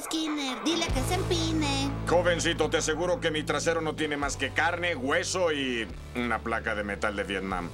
Skinner, 0.00 0.62
dile 0.64 0.86
que 0.86 1.00
se 1.02 1.14
empine. 1.14 1.90
Jovencito, 2.08 2.70
te 2.70 2.78
aseguro 2.78 3.20
que 3.20 3.30
mi 3.30 3.42
trasero 3.42 3.80
no 3.80 3.94
tiene 3.94 4.16
más 4.16 4.36
que 4.36 4.50
carne, 4.50 4.96
hueso 4.96 5.52
y 5.52 5.86
una 6.14 6.38
placa 6.38 6.74
de 6.74 6.84
metal 6.84 7.16
de 7.16 7.24
Vietnam. 7.24 7.68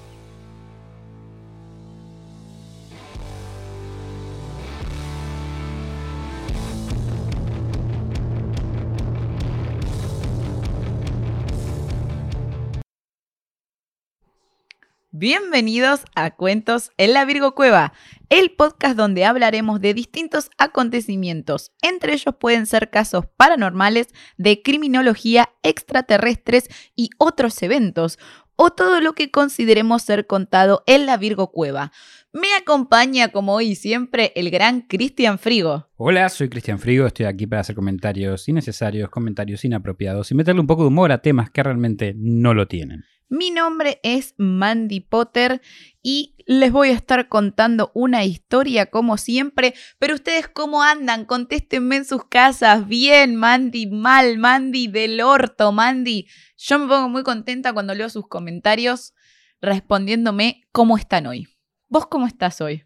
Bienvenidos 15.20 16.02
a 16.14 16.30
Cuentos 16.36 16.92
en 16.96 17.12
la 17.12 17.24
Virgo 17.24 17.56
Cueva, 17.56 17.92
el 18.28 18.52
podcast 18.52 18.96
donde 18.96 19.24
hablaremos 19.24 19.80
de 19.80 19.92
distintos 19.92 20.48
acontecimientos. 20.58 21.72
Entre 21.82 22.12
ellos 22.12 22.36
pueden 22.38 22.66
ser 22.66 22.88
casos 22.88 23.24
paranormales, 23.36 24.06
de 24.36 24.62
criminología, 24.62 25.50
extraterrestres 25.64 26.68
y 26.94 27.10
otros 27.18 27.60
eventos, 27.64 28.20
o 28.54 28.70
todo 28.70 29.00
lo 29.00 29.14
que 29.14 29.32
consideremos 29.32 30.02
ser 30.02 30.28
contado 30.28 30.84
en 30.86 31.04
la 31.04 31.16
Virgo 31.16 31.50
Cueva. 31.50 31.90
Me 32.32 32.54
acompaña, 32.60 33.28
como 33.28 33.54
hoy 33.54 33.68
y 33.68 33.74
siempre, 33.74 34.32
el 34.36 34.50
gran 34.50 34.82
Cristian 34.82 35.38
Frigo. 35.38 35.88
Hola, 35.96 36.28
soy 36.28 36.50
Cristian 36.50 36.78
Frigo, 36.78 37.06
estoy 37.06 37.24
aquí 37.24 37.46
para 37.46 37.62
hacer 37.62 37.74
comentarios 37.74 38.46
innecesarios, 38.50 39.08
comentarios 39.08 39.64
inapropiados 39.64 40.30
y 40.30 40.34
meterle 40.34 40.60
un 40.60 40.66
poco 40.66 40.82
de 40.82 40.88
humor 40.88 41.10
a 41.10 41.22
temas 41.22 41.50
que 41.50 41.62
realmente 41.62 42.12
no 42.18 42.52
lo 42.52 42.68
tienen. 42.68 43.04
Mi 43.30 43.50
nombre 43.50 43.98
es 44.02 44.34
Mandy 44.36 45.00
Potter 45.00 45.62
y 46.02 46.36
les 46.46 46.70
voy 46.70 46.90
a 46.90 46.94
estar 46.94 47.28
contando 47.28 47.90
una 47.94 48.24
historia 48.26 48.86
como 48.86 49.16
siempre, 49.16 49.72
pero 49.98 50.14
ustedes 50.14 50.48
cómo 50.48 50.82
andan, 50.82 51.24
contéstenme 51.24 51.96
en 51.96 52.04
sus 52.04 52.26
casas, 52.26 52.86
bien, 52.86 53.36
Mandy, 53.36 53.86
mal, 53.86 54.36
Mandy, 54.36 54.88
del 54.88 55.22
orto, 55.22 55.72
Mandy. 55.72 56.26
Yo 56.58 56.78
me 56.78 56.88
pongo 56.88 57.08
muy 57.08 57.22
contenta 57.22 57.72
cuando 57.72 57.94
leo 57.94 58.10
sus 58.10 58.28
comentarios 58.28 59.14
respondiéndome 59.62 60.62
cómo 60.72 60.98
están 60.98 61.26
hoy. 61.26 61.48
¿Vos 61.90 62.06
cómo 62.06 62.26
estás 62.26 62.60
hoy? 62.60 62.84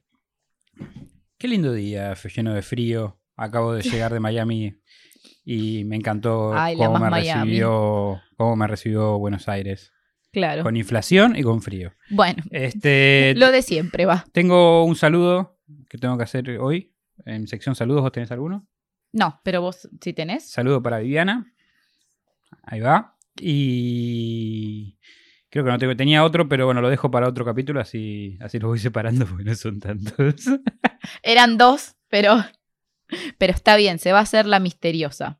Qué 1.36 1.48
lindo 1.48 1.72
día, 1.72 2.14
fue 2.14 2.30
lleno 2.30 2.54
de 2.54 2.62
frío. 2.62 3.18
Acabo 3.36 3.72
de 3.72 3.82
llegar 3.82 4.12
de 4.12 4.20
Miami 4.20 4.76
y 5.44 5.82
me 5.84 5.96
encantó 5.96 6.54
Ay, 6.54 6.76
cómo, 6.76 6.98
me 7.00 7.10
recibió, 7.10 8.20
cómo 8.36 8.54
me 8.54 8.66
recibió 8.68 9.18
Buenos 9.18 9.48
Aires. 9.48 9.92
Claro. 10.30 10.62
Con 10.62 10.76
inflación 10.76 11.34
y 11.36 11.42
con 11.42 11.62
frío. 11.62 11.92
Bueno, 12.10 12.44
Este, 12.52 13.34
lo 13.36 13.50
de 13.50 13.62
siempre 13.62 14.06
va. 14.06 14.24
Tengo 14.30 14.84
un 14.84 14.94
saludo 14.94 15.58
que 15.88 15.98
tengo 15.98 16.16
que 16.16 16.22
hacer 16.22 16.48
hoy. 16.60 16.94
En 17.24 17.48
sección 17.48 17.74
saludos, 17.74 18.02
¿vos 18.02 18.12
tenés 18.12 18.30
alguno? 18.30 18.68
No, 19.12 19.40
pero 19.42 19.62
vos 19.62 19.88
si 20.00 20.12
tenés. 20.12 20.48
Saludo 20.48 20.80
para 20.80 21.00
Viviana. 21.00 21.52
Ahí 22.62 22.78
va. 22.78 23.18
Y 23.40 24.96
creo 25.52 25.66
que 25.66 25.70
no 25.70 25.78
tengo, 25.78 25.94
tenía 25.94 26.24
otro, 26.24 26.48
pero 26.48 26.64
bueno, 26.64 26.80
lo 26.80 26.88
dejo 26.88 27.10
para 27.10 27.28
otro 27.28 27.44
capítulo, 27.44 27.78
así, 27.78 28.38
así 28.40 28.58
los 28.58 28.70
voy 28.70 28.78
separando 28.78 29.26
porque 29.28 29.44
no 29.44 29.54
son 29.54 29.80
tantos. 29.80 30.46
Eran 31.22 31.58
dos, 31.58 31.94
pero, 32.08 32.42
pero 33.36 33.52
está 33.52 33.76
bien, 33.76 33.98
se 33.98 34.12
va 34.12 34.20
a 34.20 34.22
hacer 34.22 34.46
la 34.46 34.60
misteriosa. 34.60 35.38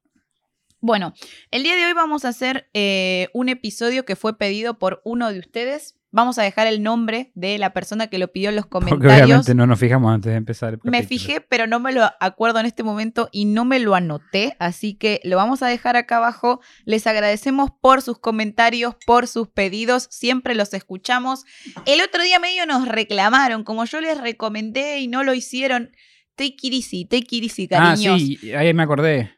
Bueno, 0.81 1.15
el 1.51 1.63
día 1.63 1.77
de 1.77 1.87
hoy 1.87 1.95
vamos 1.95 2.27
a 2.27 2.29
hacer 2.29 2.69
eh, 2.75 3.29
un 3.33 3.49
episodio 3.49 4.05
que 4.05 4.15
fue 4.15 4.37
pedido 4.37 4.79
por 4.79 5.01
uno 5.05 5.33
de 5.33 5.39
ustedes. 5.39 5.97
Vamos 6.15 6.39
a 6.39 6.43
dejar 6.43 6.67
el 6.67 6.83
nombre 6.83 7.33
de 7.35 7.57
la 7.57 7.73
persona 7.73 8.09
que 8.09 8.19
lo 8.19 8.29
pidió 8.31 8.51
en 8.51 8.57
los 8.57 8.67
Porque 8.67 8.91
comentarios. 8.91 9.25
obviamente 9.25 9.55
no 9.55 9.67
nos 9.67 9.79
fijamos 9.79 10.13
antes 10.15 10.31
de 10.31 10.37
empezar 10.37 10.75
el 10.75 10.81
Me 10.85 11.03
fijé, 11.03 11.41
pero 11.41 11.67
no 11.67 11.81
me 11.81 11.91
lo 11.93 12.03
acuerdo 12.21 12.61
en 12.61 12.67
este 12.67 12.83
momento 12.83 13.31
y 13.33 13.47
no 13.47 13.65
me 13.65 13.79
lo 13.79 13.95
anoté, 13.95 14.55
así 14.59 14.93
que 14.95 15.21
lo 15.25 15.37
vamos 15.39 15.63
a 15.63 15.69
dejar 15.69 15.97
acá 15.97 16.19
abajo. 16.19 16.61
Les 16.85 17.07
agradecemos 17.07 17.71
por 17.81 18.03
sus 18.03 18.19
comentarios, 18.19 18.95
por 19.07 19.27
sus 19.27 19.49
pedidos, 19.49 20.07
siempre 20.11 20.55
los 20.55 20.75
escuchamos. 20.75 21.45
El 21.87 22.03
otro 22.03 22.23
día 22.23 22.39
medio 22.39 22.67
nos 22.67 22.87
reclamaron, 22.87 23.65
como 23.65 23.87
yo 23.87 24.01
les 24.03 24.21
recomendé 24.21 25.01
y 25.01 25.09
no 25.09 25.25
lo 25.25 25.33
hicieron. 25.33 25.93
Take 26.35 26.57
it 26.63 26.75
easy, 26.75 27.05
take 27.07 27.27
it 27.37 27.45
easy, 27.45 27.69
Ah, 27.73 27.95
cariños. 27.95 28.21
sí, 28.21 28.53
ahí 28.53 28.75
me 28.75 28.83
acordé. 28.83 29.31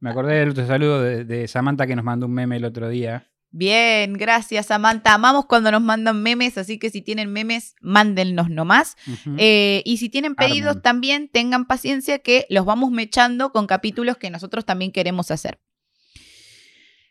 Me 0.00 0.10
acordé 0.10 0.34
del 0.34 0.50
otro 0.50 0.66
saludo 0.66 1.02
de, 1.02 1.24
de 1.24 1.48
Samantha 1.48 1.86
que 1.86 1.96
nos 1.96 2.04
mandó 2.04 2.26
un 2.26 2.32
meme 2.34 2.56
el 2.58 2.64
otro 2.66 2.88
día. 2.90 3.30
Bien, 3.50 4.12
gracias 4.12 4.66
Samantha. 4.66 5.14
Amamos 5.14 5.46
cuando 5.46 5.70
nos 5.70 5.82
mandan 5.82 6.22
memes, 6.22 6.58
así 6.58 6.78
que 6.78 6.90
si 6.90 7.00
tienen 7.00 7.32
memes, 7.32 7.74
mándennos 7.80 8.50
nomás. 8.50 8.96
Eh, 9.38 9.82
y 9.84 9.96
si 9.96 10.08
tienen 10.08 10.34
pedidos 10.34 10.70
Armen. 10.70 10.82
también, 10.82 11.28
tengan 11.28 11.66
paciencia 11.66 12.18
que 12.18 12.46
los 12.50 12.66
vamos 12.66 12.90
mechando 12.90 13.50
con 13.52 13.66
capítulos 13.66 14.18
que 14.18 14.30
nosotros 14.30 14.66
también 14.66 14.92
queremos 14.92 15.30
hacer. 15.30 15.60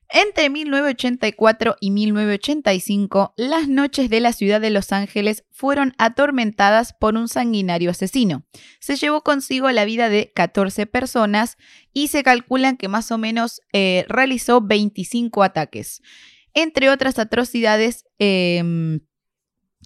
Entre 0.09 0.50
1984 0.50 1.75
y 1.81 1.91
1985, 1.91 3.34
las 3.35 3.68
noches 3.68 4.09
de 4.09 4.22
la 4.22 4.31
ciudad 4.31 4.62
de 4.62 4.69
Los 4.69 4.94
Ángeles 4.94 5.44
fueron 5.51 5.94
atormentadas 5.97 6.94
por 6.94 7.16
un 7.16 7.28
sanguinario 7.28 7.91
asesino. 7.91 8.45
Se 8.79 8.95
llevó 8.95 9.22
consigo 9.22 9.69
la 9.72 9.84
vida 9.84 10.07
de 10.07 10.31
14 10.34 10.85
personas 10.85 11.57
y 11.91 12.07
se 12.07 12.23
calculan 12.23 12.78
que 12.78 12.88
más 12.88 13.12
o 13.12 13.18
menos 13.18 13.62
eh, 13.73 14.06
realizó 14.07 14.62
25 14.62 15.44
ataques. 15.44 16.01
Entre 16.53 16.89
otras 16.89 17.19
atrocidades 17.19 18.06
em, 18.18 19.01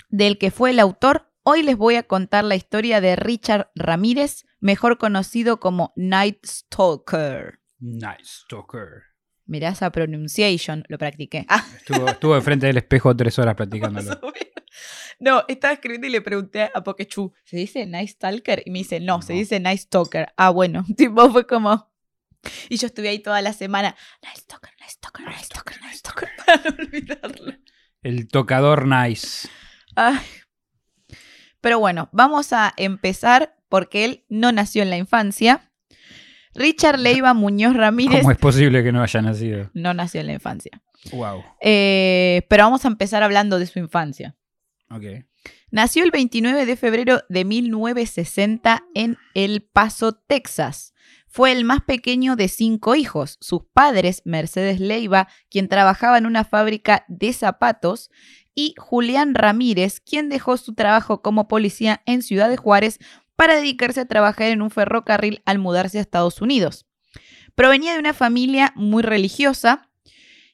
del 0.10 0.38
que 0.38 0.52
fue 0.52 0.70
el 0.70 0.80
autor, 0.80 1.32
hoy 1.44 1.64
les 1.64 1.78
voy 1.78 1.96
a 1.96 2.04
contar 2.04 2.44
la 2.44 2.56
historia 2.56 3.02
de 3.02 3.16
Richard 3.16 3.72
Ramírez, 3.74 4.46
mejor 4.60 5.00
conocido 5.00 5.60
como 5.60 5.94
Night 5.96 6.46
Stalker. 6.46 7.60
Nice 7.80 8.46
talker. 8.48 9.11
Mirá 9.52 9.68
esa 9.68 9.92
pronunciation, 9.92 10.86
lo 10.88 10.98
practiqué. 10.98 11.46
Ah, 11.50 11.66
Estuvo, 11.78 12.08
estuvo 12.08 12.36
enfrente 12.38 12.68
del 12.68 12.78
espejo 12.78 13.14
tres 13.14 13.38
horas 13.38 13.54
practicándolo. 13.56 14.18
No, 15.20 15.44
estaba 15.50 15.74
escribiendo 15.74 16.08
y 16.08 16.10
le 16.10 16.22
pregunté 16.22 16.72
a 16.74 16.82
Pokechu, 16.82 17.34
¿se 17.44 17.58
dice 17.58 17.86
Night 17.86 18.12
Stalker? 18.12 18.64
Y 18.66 18.72
me 18.72 18.80
dice, 18.80 19.02
no, 19.02 19.22
se 19.22 19.34
dice 19.34 19.60
Night 19.60 19.82
Stalker. 19.82 20.34
Ah, 20.38 20.52
bueno, 20.52 20.86
tipo 20.98 21.30
fue 21.30 21.46
como... 21.46 21.92
Y 22.70 22.78
yo 22.78 22.88
estuve 22.88 23.10
ahí 23.10 23.20
toda 23.20 23.42
la 23.42 23.52
semana, 23.52 23.94
Night 24.24 24.38
Stalker, 24.38 24.72
Night 24.80 24.92
Stalker, 24.92 25.26
Night 25.26 25.44
Stalker, 25.44 25.82
Night 25.82 25.96
Stalker, 25.96 26.30
para 26.46 26.64
no 26.64 26.76
olvidarlo. 26.80 27.54
El 28.02 28.30
tocador 28.30 28.88
nice. 28.88 29.50
Ay. 29.98 30.22
Pero 31.60 31.78
bueno, 31.78 32.08
vamos 32.14 32.54
a 32.54 32.74
empezar 32.78 33.58
porque 33.68 34.06
él 34.06 34.26
no 34.30 34.54
nació 34.54 34.82
en 34.82 34.90
la 34.90 34.98
infancia. 34.98 35.71
Richard 36.54 37.00
Leiva 37.00 37.34
Muñoz 37.34 37.76
Ramírez 37.76 38.20
¿Cómo 38.22 38.32
es 38.32 38.38
posible 38.38 38.84
que 38.84 38.92
no 38.92 39.02
haya 39.02 39.22
nacido? 39.22 39.70
no 39.74 39.94
nació 39.94 40.22
en 40.22 40.28
la 40.28 40.34
infancia. 40.34 40.82
Wow. 41.12 41.44
Eh, 41.62 42.46
pero 42.50 42.64
vamos 42.66 42.86
a 42.86 42.88
empezar 42.88 43.24
hablando 43.24 43.58
de 43.60 43.66
su 43.66 43.80
infancia. 43.80 44.36
Ok. 44.90 45.26
Nació 45.72 46.04
el 46.04 46.12
29 46.12 46.66
de 46.66 46.76
febrero 46.76 47.22
de 47.30 47.46
1960 47.46 48.84
en 48.94 49.18
El 49.34 49.64
Paso, 49.64 50.14
Texas. 50.14 50.94
Fue 51.28 51.54
el 51.54 51.64
más 51.64 51.82
pequeño 51.82 52.36
de 52.36 52.50
cinco 52.50 52.94
hijos. 52.96 53.38
Sus 53.40 53.62
padres, 53.74 54.22
Mercedes 54.26 54.82
Leiva, 54.82 55.30
quien 55.50 55.70
trabajaba 55.70 56.18
en 56.18 56.26
una 56.26 56.44
fábrica 56.44 57.06
de 57.08 57.32
zapatos, 57.32 58.12
y 58.54 58.76
Julián 58.78 59.34
Ramírez, 59.34 60.02
quien 60.02 60.28
dejó 60.28 60.58
su 60.58 60.74
trabajo 60.74 61.22
como 61.22 61.48
policía 61.48 62.02
en 62.06 62.22
Ciudad 62.22 62.50
de 62.50 62.58
Juárez 62.58 63.00
para 63.42 63.56
dedicarse 63.56 64.02
a 64.02 64.06
trabajar 64.06 64.50
en 64.50 64.62
un 64.62 64.70
ferrocarril 64.70 65.42
al 65.46 65.58
mudarse 65.58 65.98
a 65.98 66.02
Estados 66.02 66.42
Unidos. 66.42 66.86
Provenía 67.56 67.94
de 67.94 68.00
una 68.00 68.14
familia 68.14 68.72
muy 68.76 69.02
religiosa 69.02 69.90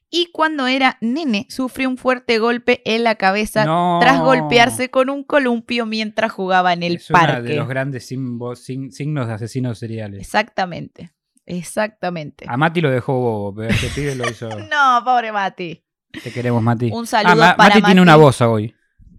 y 0.09 0.27
cuando 0.31 0.67
era 0.67 0.97
nene 1.01 1.47
sufrió 1.49 1.89
un 1.89 1.97
fuerte 1.97 2.39
golpe 2.39 2.81
en 2.85 3.03
la 3.03 3.15
cabeza 3.15 3.65
No. 3.65 3.97
tras 4.01 4.21
golpearse 4.21 4.89
con 4.89 5.09
un 5.09 5.25
columpio 5.25 5.85
mientras 5.85 6.31
jugaba 6.31 6.71
en 6.71 6.81
el 6.81 6.95
es 6.95 7.07
parque. 7.09 7.49
de 7.49 7.55
los 7.57 7.67
grandes 7.67 8.09
simbo- 8.09 8.55
sin- 8.55 8.93
signos 8.93 9.27
de 9.27 9.33
asesinos 9.33 9.77
seriales. 9.79 10.21
Exactamente, 10.21 11.11
exactamente. 11.45 12.45
A 12.47 12.55
Mati 12.55 12.79
lo 12.79 12.90
dejó 12.90 13.19
bobo, 13.19 13.53
pero 13.55 13.69
este 13.69 13.90
pibe 13.90 14.16
lo 14.16 14.29
hizo. 14.29 14.47
No, 14.72 15.01
pobre 15.03 15.33
Mati. 15.33 15.83
Te 16.23 16.31
queremos, 16.31 16.63
Mati. 16.63 16.90
Un 16.93 17.05
saludo 17.05 17.33
Ah, 17.33 17.35
Ma- 17.35 17.55
para 17.57 17.69
Mati 17.75 17.81
tiene 17.81 17.99
Mati. 17.99 18.09
una 18.09 18.16
voz 18.16 18.40
hoy. 18.41 18.73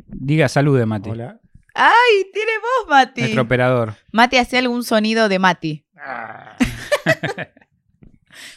Diga 0.07 0.49
salude, 0.49 0.87
Mati. 0.87 1.11
Hola. 1.11 1.39
¡Ay, 1.75 2.31
tiene 2.33 2.53
voz, 2.59 2.89
Mati! 2.91 3.21
Nuestro 3.23 3.43
operador. 3.43 3.95
Mati 4.13 4.37
hace 4.39 4.59
algún 4.59 4.83
sonido 4.85 5.29
de 5.29 5.39
Mati. 5.39 5.85
Ah. 5.97 6.57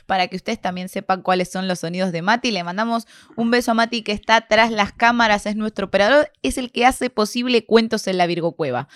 Para 0.06 0.28
que 0.28 0.36
ustedes 0.36 0.60
también 0.62 0.90
sepan 0.90 1.22
cuáles 1.22 1.52
son 1.52 1.68
los 1.68 1.80
sonidos 1.80 2.12
de 2.12 2.22
Mati. 2.22 2.52
Le 2.52 2.64
mandamos 2.64 3.08
un 3.36 3.50
beso 3.52 3.72
a 3.72 3.74
Mati 3.74 4.04
que 4.04 4.12
está 4.12 4.42
tras 4.42 4.72
las 4.72 4.92
cámaras, 4.92 5.46
es 5.46 5.56
nuestro 5.56 5.88
operador, 5.88 6.32
es 6.44 6.58
el 6.58 6.72
que 6.72 6.86
hace 6.86 7.10
posible 7.10 7.66
cuentos 7.66 8.06
en 8.08 8.18
la 8.18 8.28
Virgo 8.28 8.56
Cueva. 8.56 8.88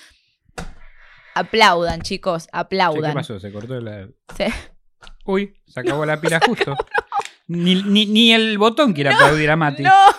Aplaudan, 1.34 2.02
chicos, 2.02 2.44
Che, 2.46 2.50
¿Qué 2.52 2.58
aplaudan. 2.58 3.14
pasó? 3.14 3.40
Se 3.40 3.52
cortó 3.52 3.80
la. 3.82 4.08
Sí. 4.38 4.46
Uy, 5.26 5.54
se 5.68 5.80
acabó 5.80 6.06
la 6.06 6.22
pila 6.22 6.40
justo. 6.46 6.76
Ni, 7.48 7.82
ni- 7.84 8.06
ni 8.06 8.34
el 8.34 8.58
botón 8.58 8.94
quiere 8.94 9.12
aplaudir 9.12 9.50
a 9.52 9.56
Mati. 9.56 9.84
No, 9.84 9.90
no. 9.90 10.16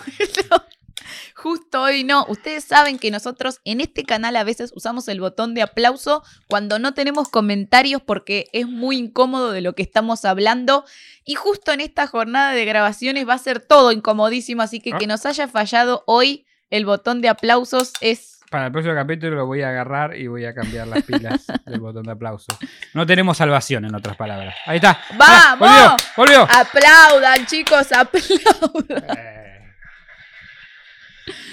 Justo 1.39 1.83
hoy 1.83 2.03
no. 2.03 2.25
Ustedes 2.29 2.63
saben 2.63 2.97
que 2.97 3.11
nosotros 3.11 3.59
en 3.63 3.79
este 3.79 4.03
canal 4.03 4.35
a 4.37 4.43
veces 4.43 4.71
usamos 4.75 5.07
el 5.07 5.21
botón 5.21 5.53
de 5.53 5.61
aplauso 5.61 6.23
cuando 6.47 6.79
no 6.79 6.95
tenemos 6.95 7.29
comentarios 7.29 8.01
porque 8.01 8.47
es 8.53 8.65
muy 8.67 8.97
incómodo 8.97 9.51
de 9.51 9.61
lo 9.61 9.73
que 9.73 9.83
estamos 9.83 10.25
hablando. 10.25 10.83
Y 11.25 11.35
justo 11.35 11.71
en 11.73 11.81
esta 11.81 12.07
jornada 12.07 12.53
de 12.53 12.65
grabaciones 12.65 13.29
va 13.29 13.35
a 13.35 13.37
ser 13.37 13.59
todo 13.59 13.91
incomodísimo, 13.91 14.63
así 14.63 14.79
que 14.79 14.93
Ah. 14.93 14.97
que 14.97 15.05
nos 15.05 15.27
haya 15.27 15.47
fallado 15.47 16.03
hoy 16.07 16.47
el 16.71 16.85
botón 16.87 17.21
de 17.21 17.29
aplausos 17.29 17.93
es... 18.01 18.39
Para 18.49 18.65
el 18.65 18.71
próximo 18.71 18.95
capítulo 18.95 19.35
lo 19.35 19.45
voy 19.45 19.61
a 19.61 19.69
agarrar 19.69 20.17
y 20.17 20.25
voy 20.25 20.43
a 20.45 20.55
cambiar 20.55 20.87
las 20.87 21.03
pilas 21.03 21.45
del 21.67 21.79
botón 21.79 22.01
de 22.03 22.13
aplauso. 22.13 22.47
No 22.95 23.05
tenemos 23.05 23.37
salvación, 23.37 23.85
en 23.85 23.93
otras 23.93 24.15
palabras. 24.17 24.55
Ahí 24.65 24.77
está. 24.77 24.99
Ah, 25.19 25.55
¡Vamos! 25.59 26.01
¡Volvió! 26.15 26.45
¡Volvió! 26.45 26.57
Aplaudan, 26.59 27.45
chicos, 27.45 27.91
aplaudan. 27.91 29.03
Eh. 29.17 29.56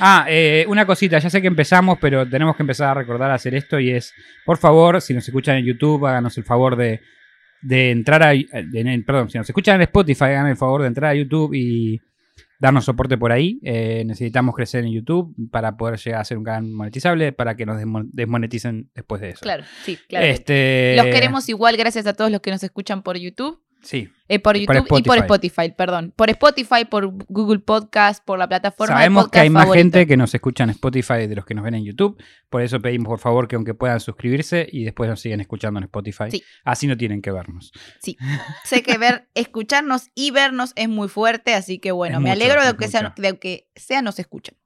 Ah, 0.06 0.26
eh, 0.28 0.66
una 0.68 0.84
cosita, 0.84 1.18
ya 1.18 1.30
sé 1.30 1.40
que 1.40 1.46
empezamos, 1.46 1.96
pero 1.98 2.28
tenemos 2.28 2.54
que 2.56 2.62
empezar 2.62 2.90
a 2.90 2.94
recordar 3.00 3.30
a 3.30 3.34
hacer 3.34 3.54
esto 3.54 3.80
y 3.80 3.90
es, 3.90 4.12
por 4.44 4.58
favor, 4.58 5.00
si 5.00 5.14
nos 5.14 5.26
escuchan 5.26 5.56
en 5.56 5.64
YouTube, 5.64 6.04
háganos 6.06 6.36
el 6.36 6.44
favor 6.44 6.76
de, 6.76 7.00
de 7.62 7.90
entrar 7.90 8.22
a... 8.22 8.28
de- 8.32 9.02
perdón, 9.06 9.30
si 9.30 9.38
nos 9.38 9.48
escuchan 9.48 9.76
en 9.76 9.82
Spotify, 9.82 10.24
hagan 10.24 10.48
el 10.48 10.56
favor 10.58 10.82
de 10.82 10.88
entrar 10.88 11.12
a 11.12 11.14
YouTube 11.14 11.54
y 11.54 12.02
darnos 12.60 12.84
soporte 12.84 13.16
por 13.16 13.32
ahí. 13.32 13.58
Eh, 13.62 14.04
necesitamos 14.06 14.54
crecer 14.54 14.84
en 14.84 14.92
YouTube 14.92 15.34
para 15.50 15.76
poder 15.78 15.98
llegar 15.98 16.20
a 16.20 16.24
ser 16.24 16.36
un 16.36 16.44
canal 16.44 16.64
monetizable, 16.64 17.32
para 17.32 17.56
que 17.56 17.64
nos 17.64 17.78
desmo- 17.80 18.06
desmoneticen 18.12 18.90
después 18.94 19.22
de 19.22 19.30
eso. 19.30 19.40
Claro, 19.40 19.64
sí, 19.84 19.98
claro. 20.06 20.26
Este, 20.26 20.96
Los 20.98 21.06
queremos 21.06 21.48
igual, 21.48 21.78
gracias 21.78 22.06
a 22.06 22.12
todos 22.12 22.30
los 22.30 22.42
que 22.42 22.50
nos 22.50 22.62
escuchan 22.62 23.02
por 23.02 23.16
YouTube. 23.16 23.58
Sí. 23.84 24.08
Eh, 24.26 24.38
por 24.38 24.56
YouTube 24.56 24.98
y 24.98 25.02
por 25.02 25.18
Spotify. 25.18 25.72
Perdón. 25.76 26.12
Por 26.16 26.30
Spotify, 26.30 26.84
por 26.88 27.06
Google 27.28 27.58
Podcast, 27.60 28.24
por 28.24 28.38
la 28.38 28.48
plataforma 28.48 28.94
Sabemos 28.96 29.26
de 29.26 29.30
que 29.30 29.38
hay 29.40 29.50
más 29.50 29.70
gente 29.70 30.06
que 30.06 30.16
nos 30.16 30.34
escucha 30.34 30.64
en 30.64 30.70
Spotify 30.70 31.26
de 31.26 31.34
los 31.36 31.44
que 31.44 31.54
nos 31.54 31.62
ven 31.62 31.74
en 31.74 31.84
YouTube. 31.84 32.20
Por 32.48 32.62
eso 32.62 32.80
pedimos, 32.80 33.06
por 33.08 33.18
favor, 33.18 33.46
que 33.48 33.56
aunque 33.56 33.74
puedan 33.74 34.00
suscribirse 34.00 34.66
y 34.70 34.84
después 34.84 35.10
nos 35.10 35.20
siguen 35.20 35.40
escuchando 35.40 35.78
en 35.78 35.84
Spotify. 35.84 36.30
Sí. 36.30 36.42
Así 36.64 36.86
no 36.86 36.96
tienen 36.96 37.20
que 37.20 37.30
vernos. 37.32 37.72
Sé 38.64 38.82
que 38.82 38.96
ver, 38.98 39.28
escucharnos 39.34 40.10
y 40.14 40.30
vernos 40.30 40.72
es 40.76 40.88
muy 40.88 41.08
fuerte, 41.08 41.54
así 41.54 41.78
que 41.78 41.92
bueno, 41.92 42.16
Es 42.16 42.22
me 42.22 42.30
mucho, 42.30 42.42
alegro 42.42 42.64
de 42.64 42.76
que, 42.76 42.88
sea, 42.88 43.14
de 43.16 43.38
que 43.38 43.68
sea 43.76 44.00
nos 44.00 44.18
escuchen. 44.18 44.56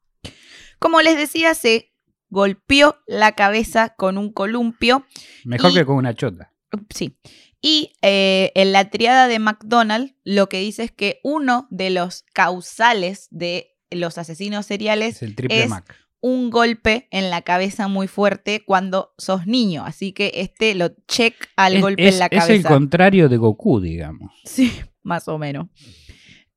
Como 0.79 1.03
les 1.03 1.17
decía, 1.17 1.55
se 1.55 1.93
golpeó 2.31 2.99
la 3.07 3.33
cabeza 3.33 3.95
con 3.97 4.19
un 4.19 4.33
columpio. 4.33 5.05
Mejor 5.45 5.73
Y- 5.73 5.75
que 5.75 5.85
con 5.85 5.97
una 5.97 6.15
chota. 6.15 6.53
Sí. 6.95 7.17
Y 7.61 7.93
eh, 8.03 8.53
en 8.55 8.73
la 8.73 8.89
triada 8.91 9.27
de 9.29 9.39
McDonald 9.39 10.15
lo 10.25 10.49
que 10.49 10.61
dice 10.61 10.85
es 10.85 10.93
que 10.93 11.21
uno 11.25 11.67
de 11.71 11.91
los 11.91 12.25
causales 12.33 13.27
de 13.31 13.77
los 13.91 14.17
asesinos 14.19 14.67
seriales 14.67 15.17
Es 15.17 15.23
el 15.23 15.35
triple 15.35 15.63
es 15.65 15.69
Mac. 15.71 15.97
un 16.21 16.51
golpe 16.51 17.09
en 17.11 17.31
la 17.31 17.43
cabeza 17.43 17.89
muy 17.89 18.07
fuerte 18.07 18.63
cuando 18.65 19.13
sos 19.19 19.47
niño. 19.47 19.85
Así 19.85 20.13
que 20.13 20.31
este 20.37 20.75
lo 20.77 20.91
check 21.09 21.35
al 21.57 21.77
Es- 21.77 21.83
golpe 21.83 22.07
es, 22.09 22.15
en 22.15 22.19
la 22.21 22.27
es 22.27 22.31
cabeza. 22.45 22.53
el 22.53 22.63
contrario 22.65 23.29
de 23.29 23.37
Goku, 23.39 23.81
digamos. 23.81 24.31
Sí, 24.45 24.73
más 25.03 25.27
o 25.27 25.37
menos. 25.39 25.69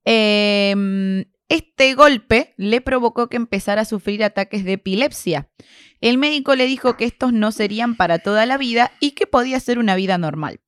Em, 0.04 1.26
este 1.50 1.94
golpe 1.96 2.54
le 2.58 2.82
provocó 2.82 3.28
que 3.30 3.38
empezara 3.38 3.82
a 3.82 3.86
sufrir 3.86 4.24
ataques 4.24 4.64
de 4.64 4.74
epilepsia. 4.74 5.50
El 6.00 6.18
médico 6.18 6.56
le 6.56 6.66
dijo 6.66 6.98
que 6.98 7.06
estos 7.06 7.34
no 7.34 7.52
serían 7.52 7.96
para 7.96 8.20
toda 8.20 8.46
la 8.46 8.58
vida 8.58 8.92
y 9.00 9.12
que 9.12 9.28
podía 9.28 9.60
ser 9.60 9.78
una 9.78 9.96
vida 9.96 10.18
normal. 10.18 10.60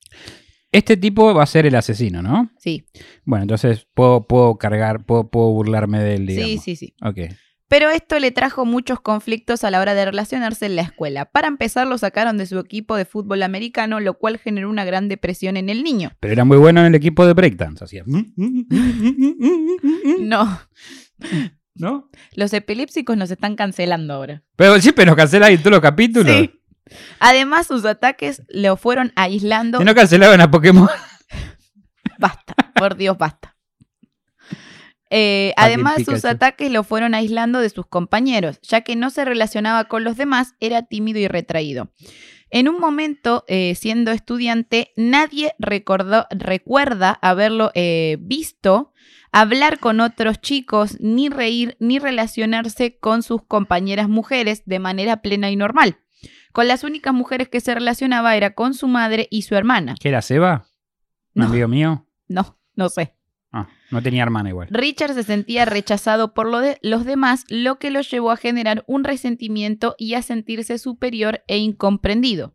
Este 0.72 0.98
tipo 0.98 1.34
va 1.36 1.44
a 1.44 1.48
ser 1.48 1.66
el 1.68 1.76
asesino, 1.76 2.22
¿no? 2.24 2.52
Sí, 2.58 2.86
Bueno, 3.26 3.44
entonces 3.44 3.86
puedo, 3.94 4.26
puedo 4.26 4.58
cargar, 4.58 5.06
puedo, 5.06 5.30
puedo 5.30 5.52
burlarme 5.52 6.00
de 6.00 6.16
él, 6.16 6.26
digamos. 6.26 6.50
sí, 6.52 6.58
sí, 6.58 6.76
sí. 6.76 6.96
Ok. 7.04 7.20
Pero 7.68 7.90
esto 7.90 8.20
le 8.20 8.30
trajo 8.32 8.66
muchos 8.66 9.00
conflictos 9.00 9.64
a 9.64 9.72
la 9.72 9.80
hora 9.82 9.96
de 9.96 10.06
relacionarse 10.06 10.68
en 10.68 10.76
la 10.76 10.84
escuela. 10.84 11.26
Para 11.26 11.48
empezar, 11.48 11.88
lo 11.88 11.98
sacaron 11.98 12.38
de 12.38 12.46
su 12.46 12.60
equipo 12.60 12.96
de 12.96 13.06
fútbol 13.06 13.42
americano, 13.42 14.00
lo 14.00 14.16
cual 14.20 14.38
generó 14.38 14.70
una 14.70 14.86
gran 14.86 15.10
depresión 15.10 15.58
en 15.58 15.70
el 15.70 15.84
niño. 15.84 16.12
Pero 16.20 16.34
era 16.34 16.46
muy 16.46 16.58
bueno 16.58 16.82
en 16.82 16.88
el 16.88 16.96
equipo 16.96 17.26
de 17.26 17.34
breakdance. 17.34 17.84
Hacía. 17.84 18.04
No, 20.20 20.60
¿No? 21.76 22.10
los 22.36 22.54
epilépticos 22.54 23.18
nos 23.18 23.32
están 23.32 23.56
cancelando 23.56 24.14
ahora. 24.14 24.44
Pero 24.56 24.80
siempre 24.80 25.06
nos 25.06 25.16
cancelan 25.16 25.52
en 25.52 25.58
todos 25.60 25.72
los 25.72 25.82
capítulos. 25.82 26.36
Sí. 26.36 26.52
Además, 27.20 27.68
sus 27.68 27.86
ataques 27.86 28.42
lo 28.50 28.78
fueron 28.78 29.12
aislando. 29.16 29.80
Si 29.80 29.86
no 29.86 29.96
cancelaban 29.96 30.42
a 30.42 30.52
Pokémon. 30.52 30.88
Basta, 32.20 32.56
por 32.76 32.96
Dios, 32.96 33.18
basta. 33.18 33.58
Eh, 35.10 35.54
además, 35.58 36.04
sus 36.06 36.26
ataques 36.26 36.72
lo 36.72 36.84
fueron 36.84 37.14
aislando 37.14 37.60
de 37.60 37.70
sus 37.70 37.86
compañeros, 37.86 38.60
ya 38.62 38.82
que 38.82 38.96
no 38.96 39.10
se 39.10 39.26
relacionaba 39.26 39.86
con 39.86 40.04
los 40.04 40.18
demás, 40.18 40.56
era 40.60 40.84
tímido 40.84 41.20
y 41.20 41.28
retraído. 41.28 41.92
En 42.50 42.68
un 42.68 42.80
momento, 42.80 43.44
eh, 43.48 43.76
siendo 43.76 44.12
estudiante, 44.12 44.92
nadie 44.96 45.54
recordó, 45.60 46.28
recuerda 46.32 47.12
haberlo 47.22 47.72
eh, 47.74 48.18
visto 48.22 48.94
hablar 49.32 49.80
con 49.80 50.00
otros 50.00 50.40
chicos, 50.40 50.98
ni 51.00 51.28
reír, 51.28 51.76
ni 51.80 52.00
relacionarse 52.00 52.98
con 53.00 53.24
sus 53.24 53.44
compañeras 53.44 54.08
mujeres 54.08 54.64
de 54.66 54.80
manera 54.80 55.22
plena 55.22 55.50
y 55.50 55.56
normal. 55.56 55.98
Con 56.54 56.68
las 56.70 56.84
únicas 56.86 57.14
mujeres 57.14 57.50
que 57.50 57.60
se 57.60 57.74
relacionaba 57.74 58.36
era 58.38 58.54
con 58.54 58.74
su 58.74 58.88
madre 58.88 59.28
y 59.30 59.42
su 59.42 59.56
hermana. 59.56 59.96
¿Qué 60.00 60.10
era 60.10 60.22
Seba? 60.22 60.66
¿Un 61.36 61.42
No. 61.42 61.46
amigo 61.50 61.68
mío? 61.68 62.08
No, 62.30 62.58
no 62.76 62.88
sé. 62.90 63.16
Ah, 63.52 63.68
no 63.92 64.02
tenía 64.02 64.24
hermana 64.24 64.50
igual. 64.50 64.68
Richard 64.72 65.14
se 65.14 65.24
sentía 65.24 65.66
rechazado 65.66 66.34
por 66.34 66.48
lo 66.48 66.60
de 66.60 66.80
los 66.82 67.06
demás, 67.06 67.44
lo 67.50 67.78
que 67.78 67.92
lo 67.92 68.02
llevó 68.02 68.32
a 68.32 68.38
generar 68.38 68.84
un 68.88 69.04
resentimiento 69.04 69.96
y 70.00 70.14
a 70.14 70.22
sentirse 70.24 70.78
superior 70.80 71.44
e 71.48 71.58
incomprendido. 71.58 72.54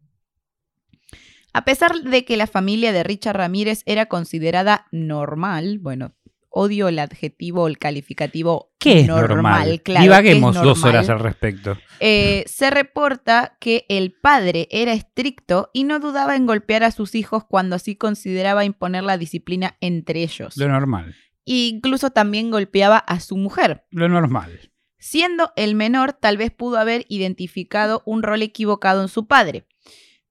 A 1.53 1.65
pesar 1.65 1.95
de 2.03 2.25
que 2.25 2.37
la 2.37 2.47
familia 2.47 2.93
de 2.93 3.03
Richard 3.03 3.37
Ramírez 3.37 3.83
era 3.87 4.07
considerada 4.07 4.87
normal, 4.93 5.79
bueno, 5.81 6.15
odio 6.51 6.89
el 6.89 6.99
adjetivo 6.99 7.63
o 7.63 7.69
el 7.69 7.79
calificativo 7.79 8.73
¿Qué 8.79 9.01
es 9.01 9.07
normal? 9.07 9.83
claro, 9.83 10.03
Divaguemos 10.03 10.55
¿qué 10.55 10.59
es 10.61 10.65
dos 10.65 10.79
normal? 10.79 10.95
horas 10.97 11.11
al 11.11 11.21
respecto. 11.21 11.79
Eh, 12.01 12.45
se 12.47 12.71
reporta 12.71 13.57
que 13.61 13.85
el 13.89 14.13
padre 14.13 14.69
era 14.71 14.93
estricto 14.93 15.71
y 15.73 15.85
no 15.85 15.99
dudaba 16.01 16.37
en 16.37 16.47
golpear 16.47 16.85
a 16.85 16.91
sus 16.91 17.15
hijos 17.15 17.45
cuando 17.49 17.77
así 17.77 17.97
consideraba 17.97 18.65
imponer 18.65 19.05
la 19.05 19.19
disciplina 19.19 19.77
entre 19.81 20.23
ellos. 20.23 20.57
Lo 20.57 20.69
normal. 20.69 21.15
E 21.45 21.69
incluso 21.69 22.11
también 22.11 22.51
golpeaba 22.51 22.99
a 22.99 23.21
su 23.21 23.37
mujer. 23.37 23.85
Lo 23.91 24.09
normal. 24.09 24.71
Siendo 24.99 25.53
el 25.57 25.75
menor, 25.75 26.13
tal 26.13 26.37
vez 26.37 26.51
pudo 26.51 26.79
haber 26.79 27.05
identificado 27.09 28.03
un 28.05 28.23
rol 28.23 28.43
equivocado 28.43 29.03
en 29.03 29.09
su 29.09 29.27
padre. 29.27 29.67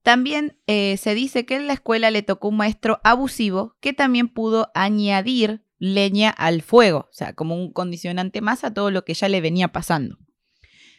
También 0.04 0.58
eh, 0.68 0.96
se 0.98 1.16
dice 1.16 1.46
que 1.46 1.56
en 1.56 1.68
la 1.68 1.74
escuela 1.74 2.12
le 2.12 2.22
tocó 2.22 2.50
un 2.50 2.58
maestro 2.58 3.02
abusivo 3.04 3.76
que 3.82 3.92
también 3.94 4.30
pudo 4.30 4.72
añadir 4.74 5.64
leña 5.80 6.30
al 6.30 6.62
fuego, 6.62 7.08
o 7.10 7.14
sea, 7.14 7.34
como 7.34 7.56
un 7.56 7.72
condicionante 7.72 8.42
más 8.42 8.64
a 8.64 8.74
todo 8.74 8.92
lo 8.92 9.06
que 9.06 9.14
ya 9.14 9.30
le 9.30 9.42
venía 9.42 9.70
pasando. 9.70 10.18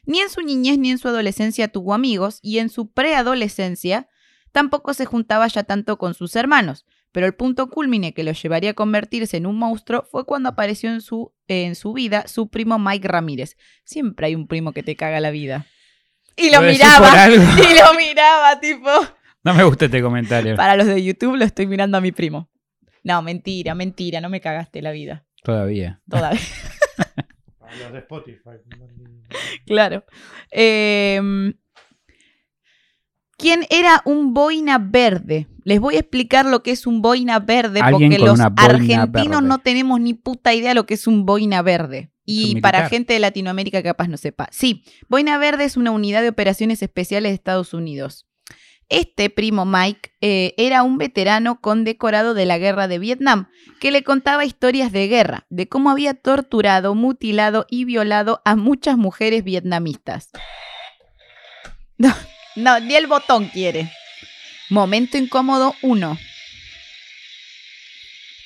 Ni 0.04 0.20
en 0.20 0.30
su 0.30 0.40
niñez 0.42 0.78
ni 0.78 0.90
en 0.90 0.99
su 0.99 1.08
adolescencia 1.08 1.68
tuvo 1.68 1.94
amigos 1.94 2.38
y 2.42 2.58
en 2.58 2.70
su 2.70 2.90
preadolescencia 2.90 4.08
tampoco 4.52 4.94
se 4.94 5.04
juntaba 5.04 5.47
ya 5.49 5.64
tanto 5.64 5.99
con 5.99 6.14
sus 6.14 6.35
hermanos, 6.37 6.87
pero 7.12 7.26
el 7.26 7.35
punto 7.35 7.68
culmine 7.68 8.14
que 8.14 8.25
lo 8.25 8.32
llevaría 8.32 8.70
a 8.70 8.75
convertirse 8.75 9.37
en 9.37 9.47
un 9.47 9.56
monstruo 9.58 10.06
fue 10.11 10.25
cuando 10.25 10.50
apareció 10.50 10.90
en 10.90 11.00
su, 11.00 11.32
en 11.47 11.75
su 11.75 11.92
vida 11.92 12.26
su 12.26 12.49
primo 12.49 12.78
Mike 12.78 13.08
Ramírez. 13.08 13.56
Siempre 13.85 14.26
hay 14.26 14.35
un 14.35 14.47
primo 14.47 14.73
que 14.73 14.82
te 14.82 14.97
caga 14.97 15.20
la 15.20 15.30
vida. 15.30 15.66
Y 16.37 16.50
lo 16.50 16.62
Lo 16.62 16.68
miraba, 16.68 17.28
y 17.30 17.35
lo 17.35 17.94
miraba, 17.99 18.61
tipo. 18.61 18.90
No 19.42 19.54
me 19.54 19.64
gusta 19.64 19.87
este 19.87 20.02
comentario. 20.02 20.56
Para 20.56 20.76
los 20.76 20.87
de 20.87 21.02
YouTube 21.02 21.37
lo 21.37 21.44
estoy 21.44 21.66
mirando 21.66 21.99
a 21.99 22.00
mi 22.00 22.12
primo. 22.12 22.49
No, 23.05 23.23
mentira, 23.23 23.75
mentira, 23.75 24.21
no 24.21 24.28
me 24.28 24.40
cagaste 24.40 24.83
la 24.83 24.90
vida. 24.90 25.25
Todavía. 25.43 26.00
Todavía. 26.09 26.40
Para 27.59 27.76
los 27.83 27.93
de 27.93 27.99
Spotify. 27.99 28.50
Claro. 29.67 30.05
Eh, 30.50 31.52
¿Quién 33.38 33.67
era 33.71 34.02
un 34.05 34.35
boina 34.35 34.78
verde? 34.78 35.47
Les 35.62 35.78
voy 35.78 35.95
a 35.95 36.00
explicar 36.00 36.45
lo 36.45 36.64
que 36.64 36.73
es 36.73 36.88
un 36.88 37.02
boina 37.02 37.38
verde 37.38 37.81
porque 37.88 38.19
los 38.19 38.40
argentinos 38.40 39.12
verde. 39.12 39.43
no 39.43 39.59
tenemos 39.59 40.00
ni 40.00 40.12
puta 40.12 40.52
idea 40.55 40.75
lo 40.75 40.87
que 40.87 40.95
es 40.95 41.07
un 41.07 41.25
boina 41.25 41.62
verde. 41.62 42.11
Y 42.25 42.61
para 42.61 42.90
gente 42.90 43.14
de 43.14 43.21
Latinoamérica 43.21 43.83
capaz 43.83 44.09
no 44.09 44.17
sepa. 44.19 44.49
Sí, 44.50 44.83
boina 45.09 45.38
verde 45.38 45.64
es 45.64 45.76
una 45.76 45.93
unidad 45.93 46.21
de 46.21 46.28
operaciones 46.28 46.83
especiales 46.83 47.31
de 47.31 47.35
Estados 47.35 47.73
Unidos. 47.73 48.27
Este 48.88 49.28
primo 49.28 49.66
Mike 49.66 50.12
eh, 50.23 50.54
era 50.57 50.83
un 50.83 50.97
veterano 50.97 51.61
condecorado 51.61 52.33
de 52.33 52.47
la 52.47 52.57
guerra 52.57 52.88
de 52.88 52.99
Vietnam 52.99 53.49
que 53.80 53.90
le 53.90 54.02
contaba 54.02 54.47
historias 54.47 54.92
de 54.92 55.09
guerra, 55.09 55.47
de 55.50 55.68
cómo 55.68 55.90
había 55.90 56.14
torturado, 56.14 56.95
mutilado 56.95 57.66
y 57.68 57.85
violado 57.85 58.40
a 58.47 58.57
muchas 58.57 58.97
mujeres 58.97 59.45
vietnamistas. 59.45 60.30
No, 62.00 62.14
no, 62.54 62.78
ni 62.78 62.95
el 62.95 63.09
botón 63.09 63.49
quiere. 63.49 63.90
Momento 64.71 65.18
incómodo 65.18 65.75
1. 65.83 66.16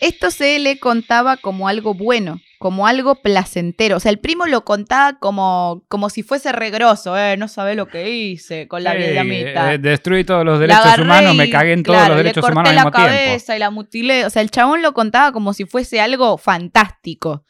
Esto 0.01 0.31
se 0.31 0.59
le 0.59 0.79
contaba 0.79 1.37
como 1.37 1.69
algo 1.69 1.93
bueno, 1.93 2.41
como 2.63 2.87
algo 2.87 3.17
placentero. 3.17 3.97
O 3.97 4.01
sea, 4.01 4.13
el 4.13 4.21
primo 4.21 4.47
lo 4.47 4.65
contaba 4.65 5.19
como, 5.19 5.83
como 5.89 6.11
si 6.11 6.23
fuese 6.23 6.53
regroso, 6.53 7.19
eh, 7.19 7.37
no 7.37 7.49
sabe 7.49 7.75
lo 7.75 7.89
que 7.89 8.09
hice 8.09 8.69
con 8.69 8.85
la 8.85 8.95
vietnamita. 8.95 9.75
eh, 9.75 9.79
destruí 9.79 10.23
todos 10.23 10.45
los 10.45 10.61
derechos 10.61 10.97
humanos, 10.97 11.35
me 11.35 11.51
cagué 11.51 11.73
en 11.73 11.83
todos 11.83 11.97
claro, 11.99 12.15
los 12.15 12.19
le 12.19 12.23
derechos 12.23 12.43
corté 12.43 12.53
humanos 12.53 12.71
al 12.71 12.77
la 12.77 12.85
mismo 12.85 12.93
tiempo. 12.93 13.11
cabeza 13.11 13.57
y 13.57 13.59
la 13.59 13.71
mutilé. 13.71 14.25
O 14.27 14.31
sea, 14.31 14.43
el 14.43 14.53
chabón 14.53 14.81
lo 14.81 14.95
contaba 14.95 15.33
como 15.33 15.55
si 15.55 15.65
fuese 15.65 16.01
algo 16.01 16.39
fantástico. 16.39 17.45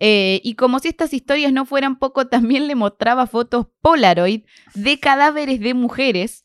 Eh, 0.00 0.42
y 0.44 0.54
como 0.54 0.80
si 0.80 0.88
estas 0.88 1.14
historias 1.14 1.50
no 1.50 1.64
fueran 1.64 1.98
poco, 1.98 2.26
también 2.26 2.68
le 2.68 2.74
mostraba 2.74 3.26
fotos 3.26 3.68
Polaroid 3.80 4.42
de 4.74 5.00
cadáveres 5.00 5.60
de 5.60 5.72
mujeres, 5.72 6.44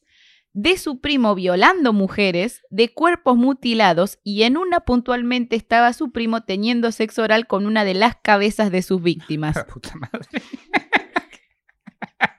de 0.54 0.78
su 0.78 1.02
primo 1.02 1.36
violando 1.36 1.94
mujeres, 1.94 2.62
de 2.70 2.94
cuerpos 2.94 3.38
mutilados, 3.38 4.20
y 4.24 4.44
en 4.44 4.58
una 4.58 4.82
puntualmente 4.82 5.56
estaba 5.56 5.94
su 5.94 6.12
primo 6.12 6.44
teniendo 6.44 6.92
sexo 6.92 7.24
oral 7.24 7.48
con 7.48 7.66
una 7.66 7.84
de 7.84 7.96
las 7.96 8.16
cabezas 8.16 8.72
de 8.72 8.82
sus 8.82 9.02
víctimas. 9.02 9.58
Puta 9.74 9.94
madre. 9.96 10.28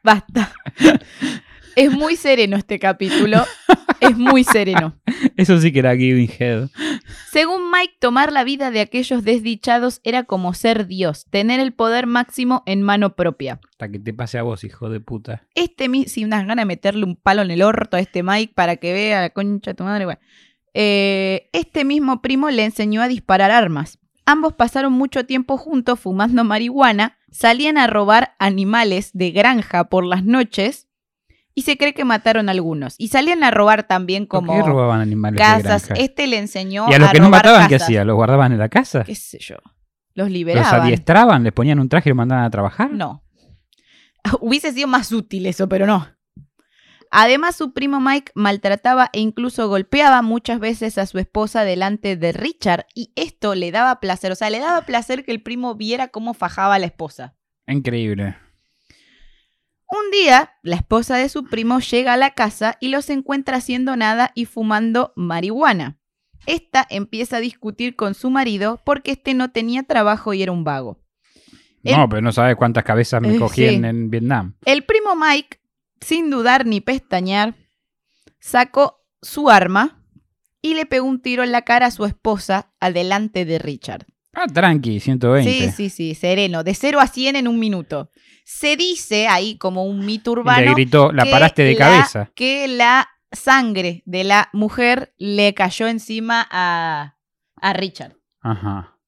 Basta. 0.03 0.53
Es 1.77 1.91
muy 1.93 2.17
sereno 2.17 2.57
este 2.57 2.79
capítulo. 2.79 3.45
Es 4.01 4.17
muy 4.17 4.45
sereno. 4.45 4.97
Eso 5.37 5.59
sí 5.61 5.73
que 5.73 5.79
era 5.81 5.97
Giving 5.97 6.31
Head. 6.39 6.69
Según 7.33 7.71
Mike, 7.71 7.95
tomar 8.01 8.33
la 8.33 8.45
vida 8.45 8.71
de 8.71 8.81
aquellos 8.81 9.25
desdichados 9.25 10.01
era 10.05 10.25
como 10.25 10.55
ser 10.55 10.87
Dios, 10.87 11.27
tener 11.31 11.59
el 11.61 11.73
poder 11.73 12.07
máximo 12.07 12.63
en 12.67 12.83
mano 12.83 13.17
propia. 13.17 13.61
Hasta 13.71 13.91
que 13.91 13.99
te 13.99 14.13
pase 14.13 14.39
a 14.39 14.43
vos, 14.43 14.63
hijo 14.65 14.89
de 14.91 15.01
puta. 15.01 15.47
Este, 15.55 15.89
mi- 15.89 16.05
si 16.05 16.25
unas 16.25 16.47
ganas 16.47 16.63
de 16.63 16.67
meterle 16.67 17.05
un 17.05 17.17
palo 17.17 17.43
en 17.43 17.51
el 17.51 17.63
orto 17.63 17.97
a 17.97 18.01
este 18.01 18.23
Mike 18.23 18.53
para 18.55 18.77
que 18.77 18.93
vea 18.93 19.21
la 19.23 19.31
concha 19.31 19.71
de 19.73 19.75
tu 19.75 19.85
madre, 19.85 20.05
bueno. 20.05 20.21
Eh, 20.75 21.49
este 21.53 21.85
mismo 21.85 22.21
primo 22.21 22.51
le 22.51 22.65
enseñó 22.65 23.01
a 23.01 23.09
disparar 23.09 23.51
armas. 23.51 23.99
Ambos 24.27 24.55
pasaron 24.55 24.93
mucho 24.93 25.25
tiempo 25.27 25.57
juntos 25.57 26.01
fumando 26.01 26.45
marihuana, 26.45 27.19
salían 27.31 27.79
a 27.79 27.87
robar 27.87 28.35
animales 28.39 29.11
de 29.13 29.31
granja 29.31 29.89
por 29.89 30.05
las 30.05 30.25
noches 30.25 30.89
y 31.55 31.63
se 31.63 31.77
cree 31.77 31.95
que 31.95 32.05
mataron 32.05 32.49
a 32.49 32.53
algunos. 32.53 32.95
Y 32.99 33.09
salían 33.09 33.45
a 33.45 33.51
robar 33.51 33.85
también 33.85 34.27
¿Por 34.27 34.41
como 34.41 34.55
qué 34.55 34.63
robaban 34.63 35.01
animales 35.01 35.41
casas. 35.41 35.89
Este 35.97 36.27
le 36.27 36.39
enseñó 36.39 36.87
y 36.91 36.95
a 36.95 36.99
los 36.99 37.11
que 37.11 37.21
no 37.21 37.31
mataban, 37.31 37.69
¿qué 37.69 37.77
hacían? 37.77 38.07
¿Los 38.07 38.17
guardaban 38.17 38.53
en 38.53 38.59
la 38.59 38.69
casa? 38.69 39.05
qué 39.05 39.15
sé 39.15 39.39
yo, 39.39 39.57
los 40.15 40.27
¿Los 40.27 40.31
liberaban. 40.31 40.83
adiestraban? 40.83 41.45
¿Les 41.45 41.53
ponían 41.53 41.79
un 41.79 41.89
traje 41.89 42.09
y 42.09 42.11
los 42.11 42.17
mandaban 42.17 42.45
a 42.45 42.51
trabajar? 42.51 42.91
No. 42.91 43.25
Hubiese 44.41 44.73
sido 44.73 44.89
más 44.89 45.13
útil 45.13 45.47
eso, 45.47 45.69
pero 45.69 45.87
no. 45.87 46.09
Además, 47.17 47.55
su 47.55 47.73
primo 47.73 48.01
Mike 48.01 48.33
maltrataba 48.35 49.11
e 49.13 49.21
incluso 49.21 49.69
golpeaba 49.69 50.21
muchas 50.23 50.59
veces 50.59 50.99
a 50.99 51.07
su 51.07 51.21
esposa 51.21 51.63
delante 51.63 52.17
de 52.17 52.33
Richard 52.33 52.87
y 52.93 53.13
esto 53.15 53.55
le 53.55 53.71
daba 53.71 54.01
placer, 54.01 54.33
o 54.33 54.35
sea, 54.35 54.51
le 54.51 54.59
daba 54.59 54.81
placer 54.81 55.25
que 55.25 55.31
el 55.31 55.41
primo 55.41 55.77
viera 55.77 56.09
cómo 56.09 56.35
fajaba 56.35 56.75
a 56.75 56.79
la 56.81 56.87
esposa. 56.87 57.37
Increíble. 57.69 58.37
Un 59.91 60.11
día, 60.11 60.55
la 60.63 60.77
esposa 60.77 61.17
de 61.17 61.29
su 61.29 61.45
primo 61.45 61.79
llega 61.81 62.15
a 62.15 62.17
la 62.17 62.31
casa 62.31 62.77
y 62.81 62.89
los 62.89 63.11
encuentra 63.11 63.59
haciendo 63.59 63.97
nada 63.97 64.33
y 64.35 64.47
fumando 64.47 65.13
marihuana. 65.17 65.99
Esta 66.47 66.87
empieza 66.91 67.37
a 67.39 67.41
discutir 67.41 67.95
con 67.97 68.15
su 68.15 68.31
marido 68.31 68.81
porque 68.85 69.13
este 69.13 69.35
no 69.35 69.51
tenía 69.51 69.83
trabajo 69.85 70.35
y 70.35 70.43
era 70.43 70.53
un 70.53 70.65
vago. 70.65 71.01
El- 71.83 71.97
No, 71.97 72.09
pero 72.09 72.23
no 72.23 72.33
sabes 72.33 72.57
cuántas 72.57 72.85
cabezas 72.85 73.21
me 73.21 73.35
Eh, 73.37 73.39
cogían 73.39 73.81
sí. 73.83 73.87
en 73.87 74.11
Vietnam. 74.11 74.57
El 74.65 74.85
primo 74.85 75.15
Mike, 75.17 75.59
sin 76.01 76.31
dudar 76.31 76.67
ni 76.67 76.81
pestañear, 76.81 77.55
sacó 78.41 79.07
su 79.23 79.49
arma 79.51 80.03
y 80.61 80.75
le 80.75 80.87
pegó 80.87 81.07
un 81.07 81.21
tiro 81.21 81.43
en 81.45 81.53
la 81.53 81.63
cara 81.63 81.87
a 81.87 81.91
su 81.91 82.05
esposa 82.05 82.73
adelante 82.81 83.45
de 83.45 83.59
Richard. 83.59 84.07
Ah, 84.33 84.47
tranqui, 84.53 84.99
120. 84.99 85.51
Sí, 85.51 85.71
sí, 85.71 85.91
sí, 85.91 86.15
sereno, 86.15 86.65
de 86.65 86.75
0 86.75 87.01
a 87.01 87.07
100 87.07 87.37
en 87.37 87.47
un 87.49 87.59
minuto. 87.61 88.11
Se 88.45 88.77
dice 88.77 89.27
ahí 89.27 89.57
como 89.57 89.85
un 89.85 90.05
mito 90.05 90.33
Y 90.33 90.35
le 90.35 90.41
urbano 90.41 90.75
gritó, 90.75 91.13
la 91.13 91.25
paraste 91.25 91.63
de 91.65 91.73
la- 91.73 91.79
cabeza. 91.79 92.31
que 92.35 92.69
la 92.69 93.09
sangre 93.33 94.03
de 94.07 94.23
la 94.25 94.49
mujer 94.53 95.15
le 95.19 95.55
cayó 95.55 95.89
encima 95.89 96.47
a, 96.51 97.17
a 97.57 97.73
Richard. 97.73 98.17
Ajá. 98.41 98.99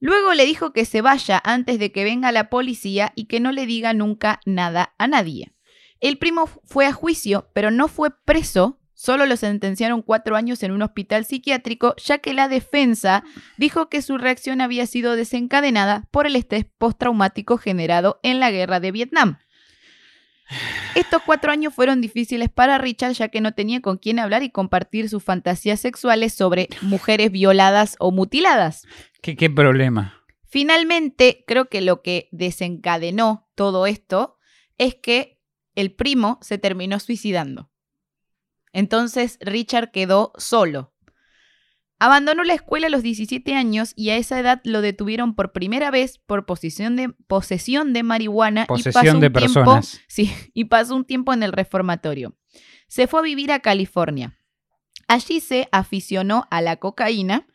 Luego 0.00 0.34
le 0.34 0.44
dijo 0.44 0.72
que 0.72 0.84
se 0.84 1.00
vaya 1.00 1.40
antes 1.44 1.78
de 1.78 1.90
que 1.92 2.04
venga 2.04 2.32
la 2.32 2.50
policía 2.50 3.12
y 3.14 3.24
que 3.26 3.40
no 3.40 3.52
le 3.52 3.64
diga 3.66 3.94
nunca 3.94 4.40
nada 4.44 4.94
a 4.98 5.06
nadie. 5.06 5.54
El 6.00 6.18
primo 6.18 6.46
fue 6.64 6.84
a 6.86 6.92
juicio, 6.92 7.48
pero 7.54 7.70
no 7.70 7.88
fue 7.88 8.10
preso, 8.24 8.80
solo 9.04 9.26
lo 9.26 9.36
sentenciaron 9.36 10.00
cuatro 10.00 10.34
años 10.34 10.62
en 10.62 10.72
un 10.72 10.80
hospital 10.80 11.26
psiquiátrico, 11.26 11.94
ya 12.02 12.18
que 12.18 12.32
la 12.32 12.48
defensa 12.48 13.22
dijo 13.58 13.90
que 13.90 14.00
su 14.00 14.16
reacción 14.16 14.62
había 14.62 14.86
sido 14.86 15.14
desencadenada 15.14 16.08
por 16.10 16.26
el 16.26 16.36
estrés 16.36 16.64
postraumático 16.78 17.58
generado 17.58 18.18
en 18.22 18.40
la 18.40 18.50
guerra 18.50 18.80
de 18.80 18.92
Vietnam. 18.92 19.36
Estos 20.94 21.20
cuatro 21.22 21.52
años 21.52 21.74
fueron 21.74 22.00
difíciles 22.00 22.48
para 22.48 22.78
Richard 22.78 23.12
ya 23.12 23.28
que 23.28 23.42
no 23.42 23.52
tenía 23.52 23.82
con 23.82 23.98
quién 23.98 24.18
hablar 24.18 24.42
y 24.42 24.48
compartir 24.48 25.10
sus 25.10 25.22
fantasías 25.22 25.80
sexuales 25.80 26.32
sobre 26.32 26.70
mujeres 26.80 27.30
violadas 27.30 27.96
o 27.98 28.10
mutiladas. 28.10 28.86
¿Qué, 29.20 29.36
qué 29.36 29.50
problema? 29.50 30.14
Finalmente, 30.46 31.44
creo 31.46 31.66
que 31.66 31.82
lo 31.82 32.00
que 32.00 32.30
desencadenó 32.32 33.50
todo 33.54 33.86
esto 33.86 34.38
es 34.78 34.94
que 34.94 35.42
el 35.74 35.92
primo 35.92 36.38
se 36.40 36.56
terminó 36.56 36.98
suicidando. 37.00 37.70
Entonces 38.74 39.38
Richard 39.40 39.90
quedó 39.90 40.32
solo. 40.36 40.92
Abandonó 42.00 42.42
la 42.44 42.54
escuela 42.54 42.88
a 42.88 42.90
los 42.90 43.02
17 43.02 43.54
años 43.54 43.92
y 43.96 44.10
a 44.10 44.16
esa 44.16 44.38
edad 44.38 44.60
lo 44.64 44.82
detuvieron 44.82 45.34
por 45.34 45.52
primera 45.52 45.90
vez 45.90 46.18
por 46.18 46.44
posesión 46.44 46.96
de, 46.96 47.08
posesión 47.26 47.92
de 47.94 48.02
marihuana 48.02 48.64
y 48.64 48.66
pasó 48.66 48.76
Posesión 48.90 49.14
un 49.16 49.20
de 49.22 49.30
tiempo- 49.30 49.54
personas. 49.54 50.00
sí, 50.08 50.30
y 50.52 50.64
pasó 50.66 50.96
un 50.96 51.04
tiempo 51.06 51.32
en 51.32 51.42
el 51.42 51.52
reformatorio. 51.52 52.36
Se 52.88 53.06
fue 53.06 53.20
a 53.20 53.22
vivir 53.22 53.52
a 53.52 53.60
California. 53.60 54.36
Allí 55.08 55.40
se 55.40 55.68
aficionó 55.72 56.46
a 56.50 56.60
la 56.60 56.76
cocaína 56.76 57.46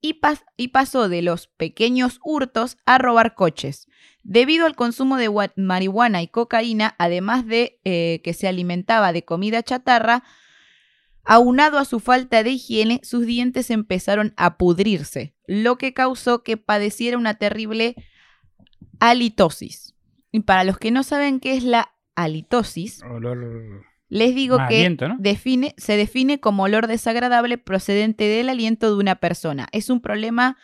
y, 0.00 0.20
pas- 0.20 0.44
y 0.56 0.68
pasó 0.68 1.08
de 1.08 1.22
los 1.22 1.46
pequeños 1.46 2.20
hurtos 2.24 2.78
a 2.86 2.98
robar 2.98 3.34
coches. 3.34 3.86
Debido 4.22 4.64
al 4.64 4.74
consumo 4.76 5.18
de 5.18 5.30
marihuana 5.56 6.22
y 6.22 6.28
cocaína, 6.28 6.94
además 6.98 7.46
de 7.46 7.80
eh, 7.84 8.22
que 8.24 8.32
se 8.32 8.48
alimentaba 8.48 9.12
de 9.12 9.24
comida 9.24 9.62
chatarra, 9.62 10.24
aunado 11.24 11.78
a 11.78 11.84
su 11.84 12.00
falta 12.00 12.42
de 12.42 12.50
higiene, 12.50 13.00
sus 13.02 13.26
dientes 13.26 13.70
empezaron 13.70 14.34
a 14.36 14.56
pudrirse, 14.56 15.34
lo 15.46 15.78
que 15.78 15.94
causó 15.94 16.42
que 16.42 16.56
padeciera 16.56 17.18
una 17.18 17.34
terrible 17.34 17.96
halitosis. 19.00 19.94
Y 20.32 20.40
para 20.40 20.64
los 20.64 20.78
que 20.78 20.90
no 20.90 21.02
saben 21.02 21.40
qué 21.40 21.56
es 21.56 21.64
la 21.64 21.94
halitosis, 22.14 23.02
Olor... 23.02 23.84
les 24.08 24.34
digo 24.34 24.58
que 24.68 24.76
aliento, 24.76 25.08
¿no? 25.08 25.16
define, 25.18 25.74
se 25.78 25.96
define 25.96 26.40
como 26.40 26.64
olor 26.64 26.86
desagradable 26.86 27.58
procedente 27.58 28.24
del 28.24 28.48
aliento 28.48 28.88
de 28.88 29.00
una 29.00 29.16
persona. 29.16 29.68
Es 29.72 29.90
un 29.90 30.00
problema 30.00 30.56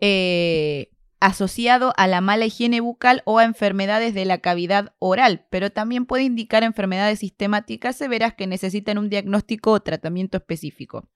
eh, 0.00 0.90
asociado 1.24 1.94
a 1.96 2.06
la 2.06 2.20
mala 2.20 2.44
higiene 2.44 2.80
bucal 2.80 3.22
o 3.24 3.38
a 3.38 3.44
enfermedades 3.44 4.12
de 4.12 4.26
la 4.26 4.38
cavidad 4.38 4.94
oral, 4.98 5.46
pero 5.48 5.70
también 5.70 6.04
puede 6.04 6.24
indicar 6.24 6.62
enfermedades 6.62 7.20
sistemáticas 7.20 7.96
severas 7.96 8.34
que 8.34 8.46
necesitan 8.46 8.98
un 8.98 9.08
diagnóstico 9.08 9.72
o 9.72 9.80
tratamiento 9.80 10.36
específico. 10.36 11.08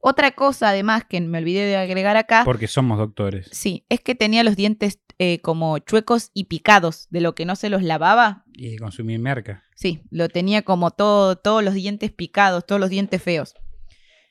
Otra 0.00 0.30
cosa, 0.30 0.70
además, 0.70 1.04
que 1.04 1.20
me 1.20 1.38
olvidé 1.38 1.66
de 1.66 1.76
agregar 1.76 2.16
acá, 2.16 2.42
Porque 2.44 2.66
somos 2.66 2.96
doctores. 2.96 3.48
sí, 3.52 3.84
es 3.90 4.00
que 4.00 4.14
tenía 4.14 4.42
los 4.42 4.56
dientes 4.56 5.00
eh, 5.18 5.40
como 5.40 5.78
chuecos 5.80 6.30
y 6.32 6.44
picados, 6.44 7.06
de 7.10 7.20
lo 7.20 7.34
que 7.34 7.44
no 7.44 7.56
se 7.56 7.68
los 7.68 7.82
lavaba. 7.82 8.44
Y 8.54 8.76
consumir 8.78 9.18
merca. 9.18 9.62
Sí, 9.74 10.02
lo 10.10 10.30
tenía 10.30 10.62
como 10.62 10.92
todo, 10.92 11.36
todos 11.36 11.62
los 11.62 11.74
dientes 11.74 12.10
picados, 12.10 12.64
todos 12.64 12.80
los 12.80 12.88
dientes 12.88 13.22
feos. 13.22 13.54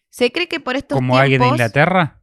Se 0.10 0.32
cree 0.32 0.48
que 0.48 0.60
por 0.60 0.76
estos 0.76 0.96
Como 0.96 1.18
alguien 1.18 1.42
de 1.42 1.48
Inglaterra. 1.50 2.22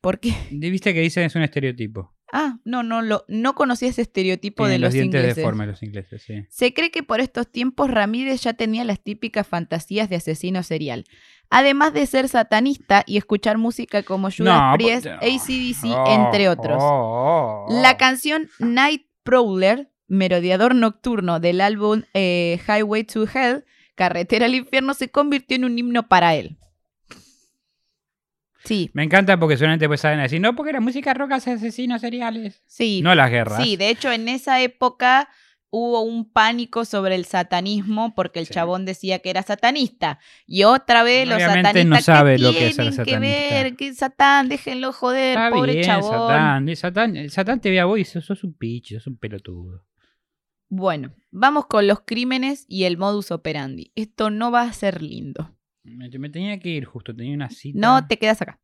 ¿Por 0.00 0.20
qué? 0.20 0.32
Viste 0.50 0.94
que 0.94 1.00
dicen 1.00 1.24
es 1.24 1.34
un 1.34 1.42
estereotipo. 1.42 2.14
Ah, 2.30 2.58
no, 2.64 2.82
no, 2.82 3.00
lo, 3.00 3.24
no 3.26 3.54
conocía 3.54 3.88
ese 3.88 4.02
estereotipo 4.02 4.64
Tienen 4.64 4.72
de 4.74 4.78
los 4.80 4.88
los, 4.88 4.92
dientes 4.94 5.18
ingleses. 5.20 5.36
deformes 5.36 5.66
los 5.68 5.82
ingleses, 5.82 6.22
sí. 6.22 6.44
Se 6.50 6.74
cree 6.74 6.90
que 6.90 7.02
por 7.02 7.20
estos 7.20 7.50
tiempos 7.50 7.90
Ramírez 7.90 8.42
ya 8.42 8.52
tenía 8.52 8.84
las 8.84 9.02
típicas 9.02 9.46
fantasías 9.46 10.10
de 10.10 10.16
asesino 10.16 10.62
serial. 10.62 11.04
Además 11.48 11.94
de 11.94 12.04
ser 12.04 12.28
satanista 12.28 13.02
y 13.06 13.16
escuchar 13.16 13.56
música 13.56 14.02
como 14.02 14.28
Judas 14.30 14.60
No, 14.70 14.72
Priest, 14.74 15.06
pues, 15.20 15.40
ACDC, 15.40 15.84
oh, 15.96 16.04
entre 16.26 16.50
otros. 16.50 16.76
oh, 16.80 17.66
oh. 17.66 17.80
La 17.80 17.96
canción 17.96 18.50
Night 18.58 19.06
Prowler, 19.22 19.90
merodeador 20.06 20.74
nocturno 20.74 21.40
del 21.40 21.62
álbum 21.62 22.02
eh, 22.12 22.60
Highway 22.68 23.04
to 23.04 23.24
Hell, 23.26 23.64
Carretera 23.94 24.44
al 24.46 24.54
Infierno, 24.54 24.92
se 24.92 25.08
convirtió 25.10 25.56
en 25.56 25.64
un 25.64 25.78
himno 25.78 26.08
para 26.08 26.34
él. 26.34 26.58
Sí, 28.68 28.90
Me 28.92 29.02
encanta 29.02 29.38
porque 29.40 29.56
solamente 29.56 29.88
pues 29.88 30.00
saben 30.02 30.20
decir, 30.20 30.40
no, 30.40 30.54
porque 30.54 30.72
la 30.72 30.80
música 30.80 31.14
rock 31.14 31.32
hace 31.32 31.52
asesinos 31.52 32.00
seriales. 32.02 32.62
sí. 32.66 33.00
No 33.02 33.14
las 33.14 33.30
guerras. 33.30 33.62
Sí, 33.62 33.76
de 33.76 33.88
hecho 33.90 34.12
en 34.12 34.28
esa 34.28 34.60
época 34.60 35.28
hubo 35.70 36.00
un 36.02 36.30
pánico 36.30 36.84
sobre 36.86 37.14
el 37.14 37.24
satanismo 37.26 38.14
porque 38.14 38.38
el 38.40 38.46
Sí. 38.46 38.54
chabón 38.54 38.84
decía 38.86 39.18
que 39.18 39.30
era 39.30 39.42
satanista. 39.42 40.18
Y 40.46 40.64
otra 40.64 41.02
vez 41.02 41.28
los 41.28 41.40
satanistas 41.42 41.84
no 41.86 42.00
sabe 42.00 42.36
¿qué 42.36 42.42
lo 42.42 42.52
que 42.52 42.68
es 42.68 42.76
ser 42.76 43.04
que 43.04 43.18
ver, 43.18 43.76
que 43.76 43.92
Satán, 43.94 44.48
déjenlo 44.48 44.92
joder, 44.92 45.36
Está 45.36 45.50
pobre 45.50 45.72
bien, 45.72 45.84
chabón. 45.84 46.28
Satán. 46.28 46.76
Satán. 46.76 47.30
Satán 47.30 47.60
te 47.60 47.70
ve 47.70 47.80
a 47.80 47.84
vos 47.86 47.98
y 47.98 48.04
sos, 48.04 48.24
sos 48.24 48.44
un 48.44 48.54
pichi, 48.54 48.94
sos 48.94 49.06
un 49.08 49.16
pelotudo. 49.18 49.84
Bueno, 50.70 51.14
vamos 51.30 51.66
con 51.66 51.86
los 51.86 52.00
crímenes 52.00 52.64
y 52.68 52.84
el 52.84 52.96
modus 52.98 53.30
operandi. 53.30 53.92
Esto 53.94 54.30
no 54.30 54.50
va 54.50 54.62
a 54.62 54.72
ser 54.72 55.02
lindo. 55.02 55.54
Me, 55.90 56.30
tenía 56.30 56.58
que 56.58 56.68
ir 56.70 56.84
justo, 56.84 57.14
tenía 57.14 57.34
una 57.34 57.50
cita. 57.50 57.78
No 57.78 58.06
te 58.06 58.18
quedas 58.18 58.40
acá. 58.42 58.60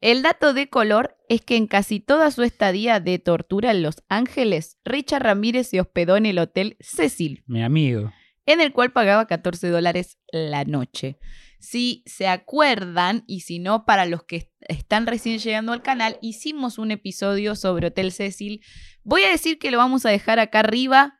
El 0.00 0.22
dato 0.22 0.52
de 0.52 0.68
color 0.68 1.16
es 1.28 1.40
que 1.40 1.56
en 1.56 1.66
casi 1.66 2.00
toda 2.00 2.30
su 2.30 2.42
estadía 2.42 3.00
de 3.00 3.18
tortura 3.18 3.70
en 3.70 3.82
Los 3.82 4.02
Ángeles, 4.08 4.78
Richard 4.84 5.22
Ramírez 5.22 5.68
se 5.68 5.80
hospedó 5.80 6.16
en 6.16 6.26
el 6.26 6.38
hotel 6.38 6.76
Cecil, 6.80 7.42
Mi 7.46 7.62
amigo. 7.62 8.12
en 8.44 8.60
el 8.60 8.72
cual 8.72 8.92
pagaba 8.92 9.26
14 9.26 9.68
dólares 9.70 10.18
la 10.30 10.64
noche. 10.64 11.18
Si 11.58 12.02
se 12.06 12.28
acuerdan, 12.28 13.24
y 13.26 13.40
si 13.40 13.58
no, 13.58 13.86
para 13.86 14.04
los 14.04 14.22
que 14.24 14.36
est- 14.36 14.52
están 14.68 15.06
recién 15.06 15.38
llegando 15.38 15.72
al 15.72 15.82
canal, 15.82 16.18
hicimos 16.20 16.78
un 16.78 16.90
episodio 16.90 17.54
sobre 17.56 17.86
Hotel 17.88 18.12
Cecil. 18.12 18.60
Voy 19.02 19.22
a 19.22 19.30
decir 19.30 19.58
que 19.58 19.70
lo 19.70 19.78
vamos 19.78 20.04
a 20.04 20.10
dejar 20.10 20.38
acá 20.38 20.60
arriba, 20.60 21.18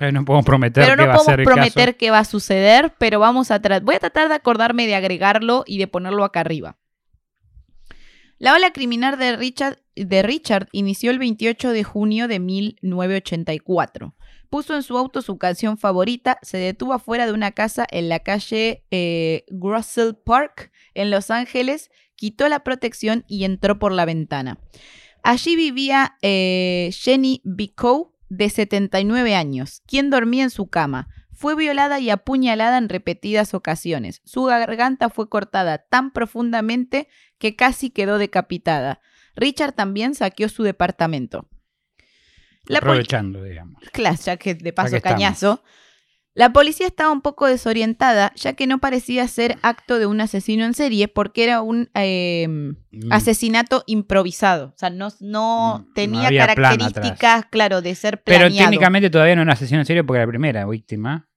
Pero 0.00 0.12
no 0.12 0.24
podemos 0.24 0.46
prometer 0.46 0.82
pero 0.82 0.96
que 0.96 1.02
no 1.02 1.08
va 1.08 1.14
a 1.14 1.18
ser 1.18 1.44
prometer 1.44 1.88
caso. 1.88 1.98
que 1.98 2.10
va 2.10 2.20
a 2.20 2.24
suceder, 2.24 2.94
pero 2.98 3.20
vamos 3.20 3.50
a 3.50 3.60
tratar. 3.60 3.82
Voy 3.82 3.96
a 3.96 3.98
tratar 3.98 4.30
de 4.30 4.34
acordarme 4.34 4.86
de 4.86 4.94
agregarlo 4.94 5.62
y 5.66 5.76
de 5.76 5.88
ponerlo 5.88 6.24
acá 6.24 6.40
arriba. 6.40 6.78
La 8.38 8.54
ola 8.54 8.72
criminal 8.72 9.18
de 9.18 9.36
Richard, 9.36 9.82
de 9.94 10.22
Richard 10.22 10.68
inició 10.72 11.10
el 11.10 11.18
28 11.18 11.72
de 11.72 11.84
junio 11.84 12.28
de 12.28 12.40
1984. 12.40 14.14
Puso 14.48 14.74
en 14.74 14.82
su 14.82 14.96
auto 14.96 15.20
su 15.20 15.36
canción 15.36 15.76
favorita, 15.76 16.38
se 16.40 16.56
detuvo 16.56 16.94
afuera 16.94 17.26
de 17.26 17.34
una 17.34 17.52
casa 17.52 17.86
en 17.90 18.08
la 18.08 18.20
calle 18.20 18.86
eh, 18.90 19.44
Grussel 19.50 20.16
Park, 20.16 20.72
en 20.94 21.10
Los 21.10 21.30
Ángeles, 21.30 21.90
quitó 22.16 22.48
la 22.48 22.64
protección 22.64 23.26
y 23.28 23.44
entró 23.44 23.78
por 23.78 23.92
la 23.92 24.06
ventana. 24.06 24.58
Allí 25.22 25.56
vivía 25.56 26.16
eh, 26.22 26.88
Jenny 26.94 27.42
Bicow, 27.44 28.14
de 28.30 28.48
79 28.48 29.34
años, 29.34 29.82
quien 29.86 30.08
dormía 30.08 30.44
en 30.44 30.50
su 30.50 30.68
cama. 30.68 31.08
Fue 31.34 31.54
violada 31.54 32.00
y 32.00 32.10
apuñalada 32.10 32.78
en 32.78 32.88
repetidas 32.88 33.54
ocasiones. 33.54 34.22
Su 34.24 34.44
garganta 34.44 35.10
fue 35.10 35.28
cortada 35.28 35.78
tan 35.78 36.12
profundamente 36.12 37.08
que 37.38 37.56
casi 37.56 37.90
quedó 37.90 38.18
decapitada. 38.18 39.00
Richard 39.36 39.72
también 39.72 40.14
saqueó 40.14 40.48
su 40.48 40.62
departamento. 40.62 41.48
La 42.64 42.78
Aprovechando, 42.78 43.42
digamos. 43.42 43.82
Claro, 43.92 44.16
ya 44.22 44.36
que 44.36 44.54
de 44.54 44.72
paso 44.72 44.96
estamos. 44.96 45.60
La 46.32 46.52
policía 46.52 46.86
estaba 46.86 47.10
un 47.12 47.22
poco 47.22 47.46
desorientada, 47.46 48.32
ya 48.36 48.52
que 48.52 48.66
no 48.68 48.78
parecía 48.78 49.26
ser 49.26 49.58
acto 49.62 49.98
de 49.98 50.06
un 50.06 50.20
asesino 50.20 50.64
en 50.64 50.74
serie, 50.74 51.08
porque 51.08 51.42
era 51.44 51.60
un 51.60 51.90
eh, 51.94 52.46
Mm. 52.48 53.12
asesinato 53.12 53.82
improvisado. 53.86 54.68
O 54.68 54.78
sea, 54.78 54.90
no, 54.90 55.08
no 55.20 55.78
Mm, 55.80 55.86
no 55.88 55.92
tenía 55.94 56.28
características, 56.46 57.46
claro, 57.46 57.82
de 57.82 57.94
ser 57.96 58.22
Pero 58.22 58.38
planeado. 58.40 58.70
técnicamente 58.70 59.10
todavía 59.10 59.34
no 59.34 59.42
era 59.42 59.48
un 59.48 59.52
asesino 59.52 59.80
en 59.80 59.86
serio 59.86 60.06
porque 60.06 60.20
la 60.20 60.26
primera 60.26 60.66
víctima 60.66 61.28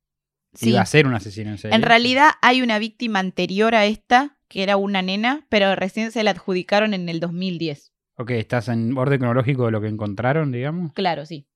Sí. 0.53 0.69
iba 0.69 0.81
a 0.81 0.85
ser 0.85 1.07
un 1.07 1.15
asesino 1.15 1.49
en 1.51 1.57
serio. 1.57 1.75
En 1.75 1.81
realidad 1.81 2.29
hay 2.43 2.61
una 2.61 2.77
víctima 2.77 3.17
anterior 3.19 3.73
a 3.73 3.85
esta, 3.85 4.37
que 4.47 4.61
era 4.61 4.77
una 4.77 5.01
nena, 5.01 5.47
pero 5.49 5.75
recién 5.75 6.11
se 6.11 6.23
la 6.23 6.31
adjudicaron 6.31 6.93
en 6.93 7.09
el 7.09 7.19
2010. 7.19 7.91
Ok, 8.15 8.29
estás 8.31 8.67
en 8.67 8.95
orden 8.95 9.17
cronológico 9.19 9.65
de 9.65 9.71
lo 9.71 9.81
que 9.81 9.87
encontraron, 9.87 10.51
digamos. 10.51 10.93
Claro, 10.93 11.25
sí. 11.25 11.47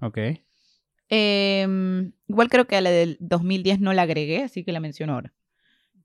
Ok. 0.00 0.16
Eh, 1.10 1.66
igual 2.28 2.48
creo 2.48 2.66
que 2.66 2.76
a 2.76 2.80
la 2.80 2.90
del 2.90 3.16
2010 3.20 3.80
no 3.80 3.92
la 3.92 4.02
agregué, 4.02 4.44
así 4.44 4.64
que 4.64 4.72
la 4.72 4.80
menciono 4.80 5.14
ahora. 5.14 5.32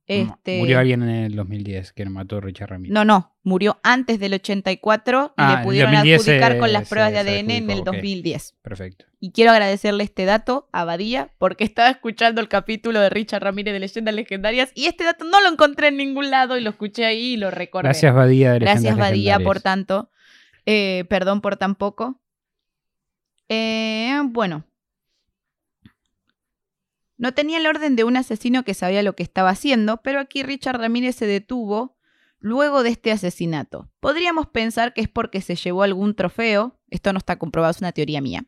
Este, 0.08 0.60
Murió 0.60 0.78
alguien 0.78 1.02
en 1.02 1.10
el 1.10 1.36
2010 1.36 1.92
que 1.94 2.06
mató 2.06 2.38
a 2.38 2.42
Richard 2.42 2.70
Ramírez. 2.70 2.94
No, 2.94 3.06
no, 3.06 3.36
murió 3.42 3.80
antes 3.82 4.20
del 4.20 4.36
84 4.36 5.34
y 5.36 5.42
Ah, 5.42 5.56
le 5.58 5.64
pudieron 5.64 5.94
2010 5.94 6.22
adjudicar 6.22 6.60
con 6.60 6.72
las 6.72 6.84
se- 6.84 6.90
pruebas 6.94 7.12
de 7.12 7.20
ADN 7.20 7.50
en 7.58 7.64
el 7.72 7.80
adjudicó, 7.80 7.90
ok. 7.90 7.96
2010. 7.96 8.56
Perfecto. 8.62 9.06
Y 9.20 9.32
quiero 9.32 9.50
agradecerle 9.52 10.04
este 10.04 10.26
dato 10.26 10.70
a 10.72 10.86
Badía 10.86 11.32
porque 11.40 11.64
estaba 11.64 11.90
escuchando 11.90 12.40
el 12.40 12.48
capítulo 12.50 13.00
de 13.00 13.10
Richard 13.10 13.42
Ramírez 13.42 13.74
de 13.74 13.80
Leyendas 13.80 14.14
Legendarias 14.14 14.72
y 14.76 14.86
este 14.86 15.06
dato 15.06 15.26
no 15.26 15.42
lo 15.42 15.50
encontré 15.52 15.88
en 15.88 15.98
ningún 15.98 16.30
lado 16.30 16.56
y 16.56 16.62
lo 16.62 16.70
escuché 16.70 17.06
ahí 17.06 17.34
y 17.34 17.38
lo 17.38 17.50
recordé. 17.50 17.86
Gracias, 17.88 18.14
Badía. 18.14 18.54
de 18.54 18.60
Gracias, 18.60 18.96
Badía, 18.98 19.40
por 19.40 19.60
tanto. 19.62 20.12
Eh, 20.68 21.06
perdón 21.10 21.42
por 21.42 21.58
tan 21.58 21.74
poco. 21.74 22.22
Eh, 23.50 24.20
bueno. 24.26 24.66
No 27.18 27.34
tenía 27.34 27.58
el 27.58 27.68
orden 27.68 27.96
de 27.96 28.04
un 28.04 28.18
asesino 28.18 28.64
que 28.64 28.74
sabía 28.74 29.04
lo 29.04 29.16
que 29.16 29.24
estaba 29.24 29.50
haciendo, 29.50 30.02
pero 30.04 30.20
aquí 30.20 30.44
Richard 30.44 30.80
Ramírez 30.80 31.16
se 31.16 31.26
detuvo 31.26 31.96
luego 32.46 32.84
de 32.84 32.90
este 32.90 33.12
asesinato. 33.12 33.90
Podríamos 34.00 34.48
pensar 34.48 34.94
que 34.94 35.02
es 35.02 35.10
porque 35.10 35.42
se 35.42 35.56
llevó 35.56 35.82
algún 35.82 36.14
trofeo, 36.14 36.80
esto 36.92 37.12
no 37.12 37.18
está 37.18 37.38
comprobado, 37.38 37.72
es 37.72 37.80
una 37.80 37.92
teoría 37.92 38.22
mía, 38.22 38.46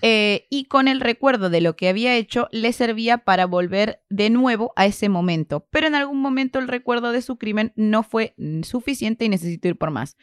eh, 0.00 0.46
y 0.48 0.64
con 0.64 0.88
el 0.88 1.00
recuerdo 1.00 1.50
de 1.50 1.60
lo 1.60 1.76
que 1.76 1.88
había 1.90 2.14
hecho 2.14 2.48
le 2.50 2.72
servía 2.72 3.18
para 3.18 3.44
volver 3.44 4.00
de 4.08 4.30
nuevo 4.30 4.72
a 4.74 4.86
ese 4.86 5.10
momento, 5.10 5.66
pero 5.70 5.86
en 5.86 5.94
algún 5.94 6.20
momento 6.20 6.58
el 6.58 6.66
recuerdo 6.66 7.12
de 7.12 7.20
su 7.20 7.36
crimen 7.36 7.72
no 7.76 8.02
fue 8.02 8.32
mm, 8.38 8.62
suficiente 8.62 9.26
y 9.26 9.28
necesitó 9.28 9.68
ir 9.68 9.76
por 9.76 9.90
más. 9.90 10.16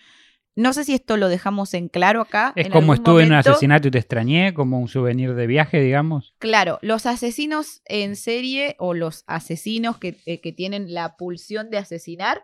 No 0.55 0.73
sé 0.73 0.83
si 0.83 0.93
esto 0.93 1.17
lo 1.17 1.29
dejamos 1.29 1.73
en 1.73 1.87
claro 1.89 2.21
acá. 2.21 2.53
Es 2.55 2.67
en 2.67 2.71
como 2.71 2.93
estuve 2.93 3.23
en 3.23 3.29
un 3.29 3.35
asesinato 3.35 3.87
y 3.87 3.91
te 3.91 3.97
extrañé, 3.97 4.53
como 4.53 4.79
un 4.79 4.87
souvenir 4.87 5.33
de 5.33 5.47
viaje, 5.47 5.81
digamos. 5.81 6.35
Claro, 6.37 6.77
los 6.81 7.05
asesinos 7.05 7.81
en 7.85 8.15
serie 8.15 8.75
o 8.77 8.93
los 8.93 9.23
asesinos 9.25 9.97
que, 9.97 10.17
eh, 10.25 10.41
que 10.41 10.51
tienen 10.51 10.93
la 10.93 11.17
pulsión 11.17 11.71
de 11.71 11.79
asesinar, 11.79 12.43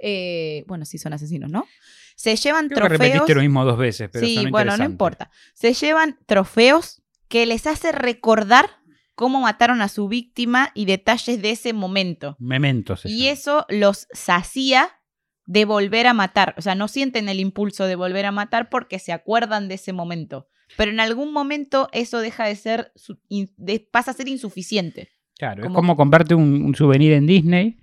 eh, 0.00 0.64
bueno, 0.66 0.84
sí 0.84 0.98
son 0.98 1.12
asesinos, 1.12 1.50
¿no? 1.50 1.66
Se 2.16 2.34
llevan 2.36 2.68
Creo 2.68 2.82
que 2.82 2.88
trofeos. 2.88 3.00
repetiste 3.00 3.34
lo 3.34 3.40
mismo 3.40 3.64
dos 3.64 3.78
veces, 3.78 4.08
pero 4.12 4.26
sí, 4.26 4.46
bueno, 4.50 4.76
no 4.76 4.84
importa. 4.84 5.30
Se 5.54 5.74
llevan 5.74 6.18
trofeos 6.26 7.02
que 7.28 7.46
les 7.46 7.66
hace 7.66 7.92
recordar 7.92 8.70
cómo 9.14 9.40
mataron 9.40 9.80
a 9.80 9.88
su 9.88 10.08
víctima 10.08 10.70
y 10.74 10.86
detalles 10.86 11.40
de 11.40 11.50
ese 11.50 11.72
momento. 11.72 12.36
Mementos. 12.38 13.04
Y 13.06 13.28
eso 13.28 13.64
los 13.68 14.08
sacía 14.12 14.90
de 15.46 15.64
volver 15.64 16.06
a 16.06 16.14
matar. 16.14 16.54
O 16.58 16.62
sea, 16.62 16.74
no 16.74 16.88
sienten 16.88 17.28
el 17.28 17.40
impulso 17.40 17.86
de 17.86 17.96
volver 17.96 18.26
a 18.26 18.32
matar 18.32 18.68
porque 18.70 18.98
se 18.98 19.12
acuerdan 19.12 19.68
de 19.68 19.74
ese 19.74 19.92
momento. 19.92 20.48
Pero 20.76 20.90
en 20.90 21.00
algún 21.00 21.32
momento 21.32 21.88
eso 21.92 22.18
deja 22.20 22.46
de 22.46 22.56
ser, 22.56 22.92
de- 23.56 23.80
pasa 23.90 24.10
a 24.12 24.14
ser 24.14 24.28
insuficiente. 24.28 25.08
Claro, 25.38 25.62
como- 25.62 25.74
es 25.74 25.76
como 25.76 25.96
comprarte 25.96 26.34
un, 26.34 26.62
un 26.62 26.74
souvenir 26.74 27.12
en 27.12 27.26
Disney. 27.26 27.78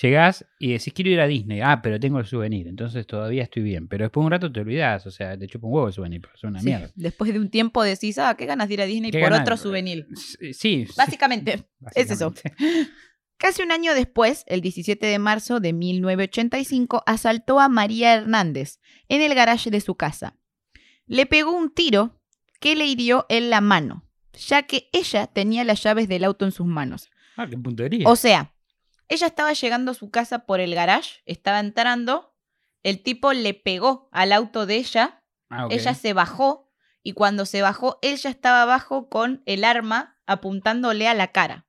Llegás 0.00 0.46
y 0.60 0.72
decís, 0.72 0.92
quiero 0.92 1.10
ir 1.10 1.20
a 1.20 1.26
Disney. 1.26 1.60
Ah, 1.60 1.80
pero 1.82 1.98
tengo 1.98 2.20
el 2.20 2.26
souvenir, 2.26 2.68
entonces 2.68 3.04
todavía 3.06 3.42
estoy 3.42 3.62
bien. 3.62 3.88
Pero 3.88 4.04
después 4.04 4.22
de 4.22 4.26
un 4.26 4.30
rato 4.30 4.52
te 4.52 4.60
olvidás, 4.60 5.06
o 5.06 5.10
sea, 5.10 5.36
te 5.36 5.46
chupa 5.48 5.66
un 5.66 5.72
huevo 5.74 5.88
el 5.88 5.92
souvenir, 5.92 6.20
pero 6.20 6.34
es 6.34 6.44
una 6.44 6.60
Sí, 6.60 6.66
mierda. 6.66 6.90
Después 6.94 7.32
de 7.32 7.40
un 7.40 7.50
tiempo 7.50 7.82
decís, 7.82 8.16
ah, 8.18 8.36
qué 8.38 8.46
ganas 8.46 8.68
de 8.68 8.74
ir 8.74 8.80
a 8.82 8.84
Disney 8.86 9.10
¿Qué 9.10 9.18
por 9.18 9.30
ganas? 9.30 9.40
otro 9.42 9.56
souvenir. 9.56 10.06
Sí, 10.14 10.52
sí, 10.54 10.86
Básicamente, 10.96 11.64
es 11.96 12.10
eso. 12.10 12.32
Casi 13.38 13.62
un 13.62 13.70
año 13.72 13.94
después, 13.94 14.44
el 14.46 14.60
17 14.60 15.06
de 15.06 15.18
marzo 15.18 15.60
de 15.60 15.72
1985, 15.72 17.02
asaltó 17.06 17.60
a 17.60 17.68
María 17.68 18.14
Hernández 18.14 18.80
en 19.08 19.22
el 19.22 19.34
garaje 19.34 19.70
de 19.70 19.80
su 19.80 19.94
casa. 19.94 20.36
Le 21.06 21.24
pegó 21.24 21.52
un 21.52 21.72
tiro 21.72 22.20
que 22.60 22.74
le 22.74 22.86
hirió 22.86 23.26
en 23.28 23.48
la 23.48 23.60
mano, 23.60 24.04
ya 24.32 24.64
que 24.64 24.90
ella 24.92 25.28
tenía 25.28 25.64
las 25.64 25.82
llaves 25.82 26.08
del 26.08 26.24
auto 26.24 26.44
en 26.44 26.52
sus 26.52 26.66
manos. 26.66 27.08
Ah, 27.36 27.46
qué 27.48 27.56
puntería. 27.56 28.08
O 28.08 28.16
sea, 28.16 28.54
ella 29.08 29.28
estaba 29.28 29.52
llegando 29.52 29.92
a 29.92 29.94
su 29.94 30.10
casa 30.10 30.40
por 30.40 30.58
el 30.60 30.74
garage, 30.74 31.20
estaba 31.24 31.60
entrando, 31.60 32.34
el 32.82 33.02
tipo 33.02 33.32
le 33.32 33.54
pegó 33.54 34.08
al 34.12 34.32
auto 34.32 34.66
de 34.66 34.76
ella, 34.76 35.22
Ah, 35.50 35.66
ella 35.70 35.94
se 35.94 36.12
bajó 36.12 36.70
y 37.02 37.12
cuando 37.12 37.46
se 37.46 37.62
bajó, 37.62 37.98
él 38.02 38.16
ya 38.18 38.28
estaba 38.28 38.62
abajo 38.62 39.08
con 39.08 39.42
el 39.46 39.64
arma 39.64 40.18
apuntándole 40.26 41.08
a 41.08 41.14
la 41.14 41.28
cara. 41.28 41.66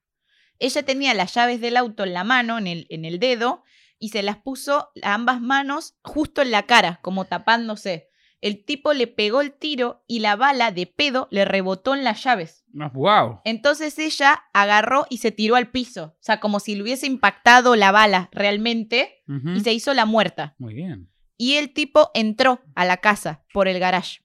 Ella 0.60 0.84
tenía 0.84 1.14
las 1.14 1.34
llaves 1.34 1.62
del 1.62 1.78
auto 1.78 2.04
en 2.04 2.14
la 2.14 2.24
mano, 2.24 2.58
en 2.58 2.68
el, 2.68 2.86
en 2.90 3.06
el 3.06 3.20
dedo, 3.20 3.64
y 3.98 4.10
se 4.10 4.24
las 4.24 4.38
puso 4.38 4.92
a 5.02 5.14
ambas 5.14 5.42
manos 5.42 5.96
justo 6.04 6.42
en 6.42 6.52
la 6.52 6.64
cara, 6.64 7.00
como 7.02 7.26
tapándose. 7.26 8.10
El 8.42 8.64
tipo 8.64 8.94
le 8.94 9.08
pegó 9.08 9.42
el 9.42 9.52
tiro 9.52 10.04
y 10.08 10.20
la 10.20 10.38
bala 10.38 10.72
de 10.72 10.88
pedo 10.88 11.28
le 11.30 11.44
rebotó 11.44 11.94
en 11.94 12.06
las 12.06 12.24
llaves. 12.24 12.64
Ah, 12.80 12.90
wow. 12.94 13.42
Entonces 13.44 14.00
ella 14.00 14.44
agarró 14.54 15.06
y 15.10 15.18
se 15.18 15.32
tiró 15.32 15.58
al 15.58 15.72
piso. 15.72 16.16
O 16.16 16.24
sea, 16.24 16.40
como 16.40 16.62
si 16.62 16.76
le 16.76 16.84
hubiese 16.84 17.06
impactado 17.06 17.76
la 17.76 17.92
bala 17.92 18.30
realmente 18.32 19.24
y 19.56 19.60
se 19.60 19.74
hizo 19.74 19.94
la 19.94 20.06
muerta. 20.06 20.56
Muy 20.58 20.74
bien. 20.74 21.12
Y 21.38 21.56
el 21.56 21.74
tipo 21.74 22.12
entró 22.14 22.62
a 22.76 22.86
la 22.86 22.98
casa 22.98 23.44
por 23.54 23.68
el 23.68 23.80
garage. 23.80 24.22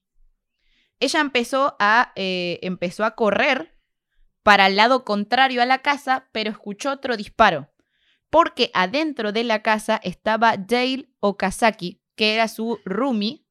Ella 0.99 1.19
empezó 1.19 1.75
a, 1.79 2.13
eh, 2.15 2.59
empezó 2.61 3.03
a 3.03 3.15
correr 3.15 3.74
para 4.45 4.67
el 4.67 4.75
lado 4.75 5.03
contrario 5.05 5.63
a 5.63 5.65
la 5.65 5.79
casa, 5.79 6.29
pero 6.31 6.51
escuchó 6.51 6.91
otro 6.91 7.17
disparo. 7.17 7.73
Porque 8.29 8.69
adentro 8.75 9.31
de 9.31 9.43
la 9.43 9.63
casa 9.63 9.99
estaba 10.03 10.55
Dale 10.55 11.09
Okazaki, 11.19 12.03
que 12.15 12.35
era 12.35 12.47
su 12.47 12.79
roomie, 12.85 13.43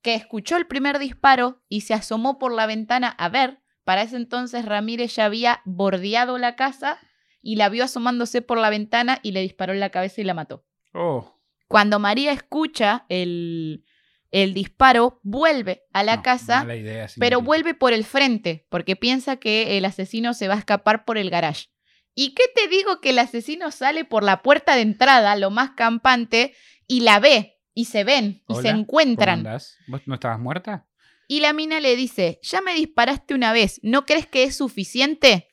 que 0.00 0.14
escuchó 0.14 0.56
el 0.56 0.68
primer 0.68 1.00
disparo 1.00 1.64
y 1.68 1.80
se 1.80 1.94
asomó 1.94 2.38
por 2.38 2.52
la 2.52 2.66
ventana 2.66 3.08
a 3.08 3.28
ver, 3.30 3.58
Para 3.82 4.02
ese 4.02 4.14
entonces 4.14 4.64
Ramírez 4.64 5.16
ya 5.16 5.24
había 5.24 5.60
bordeado 5.64 6.38
la 6.38 6.54
casa 6.54 7.00
y 7.42 7.56
la 7.56 7.68
vio 7.68 7.82
asomándose 7.82 8.42
por 8.42 8.58
la 8.58 8.70
ventana 8.70 9.18
y 9.24 9.32
le 9.32 9.40
disparó 9.40 9.72
en 9.72 9.80
la 9.80 9.90
cabeza 9.90 10.20
y 10.20 10.24
la 10.24 10.34
mató. 10.34 10.64
Oh. 10.94 11.34
Cuando 11.66 11.98
María 11.98 12.30
escucha 12.30 13.06
el, 13.08 13.84
el 14.30 14.54
disparo, 14.54 15.20
vuelve 15.22 15.82
a 15.92 16.02
la 16.04 16.16
no, 16.16 16.22
casa, 16.22 16.64
idea, 16.74 17.08
pero 17.18 17.40
vuelve 17.40 17.74
por 17.74 17.92
el 17.92 18.04
frente, 18.04 18.66
porque 18.70 18.96
piensa 18.96 19.36
que 19.36 19.76
el 19.76 19.84
asesino 19.84 20.34
se 20.34 20.48
va 20.48 20.54
a 20.54 20.58
escapar 20.58 21.04
por 21.04 21.18
el 21.18 21.30
garage. 21.30 21.66
¿Y 22.14 22.34
qué 22.34 22.44
te 22.54 22.68
digo 22.68 23.00
que 23.00 23.10
el 23.10 23.18
asesino 23.18 23.70
sale 23.70 24.04
por 24.04 24.22
la 24.22 24.42
puerta 24.42 24.74
de 24.74 24.82
entrada, 24.82 25.36
lo 25.36 25.50
más 25.50 25.70
campante, 25.70 26.54
y 26.86 27.00
la 27.00 27.18
ve, 27.20 27.58
y 27.74 27.86
se 27.86 28.04
ven, 28.04 28.42
y 28.48 28.54
se 28.54 28.60
Hola, 28.60 28.70
¿Cómo 28.70 28.80
encuentran? 28.82 29.38
andás? 29.40 29.76
¿Vos 29.88 30.02
no 30.06 30.14
estabas 30.14 30.38
muerta? 30.38 30.86
Y 31.28 31.40
la 31.40 31.52
mina 31.52 31.78
le 31.80 31.94
dice, 31.96 32.40
ya 32.42 32.60
me 32.60 32.74
disparaste 32.74 33.34
una 33.34 33.52
vez, 33.52 33.80
¿no 33.82 34.04
crees 34.04 34.26
que 34.26 34.42
es 34.44 34.56
suficiente? 34.56 35.48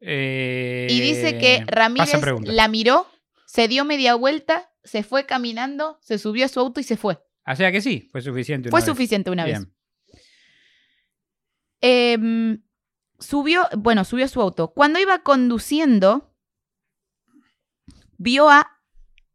Eh, 0.00 0.86
Y 0.90 1.00
dice 1.00 1.38
que 1.38 1.64
pasan 1.66 2.22
Ramírez 2.22 2.22
la 2.44 2.68
miró, 2.68 3.08
se 3.46 3.68
dio 3.68 3.84
media 3.84 4.14
vuelta, 4.14 4.70
se 4.84 5.02
fue 5.02 5.26
caminando, 5.26 5.98
se 6.02 6.18
subió 6.18 6.44
a 6.44 6.48
su 6.48 6.60
auto 6.60 6.80
y 6.80 6.84
se 6.84 6.96
fue. 6.96 7.18
O 7.46 7.56
sea 7.56 7.70
que 7.72 7.80
sí, 7.80 8.08
fue 8.10 8.22
suficiente. 8.22 8.70
Fue 8.70 8.80
una 8.80 8.86
vez. 8.86 8.94
suficiente 8.94 9.30
una 9.30 9.44
vez. 9.44 9.66
Em, 11.80 12.62
subió, 13.18 13.68
bueno, 13.76 14.04
subió 14.04 14.24
a 14.24 14.28
su 14.28 14.40
auto. 14.40 14.72
Cuando 14.72 14.98
iba 14.98 15.22
conduciendo, 15.22 16.34
vio 18.16 18.48
a 18.48 18.80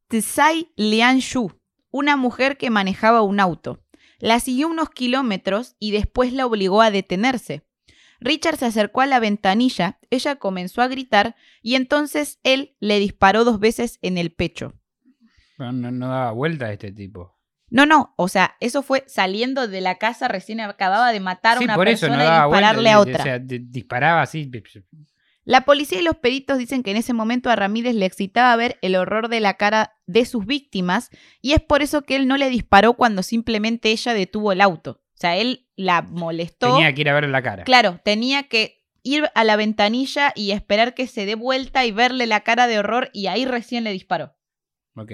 Tsai 0.08 0.72
Lianshu, 0.76 1.52
una 1.92 2.16
mujer 2.16 2.58
que 2.58 2.72
manejaba 2.72 3.22
un 3.22 3.40
auto. 3.40 3.84
La 4.20 4.40
siguió 4.40 4.68
unos 4.68 4.90
kilómetros 4.90 5.76
y 5.80 5.92
después 5.92 6.34
la 6.34 6.46
obligó 6.46 6.82
a 6.82 6.92
detenerse. 6.92 7.64
Richard 8.20 8.58
se 8.58 8.66
acercó 8.66 9.02
a 9.02 9.06
la 9.06 9.20
ventanilla, 9.20 10.00
ella 10.10 10.36
comenzó 10.36 10.82
a 10.82 10.88
gritar 10.88 11.36
y 11.62 11.76
entonces 11.76 12.40
él 12.44 12.76
le 12.80 13.00
disparó 13.00 13.46
dos 13.46 13.60
veces 13.60 13.98
en 14.02 14.18
el 14.18 14.32
pecho. 14.32 14.74
No 15.58 16.08
daba 16.08 16.32
vuelta 16.32 16.72
este 16.72 16.92
tipo. 16.92 17.39
No, 17.72 17.86
no, 17.86 18.14
o 18.18 18.28
sea, 18.28 18.56
eso 18.60 18.82
fue 18.82 19.04
saliendo 19.08 19.68
de 19.68 19.82
la 19.82 19.96
casa, 20.00 20.28
recién 20.28 20.60
acababa 20.60 21.12
de 21.12 21.20
matar 21.20 21.58
a 21.58 21.60
sí, 21.60 21.66
una 21.66 21.76
por 21.76 21.88
eso 21.88 22.08
persona 22.08 22.18
no 22.18 22.24
y 22.24 22.28
vuelta. 22.50 22.58
dispararle 22.58 22.90
a 22.90 23.00
O 23.00 23.02
otra. 23.04 23.24
sea, 23.24 23.40
di- 23.40 23.60
disparaba 23.60 24.22
así. 24.22 24.50
La 25.46 25.62
policía 25.62 26.00
y 26.00 26.04
los 26.04 26.18
peritos 26.18 26.58
dicen 26.58 26.84
que 26.84 26.92
en 26.92 26.98
ese 26.98 27.14
momento 27.14 27.50
a 27.50 27.56
Ramírez 27.56 27.96
le 27.96 28.06
excitaba 28.06 28.56
ver 28.56 28.78
el 28.82 28.96
horror 28.96 29.30
de 29.30 29.40
la 29.40 29.56
cara 29.56 29.94
de 30.06 30.26
sus 30.26 30.46
víctimas 30.46 31.10
y 31.42 31.54
es 31.54 31.62
por 31.62 31.82
eso 31.82 32.04
que 32.04 32.16
él 32.16 32.28
no 32.28 32.38
le 32.38 32.50
disparó 32.50 32.94
cuando 32.94 33.24
simplemente 33.24 33.90
ella 33.92 34.14
detuvo 34.14 34.52
el 34.52 34.62
auto. 34.62 35.02
O 35.14 35.18
sea, 35.22 35.38
él 35.38 35.68
la 35.76 36.02
molestó. 36.02 36.74
Tenía 36.74 36.94
que 36.94 37.02
ir 37.02 37.10
a 37.10 37.14
ver 37.14 37.28
la 37.30 37.42
cara. 37.42 37.64
Claro, 37.64 38.00
tenía 38.04 38.44
que 38.44 38.86
ir 39.02 39.30
a 39.34 39.44
la 39.44 39.56
ventanilla 39.56 40.34
y 40.36 40.52
esperar 40.52 40.94
que 40.94 41.08
se 41.08 41.26
dé 41.26 41.36
vuelta 41.36 41.86
y 41.86 41.92
verle 41.92 42.28
la 42.28 42.42
cara 42.42 42.68
de 42.68 42.78
horror 42.80 43.10
y 43.14 43.28
ahí 43.28 43.46
recién 43.46 43.84
le 43.84 43.92
disparó. 43.92 44.36
Ok. 44.96 45.12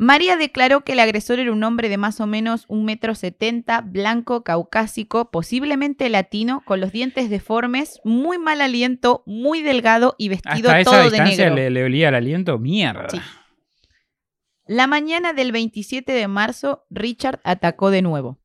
María 0.00 0.36
declaró 0.36 0.84
que 0.84 0.92
el 0.92 1.00
agresor 1.00 1.40
era 1.40 1.50
un 1.52 1.64
hombre 1.64 1.88
de 1.88 1.96
más 1.96 2.20
o 2.20 2.26
menos 2.28 2.66
un 2.68 2.84
metro 2.84 3.16
setenta, 3.16 3.80
blanco, 3.80 4.44
caucásico, 4.44 5.30
posiblemente 5.32 6.08
latino, 6.08 6.62
con 6.64 6.80
los 6.80 6.92
dientes 6.92 7.28
deformes, 7.30 8.00
muy 8.04 8.38
mal 8.38 8.60
aliento, 8.60 9.24
muy 9.26 9.60
delgado 9.60 10.14
y 10.16 10.28
vestido 10.28 10.70
Hasta 10.70 10.80
esa 10.80 10.90
todo 10.90 11.10
de 11.10 11.20
negro. 11.20 11.54
le, 11.56 11.70
le 11.70 11.84
olía 11.84 12.10
el 12.10 12.14
aliento. 12.14 12.58
Mierda. 12.58 13.08
Sí. 13.10 13.20
La 14.68 14.86
mañana 14.86 15.32
del 15.32 15.50
27 15.50 16.12
de 16.12 16.28
marzo, 16.28 16.86
Richard 16.90 17.40
atacó 17.42 17.90
de 17.90 18.02
nuevo. 18.02 18.38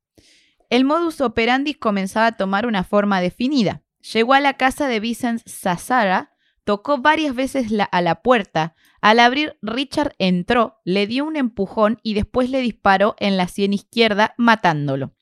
El 0.72 0.86
modus 0.86 1.22
operandi 1.22 1.76
comenzaba 1.76 2.28
a 2.28 2.32
tomar 2.32 2.66
una 2.66 2.84
forma 2.84 3.22
definida. 3.22 3.84
Llegó 4.12 4.34
a 4.34 4.40
la 4.40 4.54
casa 4.54 4.88
de 4.88 5.00
Vicent 5.00 5.42
Sassara, 5.46 6.33
tocó 6.64 7.00
varias 7.00 7.36
veces 7.36 7.72
la- 7.72 7.84
a 7.86 8.02
la 8.02 8.22
puerta. 8.22 8.76
Al 9.02 9.20
abrir, 9.20 9.58
Richard 9.62 10.14
entró, 10.20 10.80
le 10.86 11.08
dio 11.08 11.26
un 11.26 11.36
empujón 11.36 12.00
y 12.04 12.14
después 12.14 12.50
le 12.50 12.62
disparó 12.62 13.16
en 13.20 13.38
la 13.38 13.48
sien 13.48 13.74
izquierda, 13.74 14.34
matándolo. 14.38 15.14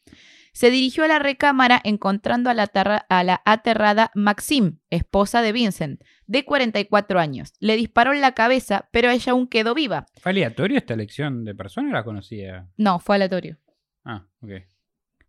Se 0.54 0.70
dirigió 0.70 1.06
a 1.06 1.08
la 1.08 1.18
recámara 1.18 1.80
encontrando 1.84 2.50
a 2.50 2.54
la, 2.54 2.66
a 3.10 3.24
la 3.24 3.42
aterrada 3.46 4.12
Maxime, 4.16 4.74
esposa 4.90 5.42
de 5.42 5.54
Vincent, 5.54 6.02
de 6.28 6.44
44 6.44 7.20
años. 7.22 7.54
Le 7.60 7.78
disparó 7.78 8.12
en 8.14 8.20
la 8.20 8.34
cabeza, 8.34 8.90
pero 8.92 9.10
ella 9.10 9.32
aún 9.32 9.48
quedó 9.48 9.74
viva. 9.74 10.08
¿Fue 10.22 10.32
aleatorio 10.32 10.78
esta 10.78 10.94
elección 10.94 11.46
de 11.46 11.56
persona 11.56 11.90
o 11.90 11.94
la 11.94 12.04
conocía? 12.04 12.68
No, 12.76 13.00
fue 13.00 13.16
aleatorio. 13.16 13.60
Ah, 14.04 14.26
ok. 14.42 14.52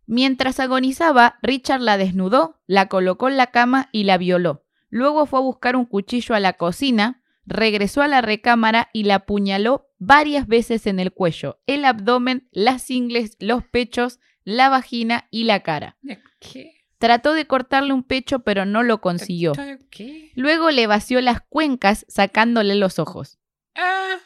Mientras 0.05 0.59
agonizaba, 0.59 1.37
Richard 1.41 1.79
la 1.81 1.97
desnudó, 1.97 2.59
la 2.67 2.87
colocó 2.89 3.29
en 3.29 3.37
la 3.37 3.47
cama 3.47 3.87
y 3.93 4.03
la 4.03 4.17
violó. 4.17 4.62
Luego 4.93 5.25
fue 5.25 5.39
a 5.39 5.41
buscar 5.41 5.75
un 5.75 5.85
cuchillo 5.85 6.35
a 6.35 6.39
la 6.39 6.53
cocina, 6.53 7.23
regresó 7.47 8.03
a 8.03 8.07
la 8.07 8.21
recámara 8.21 8.89
y 8.93 9.05
la 9.05 9.15
apuñaló 9.15 9.89
varias 9.97 10.45
veces 10.45 10.85
en 10.85 10.99
el 10.99 11.11
cuello, 11.11 11.59
el 11.65 11.83
abdomen, 11.83 12.47
las 12.51 12.91
ingles, 12.91 13.35
los 13.39 13.63
pechos, 13.63 14.19
la 14.43 14.69
vagina 14.69 15.27
y 15.31 15.45
la 15.45 15.61
cara. 15.61 15.97
¿Qué? 16.39 16.75
Trató 16.99 17.33
de 17.33 17.47
cortarle 17.47 17.91
un 17.91 18.03
pecho, 18.03 18.41
pero 18.41 18.65
no 18.65 18.83
lo 18.83 19.01
consiguió. 19.01 19.53
¿Qué? 19.89 20.31
Luego 20.35 20.69
le 20.69 20.85
vació 20.85 21.21
las 21.21 21.41
cuencas 21.41 22.05
sacándole 22.07 22.75
los 22.75 22.99
ojos. 22.99 23.39
Ah, 23.73 24.17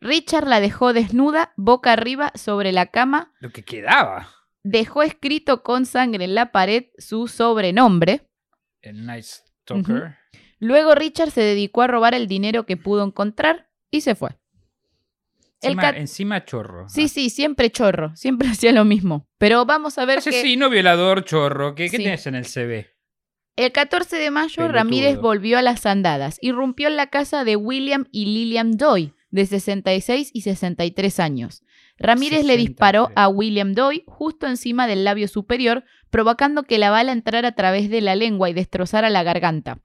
Richard 0.00 0.48
la 0.48 0.60
dejó 0.60 0.94
desnuda, 0.94 1.52
boca 1.58 1.92
arriba, 1.92 2.32
sobre 2.34 2.72
la 2.72 2.86
cama, 2.86 3.34
lo 3.40 3.50
que 3.50 3.62
quedaba. 3.62 4.30
dejó 4.62 5.02
escrito 5.02 5.62
con 5.62 5.84
sangre 5.84 6.24
en 6.24 6.34
la 6.34 6.50
pared 6.50 6.86
su 6.96 7.28
sobrenombre. 7.28 8.26
Luego 10.60 10.94
Richard 10.94 11.30
se 11.30 11.40
dedicó 11.40 11.82
a 11.82 11.86
robar 11.86 12.14
el 12.14 12.26
dinero 12.26 12.66
que 12.66 12.76
pudo 12.76 13.04
encontrar 13.04 13.68
y 13.90 14.00
se 14.00 14.14
fue. 14.14 14.30
Encima, 15.60 15.90
encima 15.90 16.44
chorro. 16.44 16.88
Sí, 16.88 17.08
sí, 17.08 17.30
siempre 17.30 17.70
chorro, 17.70 18.14
siempre 18.14 18.48
hacía 18.48 18.72
lo 18.72 18.84
mismo. 18.84 19.28
Pero 19.38 19.64
vamos 19.66 19.98
a 19.98 20.04
ver 20.04 20.22
que 20.22 20.30
Asesino, 20.30 20.70
violador, 20.70 21.24
chorro. 21.24 21.74
¿Qué, 21.74 21.90
qué 21.90 21.98
tienes 21.98 22.26
en 22.26 22.34
el 22.34 22.46
CV? 22.46 22.98
el 23.58 23.72
14 23.72 24.16
de 24.18 24.30
mayo 24.30 24.54
Pelotudo. 24.54 24.76
Ramírez 24.76 25.18
volvió 25.18 25.58
a 25.58 25.62
las 25.62 25.84
andadas, 25.84 26.38
irrumpió 26.40 26.86
en 26.86 26.96
la 26.96 27.08
casa 27.08 27.42
de 27.42 27.56
William 27.56 28.06
y 28.12 28.26
Lillian 28.26 28.76
Doy, 28.76 29.14
de 29.30 29.46
66 29.46 30.30
y 30.32 30.42
63 30.42 31.18
años. 31.18 31.64
Ramírez 31.98 32.44
le 32.44 32.54
63. 32.54 32.66
disparó 32.66 33.10
a 33.16 33.28
William 33.28 33.74
Doy 33.74 34.04
justo 34.06 34.46
encima 34.46 34.86
del 34.86 35.04
labio 35.04 35.28
superior, 35.28 35.84
provocando 36.10 36.62
que 36.62 36.78
la 36.78 36.90
bala 36.90 37.12
entrara 37.12 37.48
a 37.48 37.52
través 37.52 37.90
de 37.90 38.00
la 38.00 38.16
lengua 38.16 38.48
y 38.48 38.54
destrozara 38.54 39.10
la 39.10 39.22
garganta. 39.22 39.80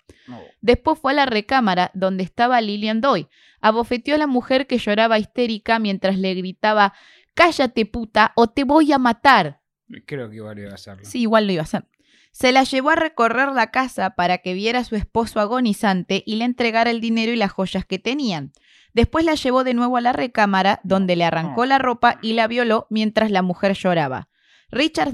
Después 0.61 0.99
fue 0.99 1.11
a 1.11 1.15
la 1.15 1.25
recámara 1.25 1.91
donde 1.93 2.23
estaba 2.23 2.61
Lillian 2.61 3.01
Doy. 3.01 3.27
Abofeteó 3.61 4.15
a 4.15 4.19
la 4.19 4.27
mujer 4.27 4.67
que 4.67 4.77
lloraba 4.77 5.19
histérica 5.19 5.79
mientras 5.79 6.17
le 6.17 6.33
gritaba 6.35 6.93
Cállate 7.33 7.85
puta 7.85 8.31
o 8.35 8.47
te 8.47 8.63
voy 8.63 8.91
a 8.91 8.99
matar. 8.99 9.61
Creo 10.05 10.29
que 10.29 10.35
igual 10.37 10.59
iba 10.59 10.71
a 10.71 10.75
hacerlo. 10.75 11.03
Sí, 11.03 11.21
igual 11.21 11.47
lo 11.47 11.53
iba 11.53 11.61
a 11.61 11.63
hacer. 11.63 11.85
Se 12.33 12.51
la 12.51 12.63
llevó 12.63 12.89
a 12.89 12.95
recorrer 12.95 13.49
la 13.53 13.71
casa 13.71 14.15
para 14.15 14.39
que 14.39 14.53
viera 14.55 14.79
a 14.79 14.83
su 14.83 14.95
esposo 14.95 15.39
agonizante 15.39 16.23
y 16.25 16.35
le 16.35 16.45
entregara 16.45 16.89
el 16.89 16.99
dinero 16.99 17.31
y 17.31 17.35
las 17.35 17.51
joyas 17.51 17.85
que 17.85 17.99
tenían. 17.99 18.51
Después 18.93 19.23
la 19.23 19.35
llevó 19.35 19.63
de 19.63 19.73
nuevo 19.75 19.97
a 19.97 20.01
la 20.01 20.13
recámara, 20.13 20.81
donde 20.83 21.15
le 21.15 21.25
arrancó 21.25 21.65
la 21.65 21.77
ropa 21.77 22.19
y 22.21 22.33
la 22.33 22.47
violó 22.47 22.87
mientras 22.89 23.31
la 23.31 23.41
mujer 23.43 23.73
lloraba. 23.75 24.29
Richard 24.69 25.13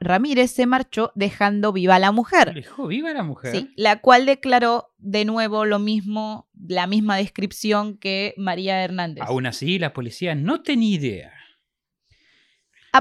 Ramírez 0.00 0.50
se 0.50 0.66
marchó 0.66 1.12
dejando 1.14 1.72
viva 1.72 1.94
a 1.94 1.98
la 2.00 2.08
¿Le 2.08 2.12
mujer. 2.12 2.54
dejó 2.54 2.88
viva 2.88 3.12
la 3.12 3.22
mujer? 3.22 3.52
Sí, 3.52 3.70
la 3.76 4.00
cual 4.00 4.26
declaró 4.26 4.92
de 4.98 5.24
nuevo 5.24 5.64
lo 5.64 5.78
mismo, 5.78 6.48
la 6.68 6.88
misma 6.88 7.16
descripción 7.16 7.96
que 7.98 8.34
María 8.36 8.82
Hernández. 8.82 9.22
Aún 9.24 9.46
así, 9.46 9.78
la 9.78 9.92
policía 9.92 10.34
no 10.34 10.62
tenía 10.62 10.96
idea. 10.96 11.32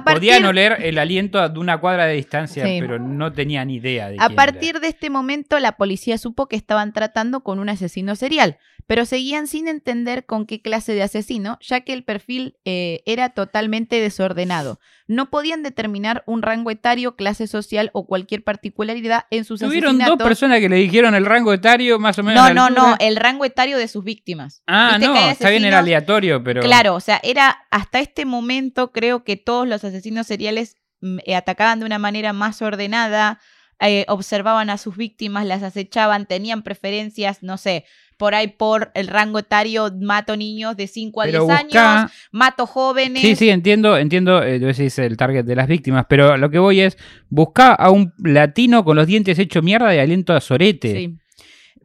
Partir, 0.04 0.30
Podían 0.32 0.46
oler 0.46 0.78
el 0.82 0.98
aliento 0.98 1.48
de 1.48 1.60
una 1.60 1.78
cuadra 1.80 2.06
de 2.06 2.16
distancia, 2.16 2.66
Sí. 2.66 2.78
pero 2.80 3.00
no 3.00 3.32
tenían 3.32 3.70
idea 3.70 4.10
de 4.10 4.16
a 4.16 4.28
quién 4.28 4.32
era. 4.32 4.36
partir 4.36 4.80
de 4.80 4.88
este 4.88 5.10
momento, 5.10 5.60
la 5.60 5.74
policía 5.74 6.18
supo 6.18 6.48
que 6.48 6.56
estaban 6.56 6.94
tratando 6.94 7.42
con 7.44 7.60
un 7.60 7.70
asesino 7.70 8.16
serial, 8.16 8.58
pero 8.88 9.06
seguían 9.06 9.48
sin 9.48 9.68
entender 9.68 10.26
con 10.26 10.46
qué 10.46 10.62
clase 10.62 10.94
de 10.94 11.02
asesino, 11.04 11.58
ya 11.62 11.82
que 11.82 11.94
el 11.94 12.04
perfil 12.04 12.58
eh, 12.66 13.02
era 13.06 13.30
totalmente 13.30 14.00
desordenado. 14.00 14.80
No 15.08 15.30
podían 15.30 15.64
determinar 15.64 16.24
un 16.26 16.42
rango 16.42 16.72
etario, 16.72 17.16
clase 17.16 17.48
social 17.48 17.90
o 17.94 18.08
cualquier 18.08 18.44
particularidad 18.44 19.26
en 19.30 19.46
sus 19.46 19.60
Tuvieron 19.60 20.00
dos 20.00 20.18
personas 20.18 20.60
que 20.60 20.70
le 20.70 20.78
dijeron 20.78 21.14
el 21.16 21.26
rango 21.26 21.54
etario 21.54 22.00
más 22.00 22.18
o 22.20 22.24
menos. 22.24 22.44
No, 22.44 22.54
no, 22.54 22.66
altura. 22.66 22.82
no, 22.90 22.96
el 23.00 23.16
rango 23.16 23.46
etario 23.46 23.78
de 23.78 23.88
sus 23.88 24.04
víctimas. 24.04 24.64
Ah, 24.68 24.98
no, 25.00 25.16
está 25.30 25.50
bien, 25.50 25.66
era 25.66 25.80
aleatorio, 25.80 26.44
pero. 26.44 26.62
Claro, 26.62 26.96
o 26.96 27.00
sea, 27.00 27.20
era 27.24 27.56
hasta 27.72 28.00
este 28.00 28.26
momento 28.26 28.92
creo 28.92 29.24
que 29.24 29.36
todos 29.36 29.68
los 29.68 29.84
asesinos 29.86 30.28
seriales 30.28 30.76
mm, 31.02 31.20
eh, 31.26 31.36
atacaban 31.36 31.80
de 31.80 31.86
una 31.86 32.00
manera 32.00 32.34
más 32.34 32.62
ordenada, 32.62 33.40
eh, 33.80 34.06
observaban 34.08 34.70
a 34.70 34.78
sus 34.78 34.96
víctimas, 34.98 35.46
las 35.46 35.62
acechaban, 35.64 36.26
tenían 36.26 36.64
preferencias, 36.64 37.44
no 37.44 37.58
sé, 37.58 37.86
por 38.18 38.34
ahí 38.34 38.48
por 38.48 38.92
el 38.96 39.08
rango 39.10 39.40
etario 39.40 39.92
mato 40.00 40.38
niños 40.38 40.78
de 40.78 40.88
5 40.88 41.22
a 41.22 41.26
Pero 41.26 41.46
10 41.46 41.60
buscá- 41.60 41.98
años, 42.00 42.12
mato 42.32 42.66
jóvenes. 42.66 43.22
Sí, 43.22 43.36
sí, 43.36 43.50
entiendo, 43.50 43.98
entiendo, 43.98 44.42
eh, 44.42 44.62
ese 44.70 44.86
es 44.86 44.98
el 45.00 45.18
target 45.18 45.44
de 45.44 45.56
las 45.58 45.68
víctimas, 45.68 46.06
pero 46.08 46.38
lo 46.38 46.50
que 46.50 46.60
voy 46.60 46.80
es, 46.80 46.98
busca 47.28 47.74
a 47.74 47.92
un 47.92 48.14
latino 48.20 48.86
con 48.86 48.96
los 48.96 49.08
dientes 49.08 49.38
hecho 49.40 49.62
mierda 49.62 49.94
y 49.94 50.00
aliento 50.00 50.34
a 50.34 50.40
sorete. 50.40 50.94
Sí. 50.96 51.18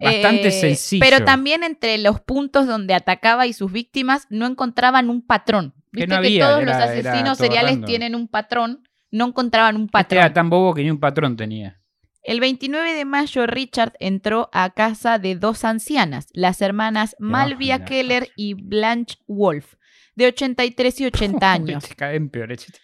Bastante 0.03 0.49
Eh, 0.49 0.53
sencillo. 0.53 1.05
Pero 1.05 1.25
también 1.27 1.63
entre 1.65 1.99
los 1.99 2.21
puntos 2.21 2.67
donde 2.67 2.95
atacaba 2.95 3.47
y 3.49 3.53
sus 3.53 3.71
víctimas 3.73 4.27
no 4.31 4.47
encontraban 4.47 5.11
un 5.11 5.21
patrón. 5.27 5.75
Que 5.92 6.07
Viste 6.07 6.22
que 6.22 6.38
todos 6.38 6.62
era- 6.62 6.72
los 6.79 6.83
asesinos 6.88 7.38
seriales 7.38 7.72
random. 7.72 7.87
tienen 7.88 8.14
un 8.14 8.29
patrón, 8.29 8.83
no 9.11 9.26
encontraban 9.26 9.74
un 9.76 9.83
Este 9.83 9.92
patrón. 9.92 10.18
era 10.24 10.33
tan 10.33 10.48
bobo 10.50 10.72
que 10.74 10.83
ni 10.85 10.90
un 10.90 11.00
patrón 11.00 11.37
tenía. 11.37 11.81
El 12.22 12.38
29 12.38 12.92
de 12.92 13.05
mayo, 13.07 13.46
Richard 13.46 13.94
entró 13.98 14.50
a 14.53 14.70
casa 14.70 15.18
de 15.18 15.35
dos 15.37 15.64
ancianas, 15.64 16.29
las 16.33 16.61
hermanas 16.61 17.16
Malvia. 17.18 17.85
Keller 17.85 18.29
y 18.37 18.55
Blanche 18.55 19.16
Wolf, 19.26 19.74
de 20.14 20.26
83 20.26 21.00
y 21.00 21.07
80 21.07 21.53
años. 21.53 21.85
Echate. 21.90 22.79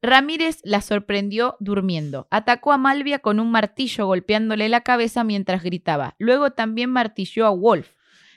Ramírez 0.00 0.60
la 0.64 0.80
sorprendió 0.80 1.56
durmiendo. 1.60 2.26
Atacó 2.30 2.72
a 2.72 2.78
Malvia 2.78 3.20
con 3.20 3.38
un 3.38 3.50
martillo 3.52 4.06
golpeándole 4.06 4.68
la 4.68 4.80
cabeza 4.80 5.22
mientras 5.22 5.62
gritaba. 5.62 6.16
Luego 6.18 6.50
también 6.50 6.90
martilló 6.90 7.46
a 7.46 7.50
Wolf. 7.50 7.92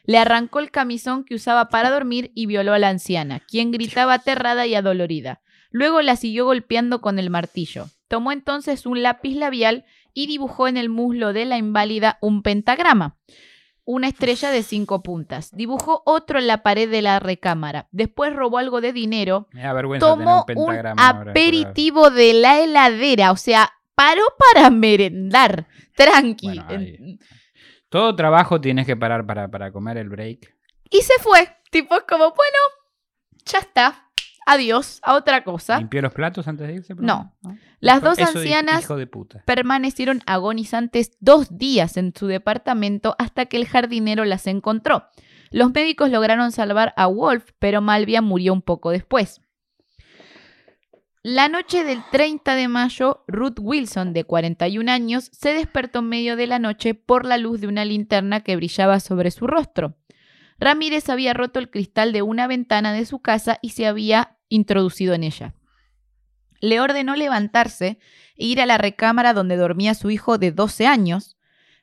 Le 0.06 0.18
arrancó 0.18 0.60
el 0.60 0.72
camisón 0.72 1.24
que 1.24 1.36
usaba 1.36 1.70
para 1.70 1.90
dormir 1.90 2.32
y 2.36 2.46
violó 2.46 2.74
a 2.74 2.80
la 2.80 2.90
anciana, 2.90 3.40
quien 3.40 3.72
gritaba 3.72 4.14
aterrada 4.14 4.68
y 4.68 4.76
adolorida. 4.76 5.42
Luego 5.72 6.02
la 6.02 6.16
siguió 6.16 6.46
golpeando 6.46 7.02
con 7.02 7.20
el 7.20 7.30
martillo. 7.30 7.88
Tomó 8.08 8.32
entonces 8.32 8.86
un 8.86 9.02
lápiz 9.02 9.36
labial 9.36 9.86
y 10.14 10.28
dibujó 10.28 10.68
en 10.68 10.78
el 10.78 10.90
muslo 10.90 11.34
de 11.34 11.46
la 11.46 11.58
inválida 11.58 12.18
un 12.22 12.44
pentagrama, 12.44 13.18
una 13.84 14.08
estrella 14.08 14.52
de 14.52 14.64
cinco 14.64 15.04
puntas. 15.04 15.52
Dibujó 15.52 16.02
otro 16.06 16.40
en 16.40 16.48
la 16.48 16.64
pared 16.64 16.90
de 16.90 17.02
la 17.02 17.20
recámara. 17.20 17.88
Después 17.92 18.34
robó 18.34 18.58
algo 18.58 18.80
de 18.82 18.94
dinero 18.94 19.48
Me 19.52 19.64
da 19.64 19.74
vergüenza 19.74 20.08
tomó 20.08 20.46
tener 20.46 20.58
un 20.58 20.64
un 20.64 20.68
pentagrama. 20.70 21.08
ahora, 21.08 21.32
aperitivo 21.32 22.10
de 22.10 22.34
la 22.34 22.60
heladera, 22.62 23.32
o 23.32 23.38
sea, 23.38 23.72
paró 23.96 24.24
para 24.54 24.70
merendar, 24.70 25.68
tranqui. 25.96 26.60
Bueno. 26.60 27.18
Todo 27.96 28.14
trabajo 28.14 28.60
tienes 28.60 28.86
que 28.86 28.98
parar 28.98 29.26
para, 29.26 29.48
para 29.48 29.72
comer 29.72 29.96
el 29.96 30.10
break. 30.10 30.54
Y 30.90 31.02
se 31.02 31.14
fue, 31.22 31.48
tipo 31.72 31.96
como, 32.06 32.26
bueno, 32.26 32.58
ya 33.46 33.60
está, 33.60 34.10
adiós, 34.46 35.00
a 35.02 35.14
otra 35.14 35.46
cosa. 35.46 35.78
¿Limpió 35.78 36.02
los 36.02 36.12
platos 36.12 36.46
antes 36.50 36.68
de 36.68 36.74
irse? 36.74 36.94
No. 36.96 37.34
Las 37.80 38.02
dos 38.02 38.20
Eso 38.20 38.38
ancianas 38.38 38.86
de 38.86 39.10
permanecieron 39.46 40.24
agonizantes 40.26 41.16
dos 41.22 41.58
días 41.58 41.96
en 41.96 42.12
su 42.14 42.28
departamento 42.28 43.16
hasta 43.18 43.46
que 43.46 43.56
el 43.56 43.66
jardinero 43.66 44.26
las 44.26 44.46
encontró. 44.48 45.06
Los 45.50 45.74
médicos 45.74 46.12
lograron 46.12 46.52
salvar 46.52 46.94
a 46.98 47.08
Wolf, 47.08 47.52
pero 47.60 47.80
Malvia 47.80 48.22
murió 48.22 48.52
un 48.52 48.62
poco 48.62 48.92
después. 48.92 49.40
La 51.28 51.50
noche 51.50 51.84
del 51.84 52.04
30 52.12 52.54
de 52.54 52.68
mayo, 52.68 53.24
Ruth 53.28 53.58
Wilson, 53.60 54.14
de 54.14 54.26
41 54.26 54.92
años, 54.92 55.32
se 55.34 55.56
despertó 55.56 55.98
en 55.98 56.10
medio 56.10 56.36
de 56.36 56.46
la 56.46 56.60
noche 56.60 56.94
por 56.94 57.26
la 57.26 57.40
luz 57.40 57.62
de 57.62 57.66
una 57.66 57.84
linterna 57.84 58.42
que 58.42 58.56
brillaba 58.56 59.00
sobre 59.00 59.32
su 59.32 59.48
rostro. 59.48 59.98
Ramírez 60.60 61.10
había 61.10 61.34
roto 61.34 61.58
el 61.58 61.72
cristal 61.72 62.14
de 62.14 62.22
una 62.22 62.46
ventana 62.46 62.94
de 62.94 63.08
su 63.08 63.24
casa 63.24 63.58
y 63.64 63.70
se 63.70 63.88
había 63.88 64.38
introducido 64.50 65.16
en 65.16 65.24
ella. 65.24 65.56
Le 66.62 66.80
ordenó 66.80 67.16
levantarse 67.16 67.98
e 68.36 68.46
ir 68.46 68.62
a 68.62 68.68
la 68.68 68.78
recámara 68.78 69.34
donde 69.34 69.58
dormía 69.58 69.96
su 69.96 70.12
hijo 70.12 70.38
de 70.38 70.52
12 70.52 70.86
años 70.86 71.38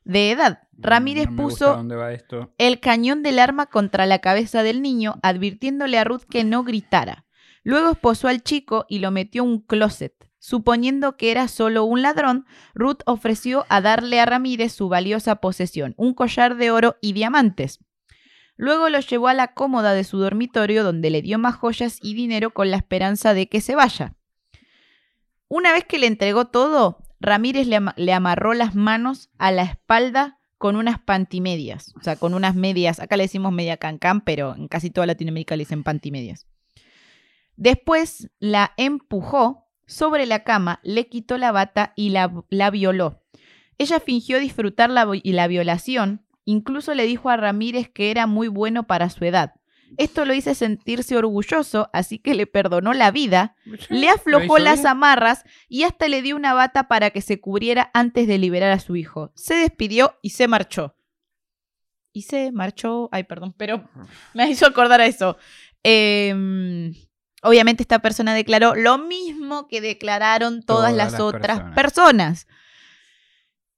de 0.05 0.31
edad. 0.31 0.68
Ramírez 0.78 1.26
No 1.26 1.33
me 1.33 1.42
gusta 1.42 1.78
puso 1.78 2.52
el 2.59 2.78
cañón 2.78 3.24
del 3.24 3.40
arma 3.40 3.66
contra 3.66 4.07
la 4.07 4.20
cabeza 4.20 4.62
del 4.62 4.83
niño, 4.83 5.18
advirtiéndole 5.24 5.98
a 5.98 6.05
Ruth 6.05 6.28
que 6.31 6.44
no 6.44 6.62
gritara. 6.62 7.24
Luego 7.64 7.90
esposó 7.90 8.29
al 8.29 8.42
chico 8.42 8.87
y 8.88 8.98
lo 8.98 9.11
metió 9.11 9.44
en 9.44 9.48
un 9.51 9.61
closet. 9.61 10.14
Suponiendo 10.38 11.16
que 11.16 11.31
era 11.31 11.46
solo 11.46 11.85
un 11.85 12.03
ladrón, 12.03 12.46
Ruth 12.75 13.03
ofreció 13.07 13.64
a 13.68 13.81
darle 13.81 14.18
a 14.18 14.27
Ramírez 14.27 14.72
su 14.72 14.88
valiosa 14.88 15.37
posesión, 15.37 15.94
un 15.96 16.14
collar 16.14 16.57
de 16.57 16.72
oro 16.72 16.96
y 17.01 17.12
diamantes. 17.12 17.79
Luego 18.57 18.88
lo 18.88 18.98
llevó 18.98 19.29
a 19.29 19.35
la 19.35 19.55
cómoda 19.55 19.94
de 19.94 20.03
su 20.05 20.18
dormitorio 20.18 20.83
donde 20.83 21.11
le 21.11 21.22
dio 21.22 21.38
más 21.38 21.55
joyas 21.55 21.98
y 22.03 22.14
dinero 22.14 22.51
con 22.53 22.70
la 22.72 22.77
esperanza 22.77 23.35
de 23.35 23.48
que 23.48 23.61
se 23.61 23.77
vaya. 23.77 24.16
Una 25.48 25.72
vez 25.72 25.85
que 25.85 25.98
le 25.98 26.07
entregó 26.09 26.46
todo, 26.48 26.98
Ramírez 27.20 27.66
le, 27.68 27.77
ama- 27.77 27.94
le 27.96 28.12
amarró 28.12 28.53
las 28.55 28.75
manos 28.75 29.31
a 29.38 29.53
la 29.53 29.62
espalda 29.62 30.38
con 30.59 30.77
unas 30.77 30.98
pantimedias, 31.01 31.92
o 31.96 32.03
sea, 32.03 32.16
con 32.16 32.35
unas 32.35 32.55
medias, 32.55 33.01
acá 33.01 33.16
le 33.16 33.25
decimos 33.25 33.53
media 33.53 33.77
cancán, 33.77 34.20
pero 34.20 34.55
en 34.57 34.68
casi 34.68 34.90
toda 34.90 35.07
Latinoamérica 35.07 35.57
le 35.57 35.62
dicen 35.62 35.83
pantimedias. 35.83 36.46
Después 37.62 38.29
la 38.40 38.72
empujó 38.77 39.68
sobre 39.87 40.27
la 40.27 40.42
cama, 40.42 40.81
le 40.83 41.07
quitó 41.07 41.38
la 41.38 41.53
bata 41.53 41.92
y 41.94 42.09
la, 42.09 42.42
la 42.51 42.70
violó. 42.70 43.22
Ella 43.79 44.01
fingió 44.01 44.40
disfrutar 44.40 44.90
la, 44.90 45.09
la 45.22 45.46
violación, 45.46 46.27
incluso 46.44 46.92
le 46.92 47.07
dijo 47.07 47.31
a 47.31 47.37
Ramírez 47.37 47.88
que 47.88 48.11
era 48.11 48.27
muy 48.27 48.48
bueno 48.48 48.88
para 48.88 49.11
su 49.11 49.25
edad. 49.25 49.55
Esto 49.96 50.25
lo 50.25 50.35
hizo 50.35 50.53
sentirse 50.57 51.16
orgulloso, 51.16 51.88
así 51.92 52.18
que 52.18 52.35
le 52.35 52.48
perdonó 52.48 52.94
la 52.94 53.12
vida, 53.12 53.55
le 53.90 54.09
aflojó 54.09 54.59
las 54.59 54.85
amarras 54.85 55.44
y 55.68 55.85
hasta 55.85 56.09
le 56.09 56.20
dio 56.20 56.35
una 56.35 56.55
bata 56.55 56.88
para 56.88 57.11
que 57.11 57.20
se 57.20 57.40
cubriera 57.40 57.92
antes 57.94 58.27
de 58.27 58.38
liberar 58.38 58.72
a 58.72 58.81
su 58.81 58.96
hijo. 58.96 59.31
Se 59.37 59.55
despidió 59.55 60.18
y 60.20 60.31
se 60.31 60.48
marchó. 60.48 60.96
Y 62.12 62.22
se 62.22 62.51
marchó, 62.51 63.09
ay, 63.12 63.22
perdón, 63.22 63.55
pero 63.57 63.88
me 64.35 64.51
hizo 64.51 64.66
acordar 64.66 65.01
a 65.01 65.07
eso. 65.07 65.37
Em, 65.85 66.92
obviamente 67.42 67.83
esta 67.83 67.98
persona 68.00 68.35
declaró 68.35 68.74
lo 68.74 68.98
mismo 68.98 69.68
que 69.68 69.81
declararon 69.81 70.62
todas, 70.62 70.92
Todas 70.92 70.96
las, 70.96 71.12
las 71.12 71.20
otras 71.20 71.59
personas. 71.74 71.74
personas. 71.74 72.46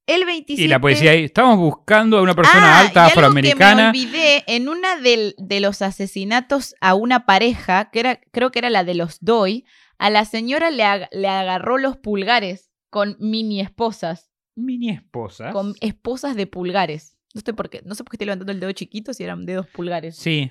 El 0.07 0.27
27... 0.27 0.63
Y 0.63 0.69
la 0.69 0.81
policía 0.81 1.13
ahí, 1.13 1.25
estamos 1.25 1.57
buscando 1.57 2.19
a 2.19 2.23
una 2.23 2.35
persona 2.35 2.77
Ah, 2.77 2.81
alta 2.81 3.07
afroamericana. 3.07 3.91
Que 3.91 3.99
me 3.99 4.05
olvidé, 4.05 4.45
en 4.49 4.69
una 4.69 4.97
de 4.99 5.61
los 5.61 5.81
asesinatos 5.81 6.75
a 6.83 6.95
una 6.95 7.25
pareja, 7.25 7.89
que 7.91 8.01
era, 8.01 8.21
creo 8.31 8.51
que 8.53 8.59
era 8.59 8.69
la 8.69 8.85
de 8.85 8.95
los 8.95 9.17
Doy, 9.23 9.65
a 9.97 10.11
la 10.11 10.27
señora 10.27 10.71
le, 10.71 10.83
ag- 10.85 11.09
le 11.11 11.29
agarró 11.29 11.79
los 11.79 11.97
pulgares 11.97 12.71
con 12.91 13.17
mini 13.19 13.61
esposas, 13.63 14.31
Mini 14.57 14.91
esposa. 14.91 15.53
con 15.53 15.75
esposas 15.81 16.37
de 16.37 16.47
pulgares. 16.47 17.17
No 17.33 17.41
sé 17.41 17.55
por 17.55 17.71
qué, 17.71 17.81
no 17.87 17.95
sé 17.95 18.05
por 18.05 18.11
qué 18.11 18.17
estoy 18.17 18.27
levantando 18.27 18.53
el 18.53 18.61
dedo 18.61 18.73
chiquito 18.73 19.15
si 19.15 19.25
eran 19.25 19.47
dedos 19.47 19.67
pulgares. 19.69 20.17
Sí, 20.17 20.51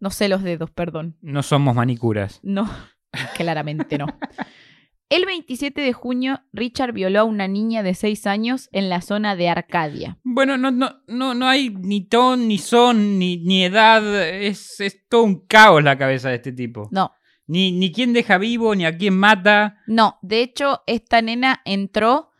No 0.00 0.10
sé 0.10 0.28
los 0.28 0.42
dedos, 0.42 0.70
perdón. 0.70 1.16
no 1.22 1.42
somos 1.42 1.74
manicuras. 1.74 2.40
No, 2.42 2.68
claramente 3.36 3.98
no. 3.98 4.06
El 5.10 5.24
27 5.24 5.80
de 5.80 5.92
junio, 5.94 6.42
Richard 6.52 6.92
violó 6.92 7.20
a 7.20 7.24
una 7.24 7.48
niña 7.48 7.82
de 7.82 7.94
6 7.94 8.26
años 8.26 8.68
en 8.72 8.90
la 8.90 9.00
zona 9.00 9.36
de 9.36 9.48
Arcadia. 9.48 10.18
Bueno, 10.22 10.58
no, 10.58 10.70
no, 10.70 11.00
no, 11.06 11.32
no 11.32 11.48
hay 11.48 11.70
ni 11.70 12.02
ton, 12.06 12.46
ni 12.46 12.58
son, 12.58 13.18
ni, 13.18 13.38
ni 13.38 13.64
edad. 13.64 14.22
Es, 14.22 14.80
es 14.80 15.06
todo 15.08 15.22
un 15.22 15.46
caos 15.46 15.82
la 15.82 15.96
cabeza 15.96 16.28
de 16.28 16.34
este 16.36 16.52
tipo. 16.52 16.88
No, 16.92 17.12
Ni, 17.46 17.72
ni 17.72 17.90
quién 17.90 18.12
deja 18.12 18.36
vivo, 18.36 18.74
ni 18.74 18.84
a 18.84 18.98
quién 18.98 19.16
mata. 19.16 19.78
No, 19.86 20.18
de 20.20 20.42
hecho, 20.42 20.82
esta 20.86 21.22
nena 21.22 21.62
entró. 21.64 22.30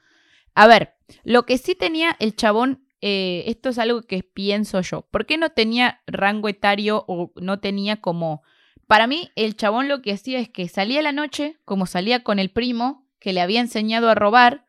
A 0.55 0.67
ver, 0.67 0.93
lo 1.25 1.45
que 1.47 1.57
sí 1.57 1.75
tenía 1.75 2.17
el 2.21 2.37
chabón, 2.37 2.85
eh, 3.01 3.45
esto 3.47 3.69
es 3.69 3.79
algo 3.79 4.03
que 4.03 4.23
pienso 4.23 4.81
yo. 4.81 5.03
¿Por 5.11 5.27
qué 5.27 5.39
no 5.39 5.51
tenía 5.51 6.01
rango 6.07 6.49
etario 6.49 7.05
o 7.07 7.33
no 7.37 7.61
tenía 7.61 8.01
como. 8.01 8.43
Para 8.87 9.07
mí, 9.07 9.31
el 9.37 9.55
chabón 9.55 9.89
lo 9.89 10.01
que 10.01 10.13
hacía 10.13 10.39
es 10.41 10.49
que 10.49 10.67
salía 10.69 11.01
a 11.01 11.03
la 11.03 11.13
noche, 11.13 11.59
como 11.65 11.87
salía 11.87 12.23
con 12.23 12.39
el 12.39 12.51
primo, 12.51 13.07
que 13.21 13.33
le 13.33 13.41
había 13.41 13.61
enseñado 13.61 14.09
a 14.09 14.15
robar. 14.15 14.67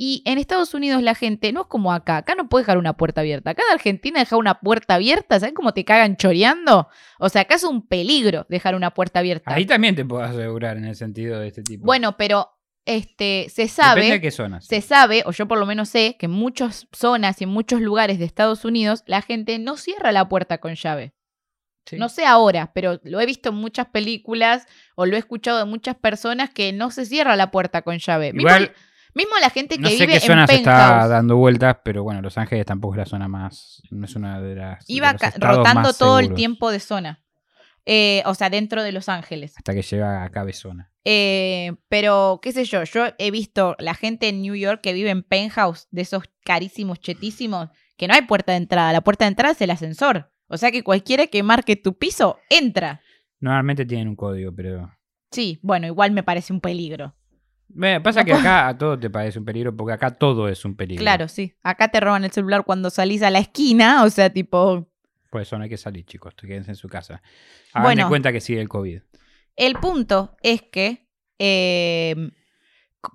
Y 0.00 0.22
en 0.26 0.38
Estados 0.38 0.74
Unidos 0.74 1.02
la 1.02 1.16
gente, 1.16 1.52
no 1.52 1.62
es 1.62 1.66
como 1.66 1.92
acá, 1.92 2.18
acá 2.18 2.36
no 2.36 2.48
puedes 2.48 2.64
dejar 2.64 2.78
una 2.78 2.96
puerta 2.96 3.20
abierta. 3.20 3.50
Acá 3.50 3.62
en 3.68 3.74
Argentina 3.74 4.20
dejar 4.20 4.38
una 4.38 4.60
puerta 4.60 4.94
abierta, 4.94 5.40
¿sabes 5.40 5.54
cómo 5.54 5.74
te 5.74 5.84
cagan 5.84 6.16
choreando? 6.16 6.88
O 7.18 7.28
sea, 7.28 7.42
acá 7.42 7.56
es 7.56 7.64
un 7.64 7.86
peligro 7.86 8.46
dejar 8.48 8.76
una 8.76 8.94
puerta 8.94 9.18
abierta. 9.18 9.52
Ahí 9.52 9.66
también 9.66 9.96
te 9.96 10.04
puedo 10.04 10.22
asegurar 10.22 10.76
en 10.76 10.84
el 10.84 10.94
sentido 10.94 11.40
de 11.40 11.48
este 11.48 11.62
tipo. 11.64 11.84
Bueno, 11.84 12.16
pero 12.16 12.57
este 12.96 13.48
se 13.50 13.68
sabe, 13.68 14.00
Depende 14.02 14.16
de 14.16 14.20
qué 14.20 14.30
zonas. 14.30 14.64
se 14.66 14.80
sabe, 14.80 15.22
o 15.26 15.32
yo 15.32 15.46
por 15.46 15.58
lo 15.58 15.66
menos 15.66 15.88
sé, 15.90 16.16
que 16.18 16.26
en 16.26 16.32
muchas 16.32 16.88
zonas 16.92 17.40
y 17.40 17.44
en 17.44 17.50
muchos 17.50 17.80
lugares 17.80 18.18
de 18.18 18.24
Estados 18.24 18.64
Unidos 18.64 19.02
la 19.06 19.22
gente 19.22 19.58
no 19.58 19.76
cierra 19.76 20.10
la 20.12 20.28
puerta 20.28 20.58
con 20.58 20.74
llave. 20.74 21.14
Sí. 21.86 21.96
No 21.96 22.08
sé 22.08 22.26
ahora, 22.26 22.72
pero 22.74 23.00
lo 23.04 23.20
he 23.20 23.26
visto 23.26 23.48
en 23.50 23.54
muchas 23.54 23.86
películas 23.86 24.66
o 24.94 25.06
lo 25.06 25.16
he 25.16 25.18
escuchado 25.18 25.58
de 25.58 25.64
muchas 25.64 25.96
personas 25.96 26.50
que 26.50 26.72
no 26.72 26.90
se 26.90 27.06
cierra 27.06 27.34
la 27.36 27.50
puerta 27.50 27.82
con 27.82 27.98
llave. 27.98 28.32
Mismo- 28.32 28.40
Igual, 28.48 28.72
mismo, 29.14 29.32
la 29.40 29.48
gente 29.50 29.76
que 29.76 29.82
no 29.82 29.88
sé 29.88 30.06
vive 30.06 30.12
qué 30.20 30.26
zona 30.26 30.42
en 30.42 30.48
se 30.48 30.54
está 30.56 31.08
dando 31.08 31.36
vueltas, 31.36 31.78
pero 31.84 32.02
bueno, 32.02 32.20
Los 32.20 32.36
Ángeles 32.36 32.66
tampoco 32.66 32.94
es 32.94 32.98
la 32.98 33.06
zona 33.06 33.26
más. 33.28 33.80
No 33.90 34.04
es 34.04 34.14
una 34.16 34.40
de 34.40 34.54
las. 34.56 34.84
Iba 34.88 35.12
rotando 35.38 35.74
más 35.82 35.98
todo 35.98 36.18
el 36.18 36.34
tiempo 36.34 36.70
de 36.70 36.80
zona. 36.80 37.22
Eh, 37.90 38.22
o 38.26 38.34
sea, 38.34 38.50
dentro 38.50 38.82
de 38.82 38.92
Los 38.92 39.08
Ángeles. 39.08 39.54
Hasta 39.56 39.72
que 39.72 39.80
llega 39.80 40.22
a 40.22 40.28
Cabezona. 40.28 40.92
Eh, 41.06 41.72
pero, 41.88 42.38
qué 42.42 42.52
sé 42.52 42.66
yo, 42.66 42.84
yo 42.84 43.06
he 43.16 43.30
visto 43.30 43.76
la 43.78 43.94
gente 43.94 44.28
en 44.28 44.42
New 44.42 44.54
York 44.54 44.82
que 44.82 44.92
vive 44.92 45.08
en 45.08 45.22
penthouse, 45.22 45.88
de 45.90 46.02
esos 46.02 46.24
carísimos, 46.44 47.00
chetísimos, 47.00 47.70
que 47.96 48.06
no 48.06 48.12
hay 48.12 48.22
puerta 48.22 48.52
de 48.52 48.58
entrada. 48.58 48.92
La 48.92 49.00
puerta 49.00 49.24
de 49.24 49.30
entrada 49.30 49.52
es 49.52 49.60
el 49.62 49.70
ascensor. 49.70 50.30
O 50.48 50.58
sea 50.58 50.70
que 50.70 50.84
cualquiera 50.84 51.28
que 51.28 51.42
marque 51.42 51.76
tu 51.76 51.96
piso 51.96 52.38
entra. 52.50 53.00
Normalmente 53.40 53.86
tienen 53.86 54.08
un 54.08 54.16
código, 54.16 54.52
pero. 54.54 54.92
Sí, 55.30 55.58
bueno, 55.62 55.86
igual 55.86 56.10
me 56.10 56.22
parece 56.22 56.52
un 56.52 56.60
peligro. 56.60 57.14
Ve, 57.68 58.02
pasa 58.02 58.22
que 58.22 58.32
acá 58.34 58.68
a 58.68 58.76
todo 58.76 58.98
te 58.98 59.08
parece 59.08 59.38
un 59.38 59.46
peligro, 59.46 59.74
porque 59.74 59.94
acá 59.94 60.10
todo 60.10 60.48
es 60.50 60.62
un 60.66 60.76
peligro. 60.76 61.02
Claro, 61.02 61.26
sí. 61.26 61.54
Acá 61.62 61.88
te 61.88 62.00
roban 62.00 62.24
el 62.24 62.32
celular 62.32 62.64
cuando 62.64 62.90
salís 62.90 63.22
a 63.22 63.30
la 63.30 63.38
esquina, 63.38 64.04
o 64.04 64.10
sea, 64.10 64.28
tipo... 64.30 64.87
Por 65.30 65.42
eso 65.42 65.56
no 65.58 65.64
hay 65.64 65.70
que 65.70 65.76
salir, 65.76 66.04
chicos. 66.06 66.34
Quédense 66.34 66.70
en 66.70 66.76
su 66.76 66.88
casa. 66.88 67.22
Hagan 67.72 67.82
Bueno. 67.84 68.04
de 68.04 68.08
cuenta 68.08 68.32
que 68.32 68.40
sigue 68.40 68.60
el 68.60 68.68
COVID. 68.68 69.00
El 69.56 69.74
punto 69.74 70.36
es 70.42 70.62
que 70.62 71.08
eh, 71.38 72.14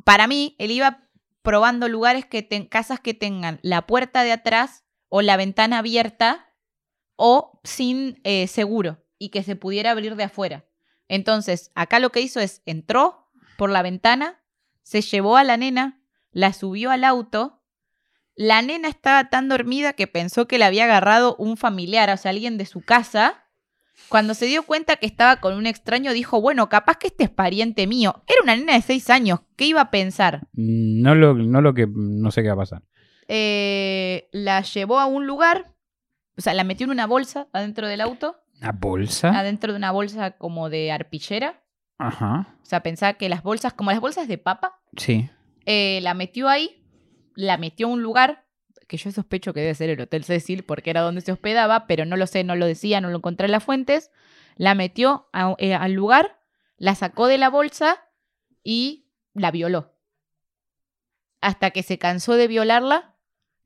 para 0.05 0.27
mí 0.27 0.55
él 0.59 0.71
iba 0.71 1.09
probando 1.41 1.87
lugares 1.89 2.25
que 2.25 2.41
ten- 2.43 2.65
casas 2.67 2.99
que 2.99 3.13
tengan 3.13 3.59
la 3.63 3.85
puerta 3.87 4.23
de 4.23 4.31
atrás 4.31 4.85
o 5.09 5.21
la 5.21 5.37
ventana 5.37 5.79
abierta 5.79 6.53
o 7.15 7.59
sin 7.63 8.19
eh, 8.23 8.47
seguro 8.47 9.03
y 9.17 9.29
que 9.29 9.43
se 9.43 9.55
pudiera 9.55 9.91
abrir 9.91 10.15
de 10.15 10.23
afuera. 10.23 10.65
Entonces, 11.07 11.71
acá 11.75 11.99
lo 11.99 12.11
que 12.11 12.21
hizo 12.21 12.39
es 12.39 12.61
entró 12.65 13.29
por 13.57 13.69
la 13.69 13.81
ventana, 13.81 14.41
se 14.81 15.01
llevó 15.01 15.37
a 15.37 15.43
la 15.43 15.57
nena, 15.57 16.01
la 16.31 16.53
subió 16.53 16.91
al 16.91 17.03
auto. 17.03 17.62
La 18.35 18.61
nena 18.61 18.87
estaba 18.87 19.29
tan 19.29 19.47
dormida 19.49 19.93
que 19.93 20.07
pensó 20.07 20.47
que 20.47 20.57
la 20.57 20.67
había 20.67 20.85
agarrado 20.85 21.35
un 21.37 21.55
familiar, 21.57 22.09
o 22.09 22.17
sea, 22.17 22.31
alguien 22.31 22.57
de 22.57 22.65
su 22.65 22.81
casa. 22.81 23.39
Cuando 24.09 24.33
se 24.33 24.47
dio 24.47 24.63
cuenta 24.63 24.95
que 24.95 25.05
estaba 25.05 25.37
con 25.37 25.53
un 25.55 25.67
extraño, 25.67 26.13
dijo, 26.13 26.41
bueno, 26.41 26.67
capaz 26.67 26.97
que 26.97 27.07
este 27.07 27.25
es 27.25 27.29
pariente 27.29 27.85
mío. 27.87 28.23
Era 28.27 28.41
una 28.43 28.55
nena 28.55 28.73
de 28.73 28.81
seis 28.81 29.09
años. 29.09 29.41
¿Qué 29.55 29.65
iba 29.65 29.81
a 29.81 29.91
pensar? 29.91 30.47
Mm, 30.53 31.01
No 31.01 31.15
lo, 31.15 31.33
no 31.35 31.61
lo 31.61 31.73
que. 31.73 31.87
No 31.87 32.31
sé 32.31 32.41
qué 32.41 32.47
va 32.49 32.55
a 32.55 32.57
pasar. 32.57 32.81
Eh, 33.27 34.27
la 34.31 34.61
llevó 34.61 34.99
a 34.99 35.05
un 35.05 35.25
lugar, 35.27 35.73
o 36.37 36.41
sea, 36.41 36.53
la 36.53 36.63
metió 36.63 36.83
en 36.85 36.91
una 36.91 37.07
bolsa 37.07 37.47
adentro 37.53 37.87
del 37.87 38.01
auto, 38.01 38.35
¿Una 38.59 38.71
bolsa? 38.73 39.29
adentro 39.37 39.71
de 39.73 39.77
una 39.77 39.91
bolsa 39.91 40.31
como 40.31 40.69
de 40.69 40.91
arpillera. 40.91 41.63
Ajá. 41.97 42.57
O 42.61 42.65
sea, 42.65 42.83
pensaba 42.83 43.13
que 43.13 43.29
las 43.29 43.41
bolsas, 43.43 43.73
como 43.73 43.91
las 43.91 44.01
bolsas 44.01 44.27
de 44.27 44.37
papa, 44.37 44.79
Sí. 44.97 45.29
eh, 45.65 45.99
la 46.03 46.13
metió 46.13 46.49
ahí, 46.49 46.82
la 47.35 47.57
metió 47.57 47.87
a 47.87 47.91
un 47.91 48.01
lugar 48.03 48.45
que 48.87 48.97
yo 48.97 49.11
sospecho 49.11 49.53
que 49.53 49.61
debe 49.61 49.73
ser 49.75 49.89
el 49.89 50.01
Hotel 50.01 50.23
Cecil 50.23 50.63
porque 50.63 50.89
era 50.89 51.01
donde 51.01 51.21
se 51.21 51.31
hospedaba, 51.31 51.87
pero 51.87 52.05
no 52.05 52.17
lo 52.17 52.27
sé, 52.27 52.43
no 52.43 52.55
lo 52.55 52.65
decía, 52.65 53.01
no 53.01 53.09
lo 53.09 53.17
encontré 53.17 53.45
en 53.45 53.51
las 53.51 53.63
fuentes. 53.63 54.11
La 54.55 54.75
metió 54.75 55.29
a- 55.33 55.55
eh, 55.57 55.73
al 55.73 55.93
lugar, 55.93 56.39
la 56.77 56.93
sacó 56.95 57.27
de 57.27 57.37
la 57.37 57.49
bolsa 57.49 57.97
y 58.63 59.07
la 59.33 59.51
violó. 59.51 59.95
Hasta 61.41 61.71
que 61.71 61.81
se 61.83 61.97
cansó 61.97 62.35
de 62.35 62.47
violarla 62.47 63.15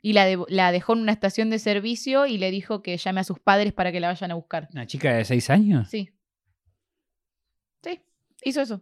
y 0.02 0.14
la, 0.14 0.26
de- 0.26 0.44
la 0.48 0.72
dejó 0.72 0.94
en 0.94 1.00
una 1.00 1.12
estación 1.12 1.50
de 1.50 1.60
servicio 1.60 2.26
y 2.28 2.38
le 2.38 2.52
dijo 2.52 2.82
que 2.82 2.96
llame 2.98 3.22
a 3.22 3.24
sus 3.26 3.40
padres 3.40 3.74
para 3.74 3.92
que 3.92 4.00
la 4.00 4.08
vayan 4.08 4.32
a 4.32 4.36
buscar. 4.36 4.70
¿Una 4.72 4.86
chica 4.88 5.14
de 5.14 5.26
seis 5.26 5.50
años? 5.50 5.90
Sí. 5.90 6.10
Sí, 7.84 8.00
hizo 8.44 8.62
eso. 8.62 8.82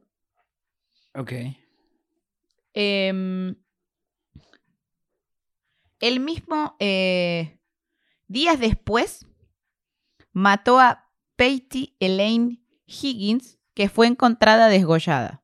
Ok. 1.15 1.32
Em, 2.74 3.56
el 6.07 6.19
mismo, 6.19 6.75
eh, 6.79 7.59
días 8.27 8.59
después, 8.59 9.25
mató 10.33 10.79
a 10.79 11.09
Patty 11.35 11.95
Elaine 11.99 12.61
Higgins, 12.85 13.57
que 13.73 13.89
fue 13.89 14.05
encontrada 14.05 14.67
desgollada. 14.67 15.43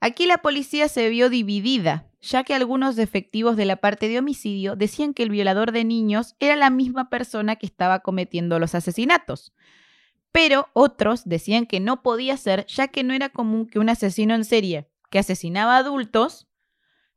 Aquí 0.00 0.26
la 0.26 0.38
policía 0.38 0.88
se 0.88 1.08
vio 1.08 1.30
dividida, 1.30 2.10
ya 2.20 2.44
que 2.44 2.52
algunos 2.52 2.98
efectivos 2.98 3.56
de 3.56 3.64
la 3.64 3.76
parte 3.76 4.06
de 4.06 4.18
homicidio 4.18 4.76
decían 4.76 5.14
que 5.14 5.22
el 5.22 5.30
violador 5.30 5.72
de 5.72 5.84
niños 5.84 6.36
era 6.38 6.54
la 6.54 6.68
misma 6.68 7.08
persona 7.08 7.56
que 7.56 7.66
estaba 7.66 8.00
cometiendo 8.00 8.58
los 8.58 8.74
asesinatos. 8.74 9.54
Pero 10.30 10.68
otros 10.74 11.22
decían 11.24 11.64
que 11.64 11.80
no 11.80 12.02
podía 12.02 12.36
ser, 12.36 12.66
ya 12.66 12.88
que 12.88 13.02
no 13.02 13.14
era 13.14 13.30
común 13.30 13.66
que 13.66 13.78
un 13.78 13.88
asesino 13.88 14.34
en 14.34 14.44
serie 14.44 14.90
que 15.10 15.18
asesinaba 15.18 15.78
adultos 15.78 16.49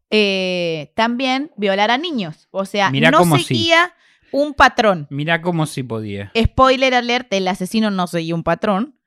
eh, 0.09 0.91
también 0.95 1.51
violara 1.57 1.95
a 1.95 1.97
niños. 1.97 2.47
O 2.51 2.65
sea, 2.65 2.89
Mirá 2.91 3.11
no 3.11 3.23
sí. 3.37 3.43
seguía 3.43 3.93
un 4.31 4.53
patrón. 4.53 5.07
Mira 5.09 5.41
cómo 5.41 5.65
sí 5.65 5.83
podía. 5.83 6.31
Spoiler 6.37 6.93
alert, 6.95 7.31
el 7.33 7.47
asesino 7.47 7.91
no 7.91 8.07
seguía 8.07 8.35
un 8.35 8.43
patrón, 8.43 8.99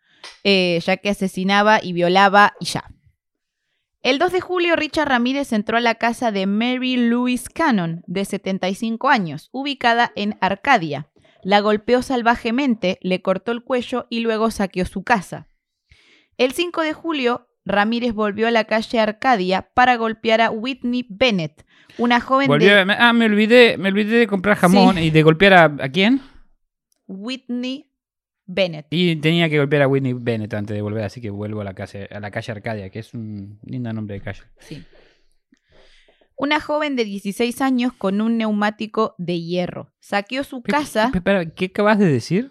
eh, 0.44 0.80
ya 0.84 0.96
que 0.96 1.10
asesinaba 1.10 1.80
y 1.82 1.92
violaba 1.92 2.54
y 2.60 2.66
ya. 2.66 2.84
El 4.02 4.18
2 4.20 4.32
de 4.32 4.40
julio, 4.40 4.76
Richard 4.76 5.08
Ramírez 5.08 5.52
entró 5.52 5.76
a 5.78 5.80
la 5.80 5.96
casa 5.96 6.30
de 6.30 6.46
Mary 6.46 6.96
Louise 6.96 7.48
Cannon, 7.52 8.04
de 8.06 8.24
75 8.24 9.08
años, 9.08 9.48
ubicada 9.50 10.12
en 10.14 10.38
Arcadia. 10.40 11.10
La 11.42 11.60
golpeó 11.60 12.02
salvajemente, 12.02 12.98
le 13.02 13.20
cortó 13.20 13.50
el 13.50 13.64
cuello 13.64 14.06
y 14.08 14.20
luego 14.20 14.52
saqueó 14.52 14.84
su 14.84 15.02
casa. 15.02 15.48
El 16.38 16.52
5 16.52 16.82
de 16.82 16.92
julio, 16.92 17.45
Ramírez 17.66 18.14
volvió 18.14 18.46
a 18.48 18.50
la 18.50 18.64
calle 18.64 19.00
Arcadia 19.00 19.68
para 19.74 19.96
golpear 19.96 20.40
a 20.40 20.50
Whitney 20.50 21.04
Bennett, 21.10 21.66
una 21.98 22.20
joven 22.20 22.46
Volvió 22.46 22.74
de 22.74 22.94
Ah, 22.98 23.12
me 23.12 23.26
olvidé, 23.26 23.76
me 23.76 23.88
olvidé 23.88 24.16
de 24.18 24.26
comprar 24.26 24.56
jamón 24.56 24.96
Sí. 24.96 25.02
y 25.02 25.10
de 25.10 25.22
golpear 25.22 25.52
a, 25.52 25.64
¿a 25.64 25.88
quién? 25.90 26.20
Whitney 27.08 27.90
Bennett. 28.46 28.86
Y 28.90 29.16
tenía 29.16 29.48
que 29.50 29.58
golpear 29.58 29.82
a 29.82 29.88
Whitney 29.88 30.12
Bennett 30.12 30.54
antes 30.54 30.74
de 30.74 30.80
volver, 30.82 31.02
así 31.04 31.20
que 31.20 31.30
vuelvo 31.30 31.60
a 31.60 31.64
la 31.64 31.74
calle, 31.74 32.08
a 32.10 32.20
la 32.20 32.30
calle 32.30 32.52
Arcadia, 32.52 32.90
que 32.90 33.00
es 33.00 33.12
un 33.12 33.58
lindo 33.64 33.92
nombre 33.92 34.14
de 34.14 34.20
calle. 34.22 34.42
Sí. 34.60 34.84
Una 36.38 36.60
joven 36.60 36.96
de 36.96 37.04
16 37.04 37.60
años 37.62 37.92
con 37.94 38.20
un 38.20 38.36
neumático 38.36 39.14
de 39.18 39.40
hierro. 39.40 39.92
Saqueó 40.00 40.44
su 40.44 40.62
casa 40.62 41.08
¿Qué, 41.10 41.18
espera, 41.18 41.46
¿qué 41.50 41.64
acabas 41.66 41.98
de 41.98 42.06
decir? 42.06 42.50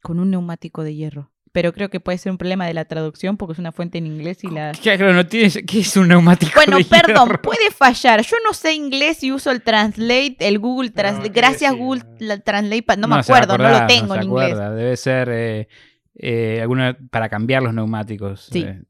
con 0.00 0.20
un 0.20 0.30
neumático 0.30 0.84
de 0.84 0.94
hierro. 0.94 1.32
Pero 1.52 1.72
creo 1.72 1.88
que 1.88 1.98
puede 2.00 2.18
ser 2.18 2.30
un 2.30 2.38
problema 2.38 2.66
de 2.66 2.74
la 2.74 2.84
traducción 2.84 3.36
porque 3.36 3.54
es 3.54 3.58
una 3.58 3.72
fuente 3.72 3.98
en 3.98 4.06
inglés 4.06 4.44
y 4.44 4.48
la... 4.48 4.72
Claro, 4.72 5.12
no 5.12 5.26
tienes, 5.26 5.58
¿qué 5.66 5.80
es 5.80 5.96
un 5.96 6.08
neumático 6.08 6.52
Bueno, 6.54 6.76
de 6.76 6.84
perdón, 6.84 7.28
hierro? 7.28 7.42
puede 7.42 7.70
fallar. 7.70 8.22
Yo 8.22 8.36
no 8.46 8.52
sé 8.52 8.74
inglés 8.74 9.22
y 9.24 9.32
uso 9.32 9.50
el 9.50 9.62
Translate, 9.62 10.36
el 10.40 10.58
Google 10.58 10.90
Translate. 10.90 11.30
¿qué 11.32 11.40
Gracias? 11.40 11.74
Google 11.74 12.02
la 12.18 12.38
Translate. 12.38 12.84
No, 12.98 13.08
me 13.08 13.16
acuerdo, 13.16 13.56
no 13.56 13.68
lo 13.68 13.86
tengo 13.86 14.14
en 14.14 14.24
inglés. 14.24 14.52
acuerda. 14.52 14.74
Debe 14.74 14.96
ser 14.96 15.28
eh, 15.30 15.68
eh, 16.16 16.58
alguna 16.60 16.96
para 17.10 17.28
cambiar 17.28 17.62
los 17.62 17.72
neumáticos. 17.72 18.48
Sí. 18.52 18.60
eh. 18.66 18.82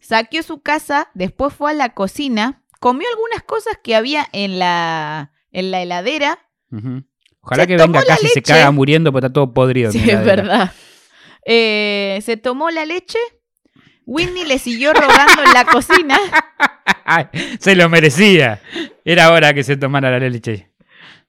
Saqueó 0.00 0.42
su 0.42 0.60
casa, 0.62 1.08
después 1.14 1.52
fue 1.52 1.72
a 1.72 1.74
la 1.74 1.94
cocina, 1.94 2.62
comió 2.78 3.08
algunas 3.12 3.42
cosas 3.42 3.78
que 3.82 3.96
había 3.96 4.26
en 4.32 4.58
la, 4.58 5.32
en 5.50 5.70
la 5.70 5.82
heladera. 5.82 6.38
Ojalá 7.40 7.62
Se 7.62 7.66
que 7.66 7.76
venga 7.76 8.00
acá 8.00 8.16
y 8.22 8.26
se 8.28 8.42
caga 8.42 8.70
muriendo 8.70 9.10
porque 9.12 9.26
está 9.26 9.32
todo 9.32 9.52
podrido. 9.52 9.90
Sí, 9.90 10.08
es 10.08 10.24
verdad. 10.24 10.72
Eh, 11.46 12.18
se 12.22 12.36
tomó 12.36 12.70
la 12.70 12.84
leche. 12.84 13.18
Whitney 14.04 14.44
le 14.44 14.58
siguió 14.58 14.92
rogando 14.92 15.42
en 15.44 15.52
la 15.52 15.64
cocina. 15.64 16.18
Se 17.60 17.74
lo 17.74 17.88
merecía. 17.88 18.60
Era 19.04 19.32
hora 19.32 19.54
que 19.54 19.64
se 19.64 19.76
tomara 19.76 20.10
la 20.10 20.28
leche. 20.28 20.70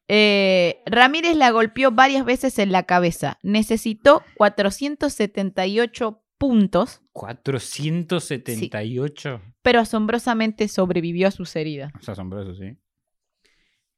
Eh, 0.08 0.82
Ramírez 0.86 1.36
la 1.36 1.52
golpeó 1.52 1.92
varias 1.92 2.26
veces 2.26 2.60
en 2.60 2.72
la 2.72 2.84
cabeza. 2.84 3.40
Necesitó 3.42 4.24
478 4.36 6.24
puntos, 6.38 7.02
478. 7.14 9.42
pero 9.62 9.80
asombrosamente 9.80 10.68
sobrevivió 10.68 11.28
a 11.28 11.32
sus 11.32 11.56
heridas. 11.56 11.92
Es 12.00 12.10
asombroso, 12.10 12.56
sí. 12.56 12.78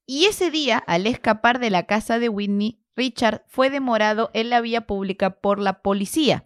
Y 0.06 0.26
ese 0.26 0.50
día, 0.50 0.78
al 0.78 1.06
escapar 1.06 1.60
de 1.60 1.70
la 1.70 1.84
casa 1.84 2.18
de 2.18 2.30
Whitney, 2.30 2.79
Richard 2.96 3.44
fue 3.48 3.70
demorado 3.70 4.30
en 4.34 4.50
la 4.50 4.62
vía 4.62 4.82
pública 4.82 5.30
por 5.40 5.60
la 5.60 5.82
policía. 5.82 6.46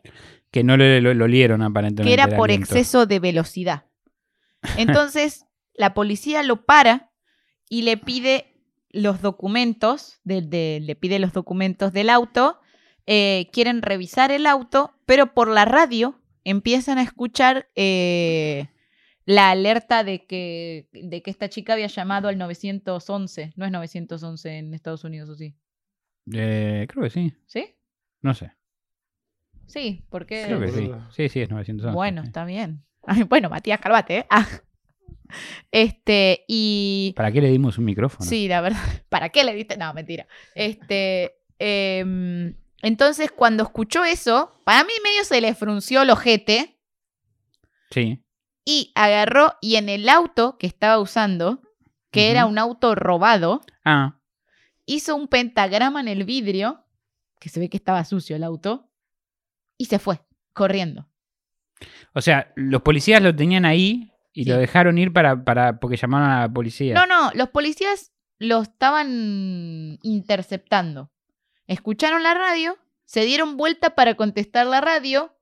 Que 0.51 0.63
no 0.63 0.77
lo, 0.77 0.85
lo 0.99 1.25
aparentemente. 1.65 2.03
que 2.03 2.13
era 2.13 2.27
por 2.37 2.51
exceso 2.51 3.05
de 3.05 3.19
velocidad. 3.19 3.85
Entonces, 4.77 5.45
la 5.73 5.93
policía 5.93 6.43
lo 6.43 6.65
para 6.65 7.11
y 7.69 7.81
le 7.81 7.97
pide 7.97 8.47
los 8.91 9.21
documentos, 9.21 10.19
de- 10.23 10.41
de- 10.43 10.79
le 10.81 10.95
pide 10.95 11.17
los 11.19 11.33
documentos 11.33 11.91
del 11.93 12.09
auto, 12.09 12.59
eh, 13.07 13.49
quieren 13.51 13.81
revisar 13.81 14.31
el 14.31 14.45
auto, 14.45 14.93
pero 15.05 15.33
por 15.33 15.47
la 15.47 15.65
radio 15.65 16.21
empiezan 16.43 16.99
a 16.99 17.01
escuchar 17.03 17.67
eh, 17.75 18.67
la 19.25 19.49
alerta 19.49 20.03
de 20.03 20.25
que, 20.27 20.87
de 20.93 21.21
que 21.23 21.31
esta 21.31 21.49
chica 21.49 21.73
había 21.73 21.87
llamado 21.87 22.27
al 22.27 22.37
911. 22.37 23.53
No 23.55 23.65
es 23.65 23.71
911 23.71 24.57
en 24.57 24.73
Estados 24.73 25.03
Unidos, 25.03 25.29
¿o 25.29 25.35
sí? 25.35 25.55
Eh, 26.31 26.85
creo 26.89 27.03
que 27.03 27.09
sí. 27.09 27.33
¿Sí? 27.45 27.75
No 28.21 28.33
sé. 28.33 28.53
Sí, 29.67 30.05
porque... 30.09 30.43
Creo 30.45 30.59
que 30.59 30.69
sí. 30.71 30.91
Sí, 31.11 31.29
sí, 31.29 31.41
es 31.41 31.49
911. 31.49 31.93
Bueno, 31.95 32.21
sí. 32.21 32.27
está 32.27 32.45
bien. 32.45 32.83
Ay, 33.05 33.23
bueno, 33.23 33.49
Matías, 33.49 33.79
calvate, 33.79 34.19
¿eh? 34.19 34.25
Ah. 34.29 34.47
Este, 35.71 36.45
y. 36.47 37.13
¿Para 37.15 37.31
qué 37.31 37.41
le 37.41 37.49
dimos 37.49 37.77
un 37.77 37.85
micrófono? 37.85 38.29
Sí, 38.29 38.47
la 38.47 38.61
verdad. 38.61 38.79
¿Para 39.09 39.29
qué 39.29 39.43
le 39.43 39.53
diste? 39.55 39.77
No, 39.77 39.93
mentira. 39.93 40.27
Este. 40.53 41.35
em, 41.59 42.55
entonces, 42.81 43.31
cuando 43.31 43.63
escuchó 43.63 44.03
eso, 44.03 44.61
para 44.65 44.83
mí 44.83 44.91
medio 45.03 45.23
se 45.23 45.41
le 45.41 45.55
frunció 45.55 46.01
el 46.03 46.09
ojete 46.09 46.77
Sí. 47.91 48.21
y 48.65 48.91
agarró 48.95 49.53
y 49.61 49.75
en 49.77 49.87
el 49.89 50.09
auto 50.09 50.57
que 50.57 50.67
estaba 50.67 50.99
usando, 50.99 51.61
que 52.11 52.29
era 52.29 52.45
un 52.45 52.57
auto 52.57 52.93
robado, 52.95 53.61
Ah, 53.85 54.19
hizo 54.85 55.15
un 55.15 55.27
pentagrama 55.27 55.99
en 56.01 56.07
el 56.07 56.23
vidrio, 56.25 56.85
que 57.39 57.49
se 57.49 57.59
ve 57.59 57.69
que 57.69 57.77
estaba 57.77 58.03
sucio 58.05 58.35
el 58.35 58.43
auto, 58.43 58.89
y 59.77 59.85
se 59.85 59.99
fue, 59.99 60.21
corriendo. 60.53 61.07
O 62.13 62.21
sea, 62.21 62.51
los 62.55 62.81
policías 62.81 63.21
lo 63.21 63.35
tenían 63.35 63.65
ahí 63.65 64.11
y 64.33 64.43
Sí. 64.43 64.49
lo 64.49 64.57
dejaron 64.57 64.97
ir 64.97 65.11
para, 65.11 65.43
para 65.43 65.79
porque 65.79 65.97
llamaron 65.97 66.29
a 66.29 66.41
la 66.41 66.53
policía. 66.53 66.93
No, 66.93 67.05
no, 67.05 67.31
los 67.33 67.49
policías 67.49 68.11
lo 68.39 68.61
estaban 68.61 69.99
interceptando. 70.01 71.11
Escucharon 71.67 72.23
la 72.23 72.33
radio, 72.33 72.77
se 73.05 73.25
dieron 73.25 73.57
vuelta 73.57 73.95
para 73.95 74.15
contestar 74.15 74.65
la 74.67 74.81
radio, 74.81 75.35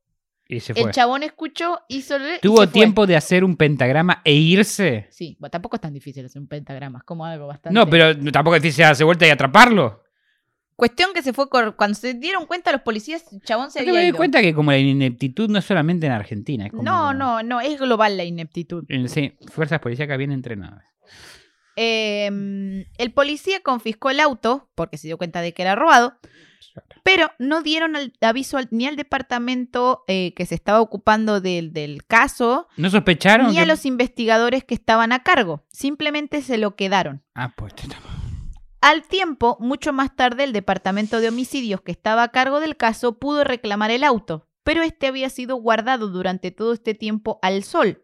y 0.56 0.60
se 0.60 0.74
fue. 0.74 0.84
el 0.84 0.92
chabón 0.92 1.24
escuchó, 1.24 1.80
hizo... 1.88 2.16
el- 2.18 2.36
y 2.36 2.40
¿Tuvo 2.42 2.58
fue. 2.58 2.68
tiempo 2.68 3.08
de 3.08 3.16
hacer 3.16 3.44
un 3.44 3.56
pentagrama 3.56 4.22
e 4.26 4.34
irse? 4.34 5.08
Sí, 5.10 5.36
bueno, 5.40 5.50
tampoco 5.52 5.78
es 5.78 5.82
tan 5.82 5.94
difícil 5.94 6.26
hacer 6.26 6.42
un 6.42 6.48
pentagrama, 6.48 7.00
es 7.00 7.04
como 7.06 7.26
algo 7.26 7.48
bastante... 7.48 7.74
No, 7.78 7.90
pero 7.90 8.16
tampoco 8.32 8.56
es 8.58 8.62
difícil 8.62 8.84
darse 8.84 9.04
vuelta 9.04 9.26
y 9.26 9.30
atraparlo. 9.30 10.04
Cuestión 10.76 11.12
que 11.14 11.22
se 11.22 11.32
fue, 11.32 11.48
cor- 11.48 11.76
cuando 11.76 11.96
se 11.96 12.16
dieron 12.16 12.46
cuenta 12.48 12.72
los 12.72 12.82
policías, 12.82 13.24
el 13.32 13.42
chabón 13.42 13.70
se 13.72 13.80
había 13.80 13.94
me 13.94 14.04
di 14.06 14.12
cuenta 14.14 14.42
que 14.42 14.54
como 14.54 14.72
la 14.72 14.80
ineptitud 14.80 15.48
no 15.50 15.60
es 15.60 15.66
solamente 15.66 16.08
en 16.08 16.12
Argentina. 16.12 16.66
Es 16.66 16.72
como, 16.72 16.82
No, 16.84 17.14
no, 17.14 17.44
no, 17.44 17.62
es 17.62 17.80
global 17.80 18.18
la 18.18 18.24
ineptitud. 18.24 18.84
Sí, 19.08 19.34
fuerzas 19.52 19.80
policíacas 19.80 20.18
bien 20.18 20.32
entrenadas. 20.32 20.84
Eh, 21.76 22.86
el 22.98 23.12
policía 23.14 23.62
confiscó 23.62 24.10
el 24.10 24.20
auto 24.20 24.70
porque 24.76 24.98
se 24.98 25.08
dio 25.08 25.18
cuenta 25.18 25.42
de 25.42 25.54
que 25.54 25.62
era 25.62 25.76
robado, 25.76 26.18
pero 27.04 27.32
no 27.40 27.62
dieron 27.62 27.94
aviso 28.22 28.58
ni 28.72 28.88
al 28.88 28.96
departamento 28.96 30.04
eh, 30.08 30.34
que 30.36 30.46
se 30.46 30.56
estaba 30.56 30.82
ocupando 30.82 31.42
del, 31.42 31.74
del 31.74 32.06
caso, 32.06 32.68
¿No 32.78 32.90
sospecharon? 32.90 33.52
ni 33.52 33.58
a 33.60 33.66
los 33.66 33.86
investigadores 33.86 34.64
que 34.64 34.76
estaban 34.76 35.12
a 35.12 35.24
cargo. 35.24 35.64
Simplemente 35.72 36.42
se 36.42 36.58
lo 36.58 36.76
quedaron. 36.76 37.24
Ah, 37.36 37.54
pues 37.56 37.74
te- 37.76 37.84
Al 38.82 39.04
tiempo, 39.04 39.58
mucho 39.60 39.92
más 39.94 40.16
tarde, 40.16 40.44
el 40.44 40.54
departamento 40.54 41.20
de 41.20 41.30
homicidios 41.30 41.82
que 41.82 41.92
estaba 41.92 42.24
a 42.24 42.30
cargo 42.30 42.60
del 42.60 42.78
caso 42.78 43.18
pudo 43.20 43.44
reclamar 43.44 43.92
el 43.92 44.04
auto, 44.04 44.48
pero 44.64 44.82
este 44.84 45.08
había 45.08 45.30
sido 45.30 45.56
guardado 45.58 46.08
durante 46.10 46.52
todo 46.52 46.74
este 46.74 46.94
tiempo 46.94 47.40
al 47.42 47.64
sol. 47.64 48.04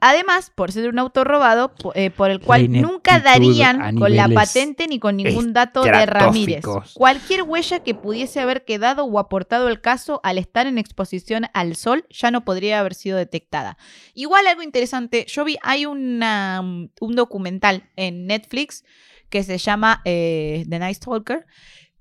Además, 0.00 0.52
por 0.54 0.70
ser 0.70 0.88
un 0.88 0.98
auto 0.98 1.24
robado, 1.24 1.72
eh, 1.94 2.10
por 2.10 2.30
el 2.30 2.40
cual 2.40 2.70
nunca 2.70 3.18
darían 3.20 3.96
con 3.96 4.14
la 4.14 4.28
patente 4.28 4.86
ni 4.86 4.98
con 4.98 5.16
ningún 5.16 5.52
dato 5.52 5.82
de 5.82 6.06
Ramírez. 6.06 6.64
Cualquier 6.94 7.42
huella 7.42 7.80
que 7.80 7.94
pudiese 7.94 8.40
haber 8.40 8.64
quedado 8.64 9.04
o 9.04 9.18
aportado 9.18 9.68
el 9.68 9.80
caso 9.80 10.20
al 10.22 10.38
estar 10.38 10.66
en 10.66 10.78
exposición 10.78 11.46
al 11.52 11.74
sol 11.74 12.06
ya 12.10 12.30
no 12.30 12.44
podría 12.44 12.78
haber 12.80 12.94
sido 12.94 13.16
detectada. 13.16 13.76
Igual 14.14 14.46
algo 14.46 14.62
interesante, 14.62 15.26
yo 15.28 15.44
vi, 15.44 15.56
hay 15.62 15.86
una, 15.86 16.62
mm, 16.62 16.90
un 17.00 17.16
documental 17.16 17.90
en 17.96 18.26
Netflix 18.26 18.84
que 19.30 19.42
se 19.42 19.58
llama 19.58 20.00
eh, 20.04 20.64
The 20.68 20.78
Night 20.78 20.96
Stalker 20.96 21.46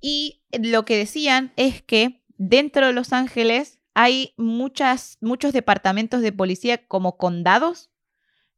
y 0.01 0.41
lo 0.51 0.85
que 0.85 0.97
decían 0.97 1.51
es 1.55 1.81
que 1.81 2.21
dentro 2.37 2.87
de 2.87 2.93
Los 2.93 3.13
Ángeles 3.13 3.76
hay 3.99 4.35
muchas, 4.37 5.17
muchos 5.21 5.53
departamentos 5.53 6.21
de 6.21 6.31
policía 6.31 6.85
como 6.87 7.17
condados. 7.17 7.89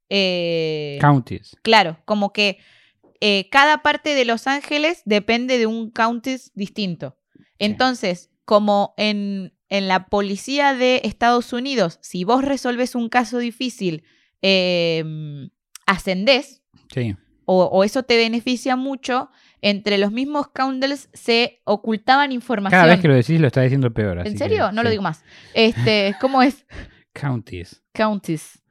eh, 0.09 0.97
Counties. 0.99 1.55
Claro, 1.61 2.01
como 2.05 2.33
que 2.33 2.57
eh, 3.21 3.47
cada 3.49 3.81
parte 3.81 4.15
de 4.15 4.25
Los 4.25 4.47
Ángeles 4.47 5.01
depende 5.05 5.57
de 5.57 5.65
un 5.65 5.91
counties 5.91 6.51
distinto. 6.55 7.17
Entonces, 7.57 8.29
como 8.43 8.93
en, 8.97 9.53
en 9.69 9.87
la 9.87 10.07
policía 10.07 10.73
de 10.73 11.01
Estados 11.03 11.53
Unidos, 11.53 11.99
si 12.01 12.23
vos 12.23 12.43
resolves 12.43 12.95
un 12.95 13.07
caso 13.07 13.37
difícil, 13.37 14.03
eh, 14.41 15.03
ascendés, 15.85 16.63
Sí. 16.93 17.15
o, 17.45 17.63
o 17.65 17.83
eso 17.83 18.03
te 18.03 18.17
beneficia 18.17 18.75
mucho, 18.75 19.29
entre 19.62 19.97
los 19.97 20.12
mismos 20.12 20.47
counties 20.49 21.10
se 21.14 21.62
ocultaban 21.66 22.32
información. 22.32 22.80
Cada 22.82 22.91
vez 22.93 23.01
que 23.01 23.07
lo 23.07 23.16
decís 23.16 23.39
lo 23.39 23.47
está 23.47 23.62
diciendo 23.62 23.91
peor. 23.93 24.20
así 24.20 24.28
¿En 24.30 24.34
que, 24.34 24.39
serio? 24.39 24.72
no 24.72 24.84
lo 24.84 24.89
digo 24.89 25.01
más. 25.03 25.24
Este, 25.53 26.16
¿Cómo 26.22 26.41
es? 26.41 26.66
Counties. 27.14 27.82
Counties. 27.93 28.62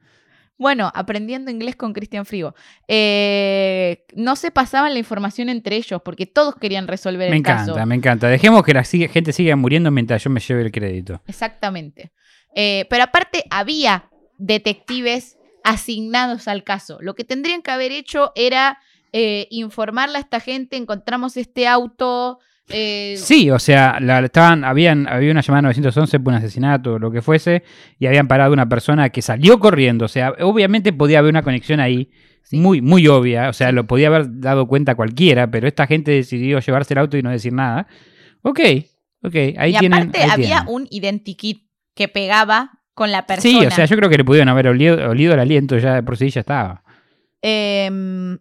Bueno, 0.57 0.91
aprendiendo 0.93 1.51
inglés 1.51 1.75
con 1.77 1.93
Cristian 1.93 2.25
Frigo. 2.25 2.53
Eh, 2.87 4.05
no 4.15 4.35
se 4.35 4.51
pasaban 4.51 4.91
la 4.93 4.99
información 4.99 5.47
entre 5.47 5.77
ellos 5.77 6.01
porque 6.03 6.25
todos 6.25 6.55
querían 6.55 6.87
resolver 6.87 7.29
Me 7.29 7.35
el 7.37 7.39
encanta, 7.39 7.73
caso. 7.73 7.85
me 7.85 7.95
encanta. 7.95 8.27
Dejemos 8.27 8.63
que 8.63 8.73
la 8.73 8.83
sigue- 8.83 9.07
gente 9.07 9.31
siga 9.31 9.55
muriendo 9.55 9.89
mientras 9.89 10.21
yo 10.23 10.29
me 10.29 10.41
lleve 10.41 10.63
el 10.63 10.71
crédito. 10.71 11.21
Exactamente. 11.27 12.11
Eh, 12.55 12.85
pero 12.89 13.03
aparte 13.05 13.45
había 13.49 14.09
detectives 14.37 15.37
asignados 15.63 16.47
al 16.47 16.63
caso. 16.65 16.97
Lo 17.01 17.13
que 17.15 17.23
tendrían 17.23 17.61
que 17.61 17.71
haber 17.71 17.91
hecho 17.93 18.31
era 18.35 18.79
eh, 19.13 19.47
informarle 19.51 20.17
a 20.17 20.21
esta 20.21 20.39
gente, 20.39 20.77
encontramos 20.77 21.37
este 21.37 21.67
auto. 21.67 22.39
eh, 22.71 23.15
Sí, 23.17 23.49
o 23.49 23.57
sea, 23.57 23.97
la- 23.99 24.19
estaban, 24.19 24.63
habían, 24.63 25.07
había 25.07 25.31
una 25.31 25.41
llamada 25.41 25.63
911 25.63 26.19
por 26.19 26.33
un 26.33 26.37
asesinato 26.37 26.93
o 26.93 26.99
lo 26.99 27.09
que 27.11 27.21
fuese, 27.23 27.63
y 27.97 28.05
habían 28.05 28.27
parado 28.27 28.53
una 28.53 28.69
persona 28.69 29.09
que 29.09 29.21
salió 29.23 29.57
corriendo. 29.59 30.05
O 30.05 30.07
sea, 30.07 30.33
obviamente 30.41 30.93
podía 30.93 31.19
haber 31.19 31.31
una 31.31 31.41
conexión 31.41 31.79
ahí, 31.79 32.11
Sí. 32.43 32.57
muy, 32.57 32.81
muy 32.81 33.07
obvia. 33.07 33.49
O 33.49 33.53
sea, 33.53 33.71
lo 33.71 33.85
podía 33.87 34.07
haber 34.07 34.39
dado 34.39 34.67
cuenta 34.67 34.93
cualquiera, 34.95 35.49
pero 35.49 35.67
esta 35.67 35.87
gente 35.87 36.11
decidió 36.11 36.59
llevarse 36.59 36.93
el 36.93 36.99
auto 36.99 37.17
y 37.17 37.21
no 37.23 37.29
decir 37.31 37.53
nada. 37.53 37.87
Ok, 38.43 38.59
ok, 39.23 39.35
ahí 39.57 39.75
y 39.75 39.79
tienen. 39.79 39.93
aparte 39.99 40.19
ahí 40.23 40.29
había 40.29 40.47
tienen. 40.63 40.65
un 40.67 40.87
identikit 40.91 41.67
que 41.95 42.07
pegaba 42.07 42.71
con 42.93 43.11
la 43.11 43.25
persona. 43.25 43.59
Sí, 43.61 43.65
o 43.65 43.71
sea, 43.71 43.85
yo 43.85 43.95
creo 43.97 44.09
que 44.09 44.17
le 44.17 44.25
pudieron 44.25 44.47
haber 44.49 44.67
olido, 44.67 45.09
olido 45.09 45.33
el 45.33 45.39
aliento 45.39 45.77
ya 45.79 45.95
de 45.95 46.03
por 46.03 46.17
sí 46.17 46.29
ya 46.29 46.41
estaba. 46.41 46.83
Em, 47.41 48.37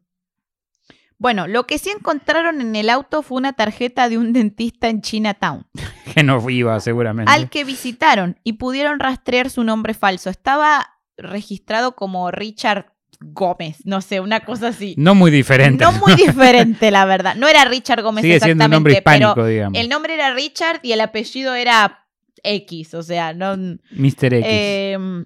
bueno, 1.19 1.47
lo 1.47 1.67
que 1.67 1.79
sí 1.79 1.91
encontraron 1.91 2.61
en 2.61 2.77
el 2.77 2.89
auto 2.91 3.23
fue 3.23 3.39
una 3.39 3.53
tarjeta 3.53 4.09
de 4.09 4.19
un 4.19 4.33
dentista 4.33 4.89
en 4.89 5.03
Chinatown, 5.03 5.67
Que 6.15 6.23
no 6.23 6.49
iba 6.49 6.79
seguramente. 6.81 7.31
al 7.31 7.51
que 7.51 7.65
visitaron 7.65 8.39
y 8.45 8.55
pudieron 8.55 8.99
rastrear 8.99 9.51
su 9.51 9.65
nombre 9.65 9.95
falso. 9.95 10.31
Estaba 10.31 10.87
registrado 11.17 11.95
como 11.97 12.31
Richard 12.31 12.93
Gómez, 13.21 13.79
no 13.85 14.01
sé, 14.01 14.21
una 14.21 14.41
cosa 14.41 14.69
así. 14.69 14.95
No 14.97 15.17
muy 15.17 15.31
diferente. 15.33 15.83
No 15.85 15.91
muy 15.93 16.15
diferente, 16.17 16.91
la 16.93 17.05
verdad. 17.05 17.35
No 17.35 17.49
era 17.49 17.65
Richard 17.65 18.03
Gómez 18.03 18.23
Sigue 18.23 18.39
siendo 18.39 18.65
un 18.67 18.71
nombre 18.71 18.93
exactamente, 18.93 19.25
hispánico, 19.25 19.35
pero 19.35 19.47
digamos. 19.49 19.79
el 19.79 19.89
nombre 19.89 20.15
era 20.15 20.33
Richard 20.35 20.79
y 20.85 20.93
el 20.93 21.01
apellido 21.01 21.55
era 21.57 22.07
X, 22.45 22.95
o 22.95 23.03
sea, 23.03 23.33
no... 23.35 23.57
Mr. 23.57 24.35
X. 24.35 24.45
Em, 24.49 25.25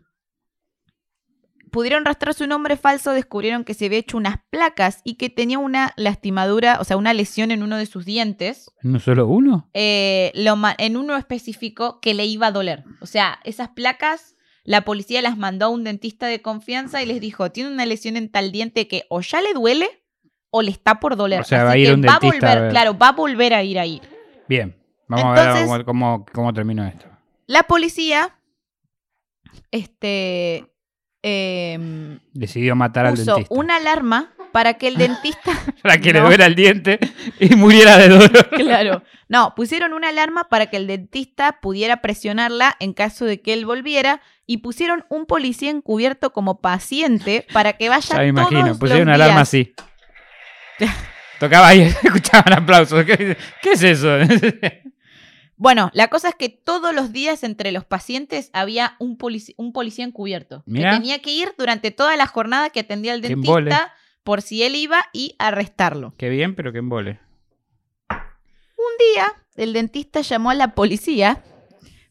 pudieron 1.73 2.05
rastrear 2.05 2.35
su 2.35 2.47
nombre 2.47 2.77
falso, 2.77 3.11
descubrieron 3.13 3.65
que 3.65 3.75
se 3.75 3.87
había 3.87 3.99
hecho 3.99 4.17
unas 4.17 4.37
placas 4.51 5.01
y 5.03 5.15
que 5.15 5.29
tenía 5.31 5.59
una 5.59 5.93
lastimadura, 5.97 6.79
o 6.81 6.85
sea, 6.85 6.97
una 6.97 7.13
lesión 7.13 7.51
en 7.51 7.65
uno 7.65 7.77
de 7.77 7.87
sus 7.87 8.05
dientes, 8.05 8.71
¿No 8.83 9.01
solo 9.01 9.27
uno? 9.27 9.69
eh, 9.75 10.31
lo 10.37 10.57
en 10.79 10.97
uno 10.97 11.17
específico 11.17 11.99
que 12.01 12.15
le 12.15 12.27
iba 12.27 12.47
a 12.47 12.53
doler. 12.53 12.85
O 13.01 13.07
sea, 13.07 13.41
esas 13.43 13.71
placas, 13.71 14.37
la 14.63 14.83
policía 14.85 15.21
las 15.23 15.37
mandó 15.37 15.67
a 15.67 15.69
un 15.71 15.83
dentista 15.83 16.27
de 16.27 16.41
confianza 16.41 17.03
y 17.03 17.07
les 17.07 17.21
dijo, 17.21 17.51
tiene 17.51 17.71
una 17.73 17.87
lesión 17.87 18.17
en 18.17 18.31
tal 18.31 18.53
diente 18.53 18.87
que 18.87 19.05
o 19.09 19.21
ya 19.21 19.41
le 19.41 19.53
duele 19.55 19.89
o 20.51 20.63
le 20.63 20.71
está 20.71 21.01
por 21.01 21.17
doler. 21.17 21.41
O 21.41 21.45
sea, 21.45 21.59
Así 21.63 21.67
va 21.67 21.73
a 21.73 21.79
ir 21.79 21.87
que 21.89 21.95
un 21.95 22.03
va 22.07 22.15
a 22.15 22.19
dentista 22.21 22.47
a 22.47 22.51
volver, 22.51 22.63
ver. 22.63 22.71
claro, 22.71 22.99
va 22.99 23.09
a 23.09 23.13
volver 23.13 23.55
a 23.55 23.63
ir 23.65 23.79
ahí. 23.79 24.01
Bien. 24.49 24.77
Vamos 25.09 25.25
a 25.39 25.43
Entonces- 25.43 25.71
ver 25.71 25.85
cómo, 25.85 26.17
cómo, 26.19 26.27
cómo 26.33 26.53
terminó 26.55 26.87
esto. 26.87 27.07
La 27.47 27.65
policía, 27.65 28.39
este... 29.71 30.69
em, 31.23 32.19
Decidió 32.33 32.75
matar 32.77 33.07
al 33.07 33.15
puso 33.15 33.35
dentista. 33.37 33.55
una 33.55 33.77
alarma 33.77 34.33
para 34.53 34.75
que 34.75 34.89
el 34.89 34.97
dentista. 34.99 35.53
Para 35.83 35.99
que 35.99 36.13
le 36.13 36.21
duela 36.21 36.47
el 36.47 36.55
diente 36.55 36.99
y 37.41 37.55
muriera 37.57 37.99
de 37.99 38.09
dolor. 38.09 38.51
claro. 38.57 39.03
No, 39.29 39.55
pusieron 39.55 39.93
una 39.95 40.11
alarma 40.11 40.49
para 40.49 40.67
que 40.67 40.77
el 40.77 40.87
dentista 40.87 41.61
pudiera 41.61 42.03
presionarla 42.03 42.77
en 42.81 42.93
caso 42.93 43.25
de 43.25 43.41
que 43.41 43.55
él 43.55 43.65
volviera 43.65 44.21
y 44.47 44.59
pusieron 44.59 45.05
un 45.09 45.25
policía 45.27 45.71
encubierto 45.71 46.33
como 46.33 46.61
paciente 46.61 47.47
para 47.53 47.73
que 47.75 47.89
vaya 47.89 48.17
Ya 48.17 48.19
me 48.19 48.29
imagino. 48.29 48.79
Pusieron 48.79 49.09
una 49.09 49.15
alarma 49.15 49.41
así. 49.41 49.73
Tocaba 51.41 51.69
ahí, 51.69 51.83
escuchaban 52.03 52.53
aplausos. 52.53 53.05
¿Qué, 53.05 53.37
qué 53.63 53.73
es 53.73 53.83
eso? 53.83 54.19
Bueno, 55.63 55.93
la 55.95 56.09
cosa 56.09 56.31
es 56.31 56.35
que 56.35 56.49
todos 56.49 56.93
los 56.93 57.13
días 57.13 57.45
entre 57.45 57.71
los 57.71 57.85
pacientes 57.85 58.51
había 58.53 58.97
un, 58.99 59.17
policía 59.17 60.05
encubierto 60.05 60.65
Mirá. 60.67 60.91
que 60.91 60.97
tenía 60.97 61.23
que 61.23 61.31
ir 61.31 61.55
durante 61.57 61.93
toda 61.93 62.17
la 62.17 62.27
jornada 62.27 62.71
que 62.71 62.81
atendía 62.81 63.15
embole. 63.15 63.71
dentista 63.71 63.95
por 64.25 64.43
si 64.43 64.65
él 64.65 64.75
iba 64.75 65.05
y 65.13 65.37
arrestarlo. 65.39 66.15
Qué 66.19 66.31
bien, 66.31 66.57
pero 66.57 66.73
que 66.73 66.79
embole. 66.79 67.21
Un 68.11 69.15
día, 69.15 69.33
el 69.55 69.73
dentista 69.73 70.23
llamó 70.23 70.51
a 70.51 70.57
la 70.57 70.75
policía 70.75 71.45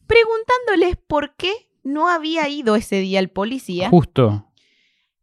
preguntándoles 0.06 0.96
por 1.06 1.34
qué 1.36 1.52
no 1.82 2.08
había 2.08 2.48
ido 2.48 2.74
ese 2.74 3.00
día 3.00 3.18
el 3.18 3.28
policía. 3.28 3.90
Justo. 3.90 4.50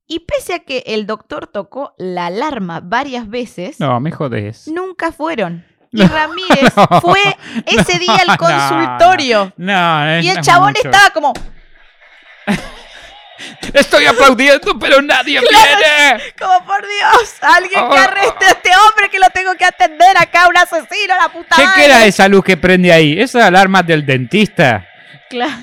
Y 0.05 0.19
pese 0.19 0.53
a 0.53 0.59
que 0.59 0.84
el 0.86 1.07
doctor 1.07 1.47
tocó 1.47 1.95
la 1.97 2.27
alarma 2.27 2.80
varias 2.80 3.27
veces, 3.27 3.80
No, 3.80 3.99
me 3.99 4.11
jodés. 4.11 4.67
nunca 4.67 5.11
fueron. 5.11 5.65
Y. 5.92 6.04
Ramírez 6.06 6.74
No. 6.76 7.02
fue 7.02 7.22
ese 7.66 7.98
día 8.00 8.16
al 8.28 8.38
consultorio. 8.38 9.54
No, 9.58 10.22
y 10.22 10.30
el 10.30 10.42
chabón 10.42 10.74
mucho. 10.76 10.82
estaba 10.90 11.10
como. 11.12 11.34
Estoy 13.74 14.06
aplaudiendo, 14.06 14.78
pero 14.80 15.02
nadie 15.02 15.40
viene. 15.50 16.34
Como 16.40 16.66
por 16.66 16.82
Dios, 16.82 17.34
alguien 17.42 17.72
que 17.90 17.96
Oh. 17.96 17.98
arreste 17.98 18.46
a 18.46 18.50
este 18.50 18.70
hombre 18.76 19.10
que 19.10 19.20
lo 19.20 19.30
tengo 19.30 19.54
que 19.56 19.66
atender 19.66 20.18
acá, 20.18 20.48
un 20.48 20.58
asesino, 20.58 21.16
la 21.16 21.30
puta 21.30 21.56
¿Qué, 21.56 21.64
madre. 21.64 21.76
qué 21.80 21.86
era 21.86 22.06
esa 22.06 22.28
luz 22.28 22.44
que 22.44 22.58
prende 22.58 22.92
ahí? 22.92 23.20
Esa 23.20 23.46
alarma 23.48 23.82
del 23.84 24.06
dentista. 24.06 24.86
Claro. 25.30 25.54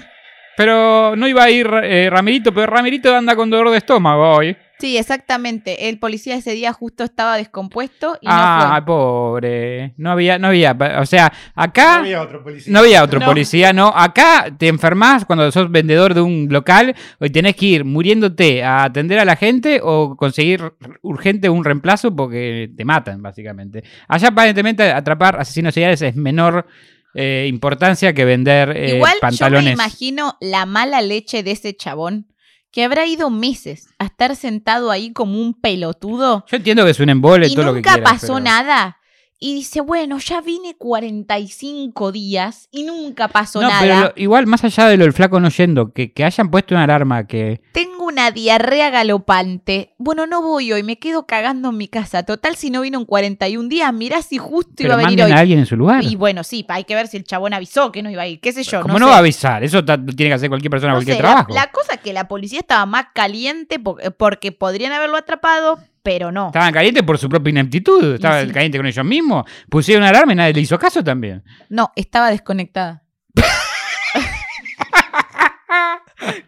Pero 0.56 1.14
no 1.16 1.28
iba 1.28 1.44
a 1.44 1.50
ir 1.50 1.68
eh, 1.82 2.08
Ramirito, 2.10 2.52
pero 2.52 2.66
Ramirito 2.66 3.14
anda 3.14 3.36
con 3.36 3.50
dolor 3.50 3.70
de 3.70 3.78
estómago 3.78 4.30
hoy. 4.36 4.56
Sí, 4.78 4.98
exactamente. 4.98 5.88
El 5.88 5.98
policía 5.98 6.34
ese 6.34 6.50
día 6.52 6.70
justo 6.74 7.02
estaba 7.02 7.38
descompuesto 7.38 8.18
y 8.20 8.26
ah, 8.28 8.64
no 8.64 8.70
fue. 8.74 8.84
pobre. 8.84 9.94
No 9.96 10.10
había, 10.10 10.38
no 10.38 10.48
había. 10.48 10.76
O 11.00 11.06
sea, 11.06 11.32
No 11.56 11.62
acá. 11.62 11.96
había 12.00 12.20
otro 12.20 12.42
policía. 12.44 12.72
No 12.74 12.80
había 12.80 13.02
otro 13.02 13.18
No. 13.20 13.24
policía, 13.26 13.72
no. 13.72 13.88
Acá 13.96 14.48
te 14.58 14.68
enfermas 14.68 15.24
cuando 15.24 15.50
sos 15.50 15.70
vendedor 15.70 16.12
de 16.12 16.20
un 16.20 16.48
local 16.50 16.94
y 17.20 17.30
tenés 17.30 17.56
que 17.56 17.64
ir 17.66 17.84
muriéndote 17.86 18.62
a 18.62 18.84
atender 18.84 19.18
a 19.18 19.24
la 19.24 19.36
gente 19.36 19.80
o 19.82 20.14
conseguir 20.14 20.74
urgente 21.00 21.48
un 21.48 21.64
reemplazo 21.64 22.14
porque 22.14 22.70
te 22.76 22.84
matan, 22.84 23.22
básicamente. 23.22 23.82
Allá, 24.08 24.28
aparentemente, 24.28 24.92
atrapar 24.92 25.40
asesinos 25.40 25.72
seriales 25.72 26.02
es 26.02 26.16
menor 26.16 26.66
eh, 27.16 27.46
importancia 27.48 28.12
que 28.12 28.24
vender 28.24 28.70
eh, 28.76 28.96
Igual 28.96 29.14
pantalones. 29.20 29.62
yo 29.64 29.64
me 29.68 29.72
imagino 29.72 30.36
la 30.40 30.66
mala 30.66 31.00
leche 31.02 31.42
de 31.42 31.50
ese 31.52 31.74
chabón 31.76 32.28
que 32.70 32.84
habrá 32.84 33.06
ido 33.06 33.30
meses 33.30 33.88
a 33.98 34.04
estar 34.06 34.36
sentado 34.36 34.90
ahí 34.90 35.12
como 35.12 35.40
un 35.40 35.54
pelotudo 35.58 36.44
Yo 36.50 36.56
entiendo 36.58 36.84
que 36.84 36.90
es 36.90 37.00
un 37.00 37.08
embole 37.08 37.46
y 37.46 37.54
todo 37.54 37.66
lo 37.66 37.72
que 37.74 37.78
nunca 37.80 38.02
pasó 38.02 38.34
pero- 38.34 38.40
nada. 38.40 38.98
Y 39.38 39.54
dice, 39.54 39.82
bueno, 39.82 40.18
ya 40.18 40.40
vine 40.40 40.76
45 40.78 42.12
días 42.12 42.68
y 42.70 42.84
nunca 42.84 43.28
pasó 43.28 43.60
No, 43.60 43.68
nada. 43.68 43.80
pero 43.80 44.00
lo- 44.00 44.12
igual, 44.16 44.46
más 44.46 44.64
allá 44.64 44.88
de 44.88 44.96
lo 44.96 45.04
del 45.04 45.12
flaco 45.12 45.40
no 45.40 45.48
yendo, 45.50 45.92
que, 45.92 46.12
que 46.12 46.24
hayan 46.24 46.50
puesto 46.50 46.74
una 46.74 46.84
alarma 46.84 47.26
que. 47.26 47.60
Tengo 47.72 47.95
una 48.06 48.30
diarrea 48.30 48.90
galopante. 48.90 49.94
Bueno, 49.98 50.26
no 50.26 50.42
voy 50.42 50.72
hoy, 50.72 50.82
me 50.82 50.98
quedo 50.98 51.26
cagando 51.26 51.70
en 51.70 51.76
mi 51.76 51.88
casa. 51.88 52.22
Total, 52.24 52.56
si 52.56 52.70
no 52.70 52.80
vino 52.82 52.98
en 52.98 53.04
41 53.04 53.68
días, 53.68 53.92
mirá 53.92 54.22
si 54.22 54.38
justo 54.38 54.72
Pero 54.76 54.94
iba 54.94 55.02
a 55.02 55.04
venir 55.10 55.24
hoy. 55.24 55.30
a 55.32 55.38
alguien 55.38 55.58
en 55.58 55.66
su 55.66 55.76
lugar. 55.76 56.02
Y 56.04 56.16
bueno, 56.16 56.44
sí, 56.44 56.64
hay 56.68 56.84
que 56.84 56.94
ver 56.94 57.08
si 57.08 57.16
el 57.16 57.24
chabón 57.24 57.54
avisó 57.54 57.92
que 57.92 58.02
no 58.02 58.10
iba 58.10 58.22
a 58.22 58.26
ir. 58.26 58.40
¿Qué 58.40 58.52
sé 58.52 58.62
yo? 58.62 58.80
Como 58.82 58.94
no, 58.94 59.00
no, 59.00 59.06
sé. 59.06 59.10
va 59.10 59.16
a 59.16 59.20
avisar, 59.20 59.64
eso 59.64 59.84
tiene 59.84 60.04
que 60.30 60.32
hacer 60.34 60.48
cualquier 60.48 60.70
persona, 60.70 60.92
No 60.92 60.96
cualquier 60.98 61.16
sé, 61.16 61.22
trabajo. 61.22 61.52
La, 61.54 61.70
cosa 61.70 61.94
es 61.94 62.00
que 62.00 62.12
la 62.12 62.28
policía 62.28 62.60
estaba 62.60 62.86
más 62.86 63.06
caliente 63.14 63.78
po- 63.78 63.96
porque 64.18 64.52
podrían 64.52 64.92
haberlo 64.92 65.16
atrapado, 65.16 65.78
pero 66.02 66.30
no. 66.32 66.46
Estaban 66.46 66.72
calientes 66.72 67.02
por 67.02 67.18
su 67.18 67.28
propia 67.28 67.50
ineptitud, 67.50 68.14
estaban 68.14 68.46
sí. 68.46 68.52
calientes 68.52 68.78
con 68.78 68.86
ellos 68.86 69.04
mismos. 69.04 69.44
Pusieron 69.68 70.02
una 70.02 70.10
alarma 70.10 70.32
y 70.32 70.36
nadie 70.36 70.54
le 70.54 70.60
hizo 70.60 70.78
caso 70.78 71.02
también. 71.02 71.42
No, 71.68 71.90
estaba 71.96 72.30
desconectada. 72.30 73.02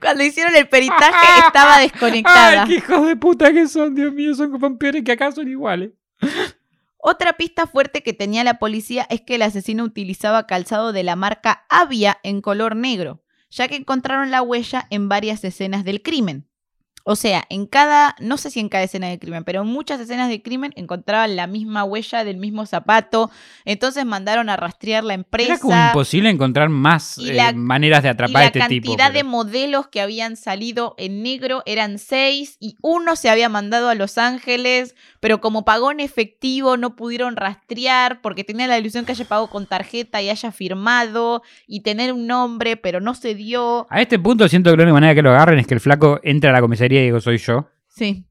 Cuando 0.01 0.24
hicieron 0.24 0.55
el 0.55 0.68
peritaje 0.68 1.39
estaba 1.47 1.79
desconectada. 1.79 2.62
Ay, 2.62 2.68
qué 2.68 2.74
hijos 2.76 3.07
de 3.07 3.16
puta 3.16 3.53
que 3.53 3.66
son, 3.68 3.95
Dios 3.95 4.12
mío, 4.12 4.35
son 4.35 4.51
como 4.51 4.79
peores 4.79 5.03
que 5.05 5.12
acá 5.12 5.33
son 5.33 5.49
iguales. 5.49 5.91
Otra 6.99 7.35
pista 7.35 7.66
fuerte 7.66 8.03
que 8.03 8.12
tenía 8.12 8.43
la 8.45 8.59
policía 8.59 9.07
es 9.09 9.20
que 9.20 9.37
el 9.37 9.43
asesino 9.43 9.85
utilizaba 9.85 10.47
calzado 10.47 10.93
de 10.93 11.05
la 11.05 11.16
marca 11.16 11.64
Avia 11.68 12.18
en 12.22 12.41
color 12.41 12.74
negro, 12.74 13.22
ya 13.51 13.68
que 13.68 13.76
encontraron 13.76 14.31
la 14.31 14.43
huella 14.43 14.87
en 14.91 15.09
varias 15.09 15.45
escenas 15.45 15.85
del 15.85 16.03
crimen. 16.03 16.47
O 17.11 17.16
sea, 17.16 17.44
en 17.48 17.64
cada, 17.64 18.14
no 18.20 18.36
sé 18.36 18.50
si 18.50 18.61
en 18.61 18.68
cada 18.68 18.84
escena 18.84 19.06
del 19.09 19.18
crimen, 19.18 19.42
pero 19.42 19.62
en 19.62 19.66
muchas 19.68 19.98
escenas 19.98 20.28
del 20.28 20.42
crimen 20.42 20.74
encontraban 20.76 21.36
la 21.36 21.46
misma 21.46 21.82
huella 21.84 22.22
del 22.22 22.36
mismo 22.36 22.66
zapato. 22.66 23.30
Entonces 23.64 24.04
mandaron 24.04 24.50
a 24.50 24.59
rastrear 24.59 25.04
la 25.04 25.14
empresa. 25.14 25.52
Era 25.54 25.59
como 25.59 25.74
imposible 25.86 26.28
encontrar 26.28 26.68
más 26.68 27.16
eh, 27.16 27.32
la- 27.32 27.54
maneras 27.54 28.02
de 28.02 28.09
y 28.09 28.12
atrapar 28.12 28.36
a 28.36 28.40
la 28.40 28.46
este 28.48 28.61
tipo. 28.68 28.88
cantidad 28.88 29.11
de 29.11 29.24
modelos 29.24 29.88
que 29.88 30.02
habían 30.02 30.36
salido 30.36 30.94
en 30.98 31.22
negro 31.22 31.62
eran 31.64 31.98
seis 31.98 32.59
y 32.61 32.76
uno 32.82 33.16
se 33.16 33.30
había 33.30 33.48
mandado 33.48 33.88
a 33.88 33.94
Los 33.94 34.18
Ángeles, 34.18 34.94
pero 35.20 35.40
como 35.40 35.64
pagó 35.64 35.90
en 35.90 36.00
efectivo 36.00 36.76
no 36.76 36.94
pudieron 36.94 37.36
rastrear 37.36 38.20
porque 38.20 38.44
tenía 38.44 38.66
la 38.66 38.78
ilusión 38.78 39.06
que 39.06 39.12
haya 39.12 39.24
pagado 39.24 39.48
con 39.48 39.64
tarjeta 39.66 40.20
y 40.20 40.28
haya 40.28 40.52
firmado 40.52 41.42
y 41.66 41.80
tener 41.80 42.12
un 42.12 42.26
nombre, 42.26 42.76
pero 42.76 43.00
no 43.00 43.14
se 43.14 43.34
dio. 43.34 43.86
A 43.88 44.02
este 44.02 44.18
punto 44.18 44.46
siento 44.48 44.70
que 44.70 44.76
la 44.76 44.82
única 44.82 44.92
manera 44.94 45.14
que 45.14 45.22
lo 45.22 45.30
agarren 45.30 45.59
es 45.59 45.66
que 45.66 45.72
el 45.74 45.80
flaco 45.80 46.20
entre 46.22 46.50
a 46.50 46.52
la 46.52 46.61
comisaría 46.61 46.97
soy 47.20 47.38
yo. 47.38 47.68
Sí. 47.88 48.26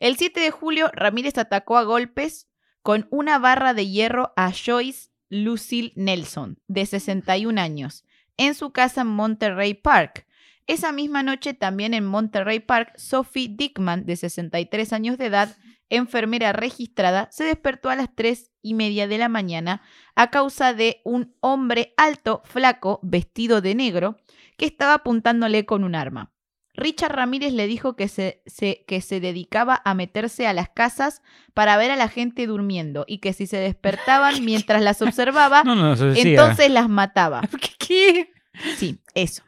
El 0.00 0.16
7 0.16 0.40
de 0.40 0.50
julio, 0.50 0.90
Ramírez 0.94 1.38
atacó 1.38 1.76
a 1.76 1.84
golpes 1.84 2.48
con 2.82 3.06
una 3.10 3.38
barra 3.38 3.74
de 3.74 3.88
hierro 3.88 4.32
a 4.36 4.52
Joyce 4.52 5.10
Lucille 5.28 5.92
Nelson, 5.96 6.58
de 6.66 6.84
61 6.86 7.60
años, 7.60 8.04
en 8.36 8.54
su 8.54 8.72
casa 8.72 9.02
en 9.02 9.08
Monterrey 9.08 9.74
Park. 9.74 10.26
Esa 10.66 10.92
misma 10.92 11.22
noche, 11.22 11.54
también 11.54 11.94
en 11.94 12.04
Monterrey 12.04 12.60
Park, 12.60 12.92
Sophie 12.96 13.48
Dickman, 13.48 14.04
de 14.04 14.16
63 14.16 14.92
años 14.92 15.18
de 15.18 15.26
edad, 15.26 15.56
enfermera 15.88 16.52
registrada, 16.52 17.28
se 17.30 17.44
despertó 17.44 17.90
a 17.90 17.96
las 17.96 18.14
3 18.14 18.50
y 18.62 18.74
media 18.74 19.06
de 19.06 19.18
la 19.18 19.28
mañana 19.28 19.82
a 20.14 20.30
causa 20.30 20.74
de 20.74 21.00
un 21.04 21.34
hombre 21.40 21.94
alto, 21.96 22.42
flaco, 22.44 23.00
vestido 23.02 23.60
de 23.60 23.74
negro, 23.74 24.16
que 24.56 24.66
estaba 24.66 24.94
apuntándole 24.94 25.66
con 25.66 25.84
un 25.84 25.94
arma. 25.94 26.31
Richard 26.74 27.14
Ramírez 27.14 27.52
le 27.52 27.66
dijo 27.66 27.96
que 27.96 28.08
se, 28.08 28.42
se- 28.46 28.84
que 28.86 29.00
se 29.02 29.20
dedicaba 29.20 29.82
a 29.84 29.94
meterse 29.94 30.46
a 30.46 30.52
las 30.52 30.70
casas 30.70 31.20
para 31.54 31.76
ver 31.76 31.90
a 31.90 31.96
la 31.96 32.08
gente 32.08 32.46
durmiendo 32.46 33.04
y 33.06 33.18
que 33.18 33.32
si 33.34 33.46
se 33.46 33.58
despertaban 33.58 34.44
mientras 34.44 34.82
las 34.82 35.02
observaba, 35.02 35.64
No, 35.64 35.74
no, 35.74 35.92
entonces 35.94 36.70
las 36.70 36.88
mataba. 36.88 37.42
¿Qué? 37.60 37.68
qué? 37.78 38.30
Sí, 38.76 39.00
eso. 39.14 39.42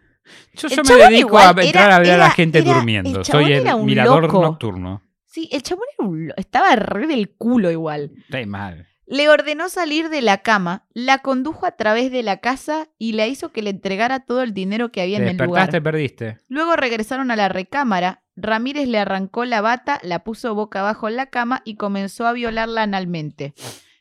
Yo, 0.55 0.69
yo 0.69 0.83
me 0.85 0.95
dedico 0.97 1.39
a 1.39 1.51
entrar 1.51 1.67
era- 1.87 1.97
a 1.97 1.99
ver 1.99 2.11
a 2.13 2.17
la 2.19 2.31
gente 2.31 2.59
era- 2.61 2.75
durmiendo. 2.75 3.19
el 3.21 3.25
Soy 3.25 3.53
el 3.53 3.65
mirador 3.85 4.25
loco. 4.25 4.43
nocturno. 4.43 5.03
Sí, 5.27 5.49
el 5.53 5.63
chabón 5.63 5.85
era 5.99 6.09
un 6.09 6.29
lo- 6.29 6.35
estaba 6.37 6.75
re 6.77 7.07
del 7.07 7.31
culo 7.37 7.71
igual. 7.71 8.13
Está 8.29 8.45
mal. 8.47 8.87
Le 9.07 9.29
ordenó 9.29 9.69
salir 9.69 10.09
de 10.09 10.23
la 10.23 10.39
cama, 10.39 10.87
la 10.95 11.19
condujo 11.19 11.67
a 11.67 11.73
través 11.73 12.11
de 12.11 12.23
la 12.23 12.39
casa 12.39 12.89
y 12.99 13.13
le 13.13 13.29
hizo 13.29 13.53
que 13.53 13.63
le 13.63 13.71
entregara 13.71 14.21
todo 14.21 14.43
el 14.43 14.55
dinero 14.55 14.91
que 14.91 15.03
había 15.03 15.19
Te 15.19 15.25
en 15.25 15.29
el 15.29 15.37
lugar. 15.37 15.67
despertaste, 15.67 15.83
perdiste. 15.83 16.39
Luego 16.49 16.77
regresaron 16.77 17.31
a 17.31 17.37
la 17.37 17.49
recámara. 17.49 18.23
Ramírez 18.37 18.89
le 18.89 18.99
arrancó 18.99 19.45
la 19.45 19.61
bata, 19.61 20.01
la 20.03 20.25
puso 20.25 20.55
boca 20.55 20.81
abajo 20.81 21.09
en 21.09 21.17
la 21.17 21.27
cama 21.27 21.61
y 21.65 21.77
comenzó 21.77 22.27
a 22.27 22.33
violarla 22.33 22.83
analmente. 22.83 23.55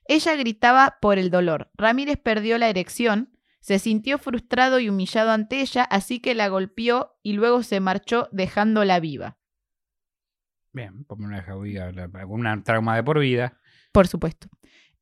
Ella 0.07 0.35
gritaba 0.35 0.97
por 1.01 1.17
el 1.17 1.29
dolor. 1.29 1.69
Ramírez 1.75 2.17
perdió 2.17 2.57
la 2.57 2.69
erección, 2.69 3.37
se 3.59 3.79
sintió 3.79 4.17
frustrado 4.17 4.79
y 4.79 4.89
humillado 4.89 5.31
ante 5.31 5.61
ella, 5.61 5.83
así 5.83 6.19
que 6.19 6.33
la 6.33 6.47
golpeó 6.47 7.17
y 7.23 7.33
luego 7.33 7.63
se 7.63 7.79
marchó 7.79 8.27
dejándola 8.31 8.99
viva. 8.99 9.37
Bien, 10.73 11.05
ponme 11.05 11.27
una 11.27 11.45
un 12.25 12.63
trauma 12.63 12.95
de 12.95 13.03
por 13.03 13.19
vida. 13.19 13.59
Por 13.91 14.07
supuesto. 14.07 14.49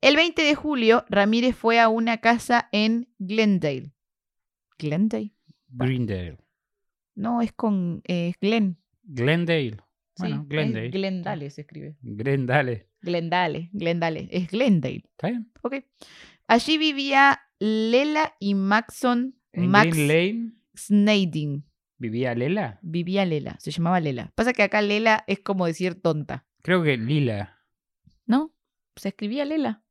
El 0.01 0.15
20 0.15 0.41
de 0.41 0.55
julio, 0.55 1.05
Ramírez 1.09 1.55
fue 1.55 1.79
a 1.79 1.87
una 1.87 2.17
casa 2.17 2.69
en 2.71 3.07
Glendale. 3.19 3.91
¿Glendale? 4.79 5.31
Greendale. 5.69 6.37
No, 7.13 7.41
es 7.41 7.53
con 7.53 8.01
eh, 8.07 8.33
Glen. 8.41 8.77
Glendale. 9.03 9.71
Sí, 10.15 10.23
Bueno, 10.23 10.41
es 10.41 10.47
Glendale. 10.49 10.89
Glendale 10.89 11.49
se 11.51 11.61
escribe. 11.61 11.97
Glendale. 12.01 12.87
Glendale, 13.01 13.69
Glendale. 13.73 14.27
Es 14.31 14.49
Glendale. 14.49 15.03
¿Está 15.05 15.27
bien? 15.29 15.51
Ok. 15.61 15.75
Allí 16.47 16.77
vivía 16.79 17.39
Lela 17.59 18.33
y 18.39 18.55
Maxon 18.55 19.35
En 19.53 19.69
Max 19.69 19.95
Lane 19.95 20.53
Snading. 20.75 21.63
vivía 21.97 22.33
Lela. 22.33 22.79
Vivía 22.81 23.25
Lela, 23.25 23.55
se 23.59 23.69
llamaba 23.69 23.99
Lela. 23.99 24.31
Pasa 24.35 24.51
que 24.53 24.63
acá 24.63 24.81
Lela 24.81 25.23
es 25.27 25.39
como 25.39 25.67
decir 25.67 26.01
tonta, 26.01 26.47
Creo 26.63 26.81
que 26.83 26.97
Lila. 26.97 27.59
¿no? 28.25 28.51
Se 28.95 29.09
escribía 29.09 29.45
Lela. 29.45 29.83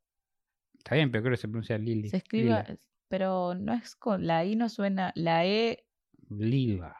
Está 0.80 0.94
bien, 0.94 1.10
pero 1.10 1.22
creo 1.22 1.34
que 1.34 1.40
se 1.40 1.48
pronuncia 1.48 1.76
Lili. 1.78 2.08
Se 2.08 2.16
escribe, 2.16 2.78
pero 3.08 3.54
no 3.54 3.74
es 3.74 3.94
con 3.96 4.26
la 4.26 4.44
I 4.44 4.56
no 4.56 4.68
suena, 4.68 5.12
la 5.14 5.44
E 5.46 5.84
Lila. 6.30 6.96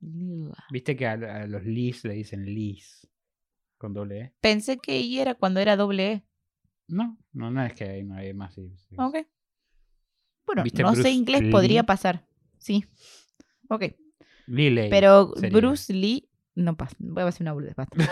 Lila. 0.00 0.64
Viste 0.70 0.96
que 0.96 1.06
a, 1.06 1.12
a 1.12 1.46
los 1.46 1.64
Lis 1.64 2.04
le 2.04 2.14
dicen 2.14 2.44
Lis. 2.44 3.08
Con 3.76 3.92
doble 3.92 4.20
E. 4.20 4.32
Pensé 4.40 4.78
que 4.78 5.00
I 5.00 5.18
era 5.18 5.34
cuando 5.34 5.60
era 5.60 5.76
doble 5.76 6.12
E. 6.12 6.24
No, 6.86 7.18
no, 7.32 7.50
no 7.50 7.64
es 7.64 7.72
que 7.74 7.84
hay, 7.84 8.04
no 8.04 8.14
hay 8.14 8.32
más. 8.34 8.54
sí, 8.54 8.70
sí. 8.88 8.94
Ok. 8.98 9.16
Bueno, 10.46 10.62
¿Viste 10.62 10.82
no 10.82 10.94
sé 10.94 11.10
inglés, 11.10 11.42
Lee? 11.42 11.50
podría 11.50 11.82
pasar. 11.84 12.26
Sí. 12.58 12.84
Ok. 13.68 13.84
Liley 14.46 14.90
Pero 14.90 15.32
sería. 15.36 15.58
Bruce 15.58 15.92
Lee, 15.92 16.28
no 16.54 16.76
pasa, 16.76 16.94
voy 16.98 17.22
a 17.22 17.26
hacer 17.26 17.42
una 17.42 17.52
boludez, 17.52 17.74
basta. 17.74 17.96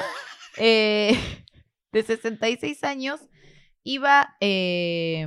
Eh, 0.59 1.13
de 1.93 2.03
66 2.03 2.85
años, 2.85 3.21
iba, 3.85 4.37
eh, 4.41 5.27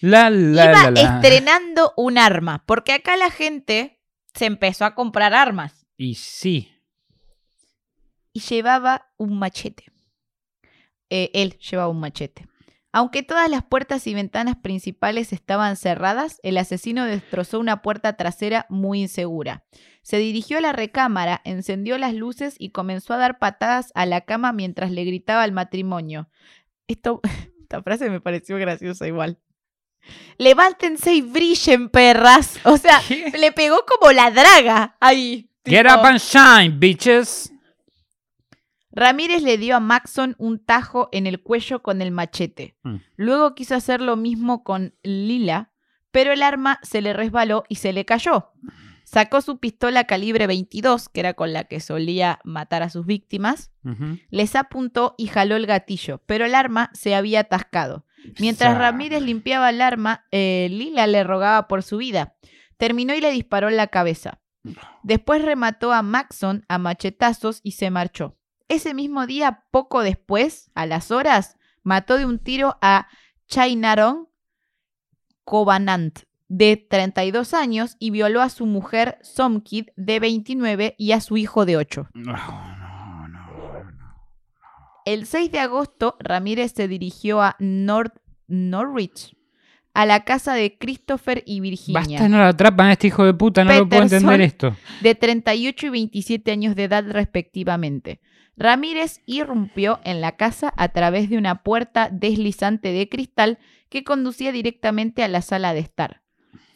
La, 0.00 0.30
la, 0.30 0.64
iba 0.64 0.90
la, 0.90 1.00
estrenando 1.00 1.92
un 1.96 2.18
arma, 2.18 2.64
porque 2.66 2.92
acá 2.92 3.16
la 3.16 3.30
gente 3.30 4.00
se 4.34 4.44
empezó 4.44 4.84
a 4.84 4.94
comprar 4.94 5.34
armas 5.34 5.86
Y 5.96 6.14
sí. 6.16 6.70
y 8.32 8.40
llevaba 8.40 9.10
un 9.16 9.38
machete. 9.38 9.84
Eh, 11.08 11.30
él 11.34 11.58
llevaba 11.58 11.88
un 11.88 12.00
machete. 12.00 12.46
Aunque 12.92 13.22
todas 13.22 13.50
las 13.50 13.64
puertas 13.64 14.06
y 14.06 14.14
ventanas 14.14 14.56
principales 14.56 15.32
estaban 15.32 15.76
cerradas, 15.76 16.40
el 16.42 16.56
asesino 16.56 17.04
destrozó 17.04 17.60
una 17.60 17.82
puerta 17.82 18.16
trasera 18.16 18.66
muy 18.68 19.02
insegura. 19.02 19.64
Se 20.02 20.18
dirigió 20.18 20.58
a 20.58 20.60
la 20.62 20.72
recámara, 20.72 21.42
encendió 21.44 21.98
las 21.98 22.14
luces 22.14 22.54
y 22.58 22.70
comenzó 22.70 23.12
a 23.12 23.18
dar 23.18 23.38
patadas 23.38 23.92
a 23.94 24.06
la 24.06 24.22
cama 24.22 24.52
mientras 24.52 24.90
le 24.90 25.04
gritaba 25.04 25.42
al 25.42 25.52
matrimonio. 25.52 26.30
Esto, 26.86 27.20
esta 27.60 27.82
frase 27.82 28.08
me 28.08 28.20
pareció 28.20 28.56
graciosa 28.56 29.06
igual. 29.06 29.38
Levántense 30.38 31.14
y 31.14 31.22
brillen, 31.22 31.88
perras. 31.88 32.60
O 32.64 32.76
sea, 32.76 33.00
¿Qué? 33.06 33.32
le 33.36 33.52
pegó 33.52 33.84
como 33.86 34.12
la 34.12 34.30
draga 34.30 34.96
ahí. 35.00 35.50
Get 35.64 35.86
up 35.86 36.04
and 36.04 36.20
shine, 36.20 36.78
bitches. 36.78 37.52
Ramírez 38.96 39.42
le 39.42 39.58
dio 39.58 39.76
a 39.76 39.80
Maxon 39.80 40.34
un 40.38 40.58
tajo 40.58 41.10
en 41.12 41.26
el 41.26 41.42
cuello 41.42 41.82
con 41.82 42.00
el 42.00 42.12
machete. 42.12 42.76
Mm. 42.82 42.96
Luego 43.16 43.54
quiso 43.54 43.74
hacer 43.74 44.00
lo 44.00 44.16
mismo 44.16 44.64
con 44.64 44.94
Lila, 45.02 45.70
pero 46.10 46.32
el 46.32 46.42
arma 46.42 46.80
se 46.82 47.02
le 47.02 47.12
resbaló 47.12 47.64
y 47.68 47.74
se 47.74 47.92
le 47.92 48.06
cayó. 48.06 48.52
Sacó 49.04 49.42
su 49.42 49.58
pistola 49.58 50.04
calibre 50.04 50.46
22, 50.46 51.10
que 51.10 51.20
era 51.20 51.34
con 51.34 51.52
la 51.52 51.64
que 51.64 51.78
solía 51.78 52.40
matar 52.42 52.82
a 52.82 52.88
sus 52.88 53.04
víctimas, 53.04 53.70
les 54.30 54.56
apuntó 54.56 55.14
y 55.18 55.26
jaló 55.26 55.56
el 55.56 55.66
gatillo, 55.66 56.22
pero 56.24 56.46
el 56.46 56.54
arma 56.54 56.90
se 56.94 57.14
había 57.14 57.40
atascado. 57.40 58.06
Mientras 58.40 58.78
Ramírez 58.78 59.22
limpiaba 59.22 59.68
el 59.70 59.82
arma, 59.82 60.24
eh, 60.32 60.68
Lila 60.70 61.06
le 61.06 61.22
rogaba 61.22 61.68
por 61.68 61.82
su 61.82 61.98
vida. 61.98 62.34
Terminó 62.78 63.14
y 63.14 63.20
le 63.20 63.30
disparó 63.30 63.68
en 63.68 63.76
la 63.76 63.88
cabeza. 63.88 64.40
Después 65.02 65.44
remató 65.44 65.92
a 65.92 66.02
Maxon 66.02 66.64
a 66.68 66.78
machetazos 66.78 67.60
y 67.62 67.72
se 67.72 67.90
marchó. 67.90 68.36
Ese 68.68 68.94
mismo 68.94 69.26
día, 69.26 69.64
poco 69.70 70.02
después, 70.02 70.70
a 70.74 70.86
las 70.86 71.10
horas, 71.10 71.56
mató 71.82 72.18
de 72.18 72.26
un 72.26 72.38
tiro 72.38 72.76
a 72.82 73.08
Chainaron 73.48 74.28
Covenant, 75.44 76.20
de 76.48 76.76
32 76.76 77.54
años, 77.54 77.96
y 78.00 78.10
violó 78.10 78.42
a 78.42 78.48
su 78.48 78.66
mujer 78.66 79.18
Somkid, 79.22 79.86
de 79.96 80.18
29, 80.18 80.96
y 80.98 81.12
a 81.12 81.20
su 81.20 81.36
hijo 81.36 81.64
de 81.64 81.76
8. 81.76 82.08
No, 82.14 82.32
no, 82.32 83.28
no, 83.28 83.28
no. 83.28 84.16
El 85.04 85.26
6 85.26 85.52
de 85.52 85.60
agosto, 85.60 86.16
Ramírez 86.18 86.72
se 86.74 86.88
dirigió 86.88 87.40
a 87.40 87.54
North 87.60 88.16
Norwich, 88.48 89.36
a 89.94 90.04
la 90.04 90.24
casa 90.24 90.54
de 90.54 90.76
Christopher 90.76 91.42
y 91.46 91.60
Virginia, 91.60 92.00
Basta, 92.00 92.28
no 92.28 92.38
lo 92.38 92.44
atrapan 92.44 92.88
a 92.88 92.92
este 92.92 93.06
hijo 93.06 93.24
de 93.24 93.32
puta, 93.32 93.64
no 93.64 93.72
lo 93.72 93.88
puedo 93.88 94.02
entender 94.02 94.40
esto. 94.42 94.76
de 95.00 95.14
38 95.14 95.86
y 95.86 95.90
27 95.90 96.52
años 96.52 96.76
de 96.76 96.84
edad 96.84 97.04
respectivamente. 97.08 98.20
Ramírez 98.56 99.20
irrumpió 99.26 100.00
en 100.04 100.20
la 100.20 100.36
casa 100.36 100.72
a 100.76 100.88
través 100.88 101.28
de 101.28 101.38
una 101.38 101.62
puerta 101.62 102.08
deslizante 102.10 102.92
de 102.92 103.08
cristal 103.08 103.58
que 103.88 104.04
conducía 104.04 104.52
directamente 104.52 105.22
a 105.22 105.28
la 105.28 105.42
sala 105.42 105.74
de 105.74 105.80
estar. 105.80 106.22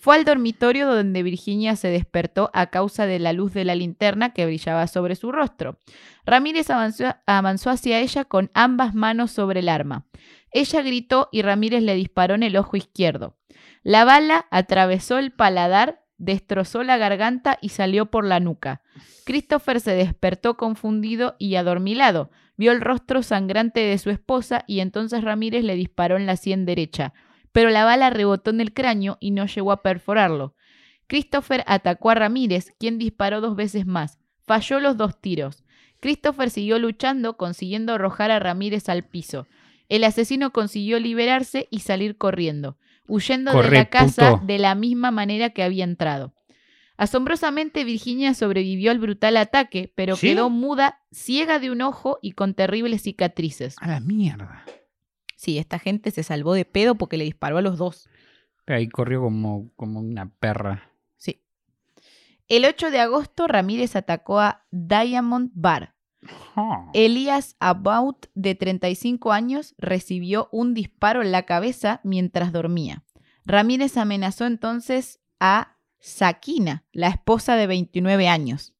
Fue 0.00 0.16
al 0.16 0.24
dormitorio 0.24 0.86
donde 0.86 1.22
Virginia 1.22 1.76
se 1.76 1.88
despertó 1.88 2.50
a 2.54 2.68
causa 2.68 3.04
de 3.04 3.18
la 3.18 3.34
luz 3.34 3.52
de 3.52 3.66
la 3.66 3.74
linterna 3.74 4.32
que 4.32 4.46
brillaba 4.46 4.86
sobre 4.86 5.14
su 5.14 5.30
rostro. 5.30 5.78
Ramírez 6.24 6.70
avanzó, 6.70 7.70
hacia 7.70 7.98
ella 7.98 8.24
con 8.24 8.50
ambas 8.54 8.94
manos 8.94 9.30
sobre 9.30 9.60
el 9.60 9.68
arma. 9.68 10.06
Ella 10.52 10.80
gritó 10.80 11.28
y 11.32 11.42
Ramírez 11.42 11.82
le 11.82 11.94
disparó 11.94 12.34
en 12.34 12.42
el 12.42 12.56
ojo 12.56 12.78
izquierdo. 12.78 13.36
La 13.82 14.06
bala 14.06 14.46
atravesó 14.50 15.18
el 15.18 15.32
paladar, 15.32 16.02
destrozó 16.16 16.82
la 16.82 16.96
garganta 16.96 17.58
y 17.60 17.68
salió 17.68 18.06
por 18.06 18.24
la 18.24 18.40
nuca. 18.40 18.80
Christopher 19.24 19.80
se 19.80 19.92
despertó 19.92 20.56
confundido 20.56 21.36
y 21.38 21.54
adormilado. 21.56 22.30
Vio 22.56 22.72
el 22.72 22.80
rostro 22.80 23.22
sangrante 23.22 23.80
de 23.80 23.96
su 23.98 24.10
esposa 24.10 24.64
y 24.66 24.80
entonces 24.80 25.24
Ramírez 25.24 25.64
le 25.64 25.76
disparó 25.76 26.16
en 26.16 26.26
la 26.26 26.36
sien 26.36 26.66
derecha, 26.66 27.14
pero 27.52 27.70
la 27.70 27.84
bala 27.84 28.10
rebotó 28.10 28.50
en 28.50 28.60
el 28.60 28.74
cráneo 28.74 29.16
y 29.20 29.30
no 29.30 29.46
llegó 29.46 29.72
a 29.72 29.82
perforarlo. 29.82 30.54
Christopher 31.06 31.64
atacó 31.66 32.10
a 32.10 32.14
Ramírez, 32.14 32.72
quien 32.78 32.98
disparó 32.98 33.40
dos 33.40 33.56
veces 33.56 33.86
más. 33.86 34.18
Falló 34.46 34.78
los 34.78 34.96
dos 34.96 35.20
tiros. 35.20 35.64
Christopher 36.00 36.50
siguió 36.50 36.78
luchando, 36.78 37.36
consiguiendo 37.36 37.94
arrojar 37.94 38.30
a 38.30 38.38
Ramírez 38.38 38.88
al 38.88 39.04
piso. 39.04 39.46
El 39.88 40.04
asesino 40.04 40.52
consiguió 40.52 41.00
liberarse 41.00 41.66
y 41.70 41.80
salir 41.80 42.16
corriendo, 42.16 42.78
huyendo 43.08 43.52
de 43.60 43.70
la 43.70 43.86
casa 43.86 44.32
puto. 44.32 44.46
de 44.46 44.58
la 44.58 44.74
misma 44.74 45.10
manera 45.10 45.50
que 45.50 45.62
había 45.62 45.84
entrado. 45.84 46.32
Asombrosamente, 47.00 47.82
Virginia 47.84 48.34
sobrevivió 48.34 48.90
al 48.90 48.98
brutal 48.98 49.38
ataque, 49.38 49.90
pero 49.94 50.16
¿Sí? 50.16 50.28
quedó 50.28 50.50
muda, 50.50 51.00
ciega 51.10 51.58
de 51.58 51.70
un 51.70 51.80
ojo 51.80 52.18
y 52.20 52.32
con 52.32 52.52
terribles 52.52 53.00
cicatrices. 53.00 53.76
A 53.80 53.88
la 53.88 54.00
mierda. 54.00 54.66
Sí, 55.34 55.56
esta 55.56 55.78
gente 55.78 56.10
se 56.10 56.22
salvó 56.22 56.52
de 56.52 56.66
pedo 56.66 56.96
porque 56.96 57.16
le 57.16 57.24
disparó 57.24 57.56
a 57.56 57.62
los 57.62 57.78
dos. 57.78 58.06
Ahí 58.66 58.86
corrió 58.86 59.22
como, 59.22 59.72
como 59.76 59.98
una 59.98 60.28
perra. 60.28 60.90
Sí. 61.16 61.40
El 62.48 62.66
8 62.66 62.90
de 62.90 63.00
agosto, 63.00 63.46
Ramírez 63.46 63.96
atacó 63.96 64.38
a 64.38 64.66
Diamond 64.70 65.52
Bar. 65.54 65.94
Oh. 66.54 66.90
Elías 66.92 67.56
About, 67.60 68.26
de 68.34 68.54
35 68.54 69.32
años, 69.32 69.74
recibió 69.78 70.50
un 70.52 70.74
disparo 70.74 71.22
en 71.22 71.32
la 71.32 71.44
cabeza 71.44 72.02
mientras 72.04 72.52
dormía. 72.52 73.04
Ramírez 73.46 73.96
amenazó 73.96 74.44
entonces 74.44 75.18
a 75.40 75.78
Sakina, 76.00 76.84
la 76.92 77.08
esposa 77.08 77.56
de 77.56 77.66
29 77.66 78.28
años. 78.28 78.74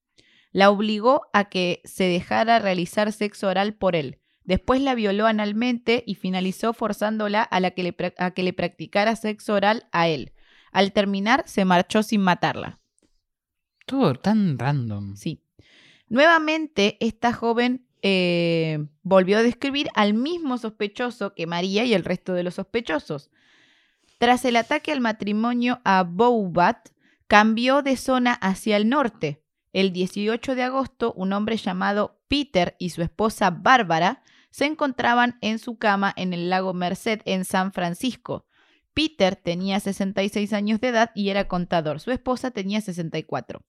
La 0.52 0.70
obligó 0.70 1.22
a 1.32 1.48
que 1.48 1.80
se 1.84 2.04
dejara 2.04 2.58
realizar 2.58 3.12
sexo 3.12 3.48
oral 3.48 3.74
por 3.74 3.94
él. 3.94 4.18
Después 4.42 4.80
la 4.80 4.94
violó 4.94 5.26
analmente 5.26 6.02
y 6.06 6.16
finalizó 6.16 6.72
forzándola 6.72 7.42
a, 7.42 7.60
la 7.60 7.70
que 7.70 7.82
le, 7.84 7.96
pra- 7.96 8.14
a 8.18 8.32
que 8.32 8.42
le 8.42 8.52
practicara 8.52 9.14
sexo 9.14 9.54
oral 9.54 9.86
a 9.92 10.08
él. 10.08 10.32
Al 10.72 10.92
terminar, 10.92 11.44
se 11.46 11.64
marchó 11.64 12.02
sin 12.02 12.20
matarla. 12.22 12.80
Todo 13.86 14.14
tan 14.14 14.58
random. 14.58 15.14
Sí. 15.16 15.42
Nuevamente, 16.08 16.96
esta 17.00 17.32
joven 17.32 17.86
eh, 18.02 18.86
volvió 19.02 19.38
a 19.38 19.42
describir 19.42 19.88
al 19.94 20.14
mismo 20.14 20.58
sospechoso 20.58 21.34
que 21.34 21.46
María 21.46 21.84
y 21.84 21.94
el 21.94 22.04
resto 22.04 22.32
de 22.32 22.42
los 22.42 22.54
sospechosos. 22.54 23.30
Tras 24.18 24.44
el 24.44 24.56
ataque 24.56 24.90
al 24.90 25.00
matrimonio 25.00 25.80
a 25.84 26.02
Boubat, 26.02 26.88
cambió 27.30 27.82
de 27.82 27.96
zona 27.96 28.32
hacia 28.32 28.76
el 28.76 28.88
norte. 28.88 29.40
El 29.72 29.92
18 29.92 30.56
de 30.56 30.64
agosto, 30.64 31.12
un 31.12 31.32
hombre 31.32 31.56
llamado 31.58 32.20
Peter 32.26 32.74
y 32.80 32.90
su 32.90 33.02
esposa 33.02 33.50
Bárbara 33.50 34.24
se 34.50 34.64
encontraban 34.64 35.38
en 35.40 35.60
su 35.60 35.78
cama 35.78 36.12
en 36.16 36.32
el 36.32 36.50
lago 36.50 36.74
Merced 36.74 37.20
en 37.26 37.44
San 37.44 37.70
Francisco. 37.70 38.46
Peter 38.94 39.36
tenía 39.36 39.78
66 39.78 40.52
años 40.52 40.80
de 40.80 40.88
edad 40.88 41.12
y 41.14 41.28
era 41.28 41.46
contador. 41.46 42.00
Su 42.00 42.10
esposa 42.10 42.50
tenía 42.50 42.80
64. 42.80 43.64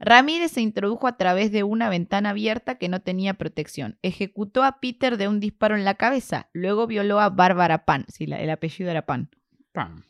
Ramírez 0.00 0.50
se 0.50 0.60
introdujo 0.60 1.06
a 1.06 1.16
través 1.16 1.52
de 1.52 1.62
una 1.62 1.88
ventana 1.88 2.30
abierta 2.30 2.78
que 2.78 2.88
no 2.88 3.00
tenía 3.00 3.34
protección. 3.34 3.96
Ejecutó 4.02 4.64
a 4.64 4.80
Peter 4.80 5.18
de 5.18 5.28
un 5.28 5.38
disparo 5.38 5.76
en 5.76 5.84
la 5.84 5.94
cabeza. 5.94 6.50
Luego 6.52 6.88
violó 6.88 7.20
a 7.20 7.30
Bárbara 7.30 7.84
Pan. 7.84 8.06
Sí, 8.08 8.24
el 8.24 8.50
apellido 8.50 8.90
era 8.90 9.06
Pan. 9.06 9.30
Pam. 9.70 10.02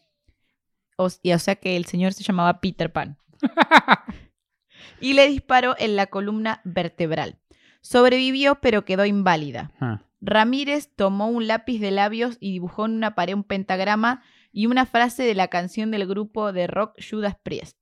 O, 0.97 1.09
y, 1.22 1.32
o 1.32 1.38
sea 1.38 1.57
que 1.57 1.76
el 1.76 1.84
señor 1.86 2.12
se 2.12 2.22
llamaba 2.22 2.61
Peter 2.61 2.93
Pan. 2.93 3.16
y 5.01 5.14
le 5.14 5.28
disparó 5.28 5.74
en 5.78 5.97
la 5.97 6.07
columna 6.07 6.61
vertebral. 6.64 7.38
Sobrevivió 7.80 8.61
pero 8.61 8.84
quedó 8.84 9.05
inválida. 9.05 9.72
Ah. 9.80 10.03
Ramírez 10.20 10.90
tomó 10.95 11.28
un 11.28 11.49
lápiz 11.49 11.80
de 11.80 11.90
labios 11.90 12.36
y 12.38 12.53
dibujó 12.53 12.86
en 12.86 12.93
una 12.93 13.16
pared 13.16 13.34
un 13.34 13.43
pentagrama 13.43 14.22
y 14.53 14.66
una 14.66 14.86
frase 14.86 15.24
de 15.24 15.34
la 15.34 15.49
canción 15.49 15.90
del 15.90 16.07
grupo 16.07 16.53
de 16.53 16.68
rock 16.68 16.95
Judas 17.03 17.36
Priest. 17.43 17.82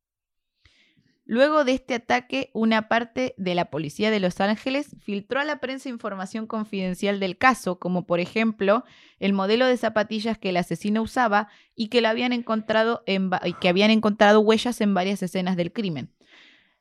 Luego 1.31 1.64
de 1.64 1.74
este 1.74 1.95
ataque, 1.95 2.51
una 2.55 2.89
parte 2.89 3.35
de 3.37 3.55
la 3.55 3.66
policía 3.66 4.11
de 4.11 4.18
Los 4.18 4.41
Ángeles 4.41 4.97
filtró 4.99 5.39
a 5.39 5.45
la 5.45 5.61
prensa 5.61 5.89
información 5.89 6.49
confidencial 6.49 7.20
del 7.20 7.39
caso, 7.39 7.78
como 7.78 8.05
por 8.05 8.18
ejemplo 8.18 8.83
el 9.20 9.33
modelo 9.33 9.66
de 9.66 9.76
zapatillas 9.76 10.39
que 10.39 10.49
el 10.49 10.57
asesino 10.57 11.03
usaba 11.03 11.47
y 11.76 11.87
que, 11.87 12.01
lo 12.01 12.09
habían 12.09 12.33
encontrado 12.33 13.05
en 13.07 13.31
que 13.61 13.68
habían 13.68 13.93
encontrado 13.93 14.41
huellas 14.41 14.81
en 14.81 14.93
varias 14.93 15.22
escenas 15.22 15.57
del 15.57 15.72
crimen. 15.72 16.11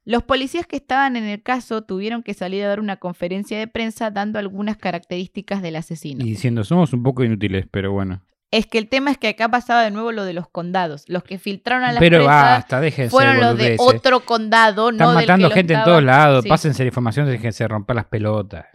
Los 0.04 0.24
policías 0.24 0.66
que 0.66 0.78
estaban 0.78 1.16
en 1.16 1.26
el 1.26 1.44
caso 1.44 1.84
tuvieron 1.84 2.24
que 2.24 2.34
salir 2.34 2.64
a 2.64 2.70
dar 2.70 2.80
una 2.80 2.98
conferencia 2.98 3.60
de 3.60 3.68
prensa 3.68 4.10
dando 4.10 4.40
algunas 4.40 4.78
características 4.78 5.62
del 5.62 5.76
asesino. 5.76 6.26
Y 6.26 6.30
diciendo, 6.30 6.64
somos 6.64 6.92
un 6.92 7.04
poco 7.04 7.24
inútiles, 7.24 7.68
pero 7.70 7.92
bueno. 7.92 8.24
Es 8.52 8.66
que 8.66 8.80
el 8.80 8.90
tema 8.90 9.12
es 9.12 9.18
que 9.20 9.28
acá 9.28 9.48
pasaba 9.50 9.84
de 9.84 9.92
nuevo 9.92 10.12
lo 10.12 10.24
de 10.26 10.34
los 10.34 10.48
condados. 10.50 11.06
Los 11.08 11.24
que 11.24 11.38
filtraron 11.38 11.84
a 11.84 11.92
la 11.92 12.00
Pero 12.00 12.26
basta, 12.26 12.80
déjense 12.82 13.12
fueron 13.12 13.36
de 13.36 13.42
los 13.42 13.58
de 13.58 13.76
otro 13.80 14.22
condado, 14.22 14.90
Están 14.90 15.08
no 15.08 15.14
del 15.14 15.28
matando 15.28 15.50
que 15.50 15.54
gente 15.56 15.74
en 15.76 15.84
todos 15.84 16.04
lados. 16.04 16.44
Sí. 16.44 16.50
Pásense 16.50 16.84
la 16.84 16.88
información, 16.88 17.28
déjense 17.28 17.68
romper 17.68 17.96
las 17.96 18.06
pelotas. 18.06 18.66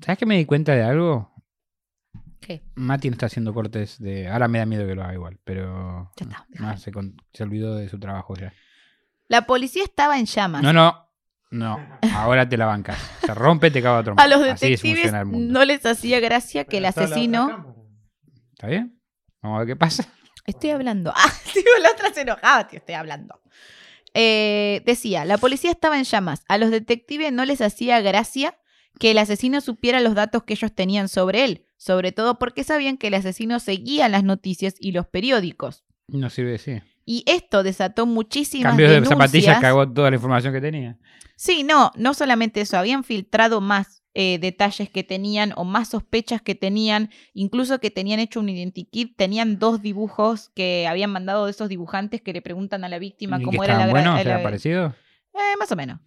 ¿Sabes 0.00 0.18
que 0.18 0.26
me 0.26 0.36
di 0.36 0.44
cuenta 0.44 0.74
de 0.74 0.82
algo? 0.84 1.32
¿Qué? 2.40 2.62
Mati 2.76 3.08
no 3.08 3.14
está 3.14 3.26
haciendo 3.26 3.52
cortes 3.52 3.98
de. 3.98 4.28
Ahora 4.28 4.46
me 4.46 4.58
da 4.58 4.66
miedo 4.66 4.86
que 4.86 4.94
lo 4.94 5.02
haga 5.02 5.14
igual, 5.14 5.38
pero. 5.42 6.12
Ya 6.16 6.24
está, 6.26 6.36
no, 6.36 6.46
déjalo. 6.50 6.78
se, 6.78 6.92
con- 6.92 7.16
se 7.32 7.42
olvidó 7.42 7.74
de 7.74 7.88
su 7.88 7.98
trabajo 7.98 8.34
ya. 8.36 8.52
La 9.28 9.46
policía 9.46 9.82
estaba 9.82 10.18
en 10.18 10.26
llamas. 10.26 10.62
No, 10.62 10.72
no. 10.72 11.05
No, 11.50 11.78
ahora 12.14 12.48
te 12.48 12.56
la 12.56 12.66
bancas. 12.66 12.98
Se 13.24 13.32
rompe, 13.34 13.70
te 13.70 13.82
cago 13.82 13.98
a 13.98 14.02
trompa. 14.04 14.22
A 14.22 14.26
los 14.28 14.40
Así 14.40 14.48
es, 14.48 14.60
detectives 14.60 14.80
funciona 14.80 15.20
el 15.20 15.26
mundo. 15.26 15.52
no 15.58 15.64
les 15.64 15.84
hacía 15.86 16.20
gracia 16.20 16.64
que 16.64 16.78
el 16.78 16.86
asesino... 16.86 17.74
¿Está 18.54 18.68
bien? 18.68 19.00
Vamos 19.42 19.56
a 19.56 19.58
ver 19.60 19.68
qué 19.68 19.76
pasa. 19.76 20.06
Estoy 20.46 20.70
hablando. 20.70 21.12
Ah, 21.16 21.32
tío, 21.52 21.62
la 21.82 21.90
otra 21.90 22.12
se 22.12 22.22
enojaba, 22.22 22.66
tío, 22.68 22.78
estoy 22.78 22.94
hablando. 22.94 23.40
Eh, 24.14 24.82
decía, 24.86 25.24
la 25.24 25.38
policía 25.38 25.70
estaba 25.70 25.98
en 25.98 26.04
llamas. 26.04 26.42
A 26.48 26.58
los 26.58 26.70
detectives 26.70 27.32
no 27.32 27.44
les 27.44 27.60
hacía 27.60 28.00
gracia 28.00 28.58
que 28.98 29.10
el 29.10 29.18
asesino 29.18 29.60
supiera 29.60 30.00
los 30.00 30.14
datos 30.14 30.44
que 30.44 30.54
ellos 30.54 30.74
tenían 30.74 31.08
sobre 31.08 31.44
él, 31.44 31.66
sobre 31.76 32.12
todo 32.12 32.38
porque 32.38 32.64
sabían 32.64 32.96
que 32.96 33.08
el 33.08 33.14
asesino 33.14 33.60
seguía 33.60 34.08
las 34.08 34.24
noticias 34.24 34.74
y 34.80 34.92
los 34.92 35.06
periódicos. 35.06 35.84
No 36.08 36.30
sirve 36.30 36.52
de 36.52 36.58
sí. 36.58 36.80
Y 37.08 37.22
esto 37.26 37.62
desató 37.62 38.04
muchísimas 38.04 38.70
Cambió 38.72 38.90
de 38.90 39.06
zapatillas, 39.06 39.60
cagó 39.60 39.88
toda 39.88 40.10
la 40.10 40.16
información 40.16 40.52
que 40.52 40.60
tenía. 40.60 40.98
Sí, 41.36 41.62
no, 41.62 41.92
no 41.96 42.12
solamente 42.14 42.60
eso, 42.60 42.76
habían 42.76 43.04
filtrado 43.04 43.60
más 43.60 44.02
eh, 44.14 44.38
detalles 44.40 44.90
que 44.90 45.04
tenían 45.04 45.52
o 45.56 45.64
más 45.64 45.90
sospechas 45.90 46.42
que 46.42 46.54
tenían, 46.56 47.10
incluso 47.32 47.78
que 47.78 47.90
tenían 47.90 48.18
hecho 48.18 48.40
un 48.40 48.48
identikit, 48.48 49.14
tenían 49.16 49.58
dos 49.60 49.82
dibujos 49.82 50.50
que 50.54 50.86
habían 50.88 51.12
mandado 51.12 51.44
de 51.44 51.52
esos 51.52 51.68
dibujantes 51.68 52.22
que 52.22 52.32
le 52.32 52.42
preguntan 52.42 52.82
a 52.82 52.88
la 52.88 52.98
víctima 52.98 53.38
¿Y 53.38 53.42
cómo 53.44 53.60
que 53.62 53.64
era 53.66 53.78
la 53.78 53.86
la- 53.86 54.20
¿Era 54.20 54.42
parecido? 54.42 54.94
eh, 55.34 55.56
más 55.60 55.70
o 55.70 55.76
menos. 55.76 56.00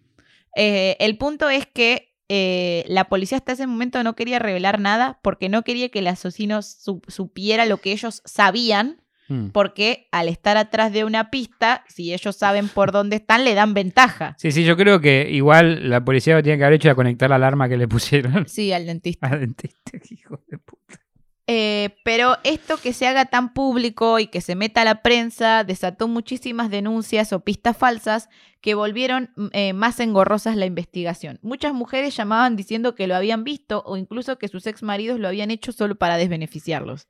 Eh, 0.54 0.96
el 1.00 1.16
punto 1.16 1.48
es 1.48 1.66
que 1.66 2.16
eh, 2.28 2.84
la 2.88 3.08
policía 3.08 3.38
hasta 3.38 3.52
ese 3.52 3.66
momento 3.66 4.02
no 4.04 4.14
quería 4.16 4.38
revelar 4.38 4.80
nada 4.80 5.18
porque 5.22 5.48
no 5.48 5.62
quería 5.62 5.88
que 5.88 6.00
el 6.00 6.08
asesino 6.08 6.60
su- 6.62 7.00
supiera 7.08 7.64
lo 7.64 7.78
que 7.78 7.92
ellos 7.92 8.22
sabían, 8.24 9.02
Mm. 9.30 9.50
porque 9.52 10.08
al 10.10 10.28
estar 10.28 10.56
atrás 10.56 10.92
de 10.92 11.04
una 11.04 11.30
pista, 11.30 11.84
si 11.88 12.12
ellos 12.12 12.36
saben 12.36 12.68
por 12.68 12.90
dónde 12.92 13.16
están, 13.16 13.44
le 13.44 13.54
dan 13.54 13.72
ventaja. 13.74 14.34
Sí, 14.38 14.50
sí, 14.52 14.64
yo 14.64 14.76
creo 14.76 15.00
que 15.00 15.28
igual 15.30 15.88
la 15.88 16.04
policía 16.04 16.34
lo 16.34 16.42
tiene 16.42 16.58
que 16.58 16.64
haber 16.64 16.74
hecho 16.74 16.88
era 16.88 16.94
conectar 16.96 17.30
la 17.30 17.36
alarma 17.36 17.68
que 17.68 17.76
le 17.76 17.86
pusieron 17.88 18.46
Sí, 18.48 18.72
al 18.72 18.86
dentista. 18.86 19.28
al 19.28 19.40
dentista. 19.40 19.92
Hijo 20.10 20.40
de 20.48 20.58
puta. 20.58 21.00
Eh, 21.52 21.96
pero 22.04 22.36
esto 22.44 22.76
que 22.76 22.92
se 22.92 23.08
haga 23.08 23.24
tan 23.24 23.52
público 23.52 24.20
y 24.20 24.28
que 24.28 24.40
se 24.40 24.54
meta 24.54 24.82
a 24.82 24.84
la 24.84 25.02
prensa 25.02 25.64
desató 25.64 26.06
muchísimas 26.06 26.70
denuncias 26.70 27.32
o 27.32 27.40
pistas 27.40 27.76
falsas 27.76 28.28
que 28.60 28.74
volvieron 28.74 29.30
mm, 29.34 29.46
eh, 29.52 29.72
más 29.72 29.98
engorrosas 29.98 30.54
la 30.54 30.66
investigación. 30.66 31.40
Muchas 31.42 31.72
mujeres 31.72 32.14
llamaban 32.16 32.54
diciendo 32.54 32.94
que 32.94 33.08
lo 33.08 33.16
habían 33.16 33.42
visto 33.42 33.82
o 33.84 33.96
incluso 33.96 34.38
que 34.38 34.46
sus 34.46 34.64
ex 34.68 34.84
maridos 34.84 35.18
lo 35.18 35.26
habían 35.26 35.50
hecho 35.50 35.72
solo 35.72 35.96
para 35.96 36.18
desbeneficiarlos. 36.18 37.08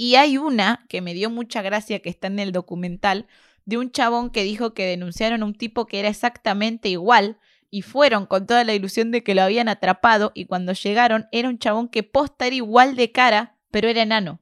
Y 0.00 0.14
hay 0.14 0.38
una 0.38 0.86
que 0.88 1.00
me 1.00 1.12
dio 1.12 1.28
mucha 1.28 1.60
gracia 1.60 1.98
que 1.98 2.08
está 2.08 2.28
en 2.28 2.38
el 2.38 2.52
documental 2.52 3.26
de 3.64 3.78
un 3.78 3.90
chabón 3.90 4.30
que 4.30 4.44
dijo 4.44 4.72
que 4.72 4.86
denunciaron 4.86 5.42
a 5.42 5.44
un 5.44 5.54
tipo 5.54 5.88
que 5.88 5.98
era 5.98 6.08
exactamente 6.08 6.88
igual 6.88 7.36
y 7.68 7.82
fueron 7.82 8.24
con 8.24 8.46
toda 8.46 8.62
la 8.62 8.74
ilusión 8.74 9.10
de 9.10 9.24
que 9.24 9.34
lo 9.34 9.42
habían 9.42 9.68
atrapado 9.68 10.30
y 10.36 10.44
cuando 10.44 10.72
llegaron 10.72 11.26
era 11.32 11.48
un 11.48 11.58
chabón 11.58 11.88
que 11.88 12.04
posta 12.04 12.46
era 12.46 12.54
igual 12.54 12.94
de 12.94 13.10
cara, 13.10 13.56
pero 13.72 13.88
era 13.88 14.02
enano. 14.02 14.38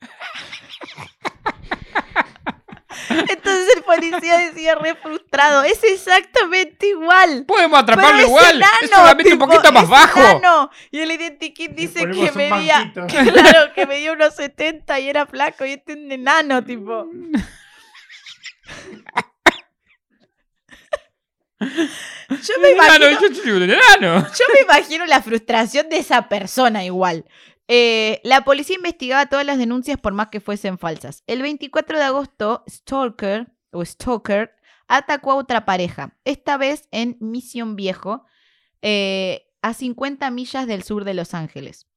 Entonces 3.08 3.76
el 3.76 3.82
policía 3.82 4.38
decía 4.38 4.74
re 4.74 4.94
frustrado, 4.96 5.62
es 5.62 5.82
exactamente 5.84 6.88
igual. 6.88 7.44
Podemos 7.46 7.82
Pero 7.82 7.92
atraparlo 7.92 8.20
es 8.20 8.26
igual. 8.26 8.56
enano, 8.56 8.72
es 8.82 8.90
solamente 8.90 9.32
un 9.32 9.38
poquito 9.38 9.72
más 9.72 9.88
bajo. 9.88 10.20
enano. 10.20 10.70
Y 10.90 11.00
el 11.00 11.10
identikit 11.10 11.72
dice 11.72 12.08
que 12.10 12.32
medía, 12.32 12.92
claro, 13.32 13.72
que 13.74 13.86
medía 13.86 14.12
unos 14.12 14.34
70 14.34 15.00
y 15.00 15.08
era 15.08 15.26
flaco 15.26 15.64
y 15.64 15.72
este 15.72 15.92
es 15.92 15.98
un 15.98 16.12
enano, 16.12 16.64
tipo. 16.64 17.06
Yo 21.58 22.54
me 22.60 22.70
imagino, 22.72 23.10
yo 23.10 24.44
me 24.54 24.60
imagino 24.62 25.06
la 25.06 25.22
frustración 25.22 25.88
de 25.88 25.98
esa 25.98 26.28
persona 26.28 26.84
igual. 26.84 27.24
Eh, 27.68 28.20
la 28.22 28.44
policía 28.44 28.76
investigaba 28.76 29.26
todas 29.26 29.44
las 29.44 29.58
denuncias 29.58 29.98
por 29.98 30.12
más 30.12 30.28
que 30.28 30.40
fuesen 30.40 30.78
falsas. 30.78 31.22
El 31.26 31.42
24 31.42 31.98
de 31.98 32.04
agosto, 32.04 32.64
Stalker 32.68 33.52
o 33.72 33.84
Stalker 33.84 34.52
atacó 34.88 35.32
a 35.32 35.36
otra 35.36 35.64
pareja, 35.64 36.16
esta 36.24 36.56
vez 36.56 36.88
en 36.92 37.16
Mission 37.20 37.74
Viejo, 37.74 38.24
eh, 38.82 39.48
a 39.62 39.74
50 39.74 40.30
millas 40.30 40.66
del 40.68 40.84
sur 40.84 41.04
de 41.04 41.14
Los 41.14 41.34
Ángeles. 41.34 41.88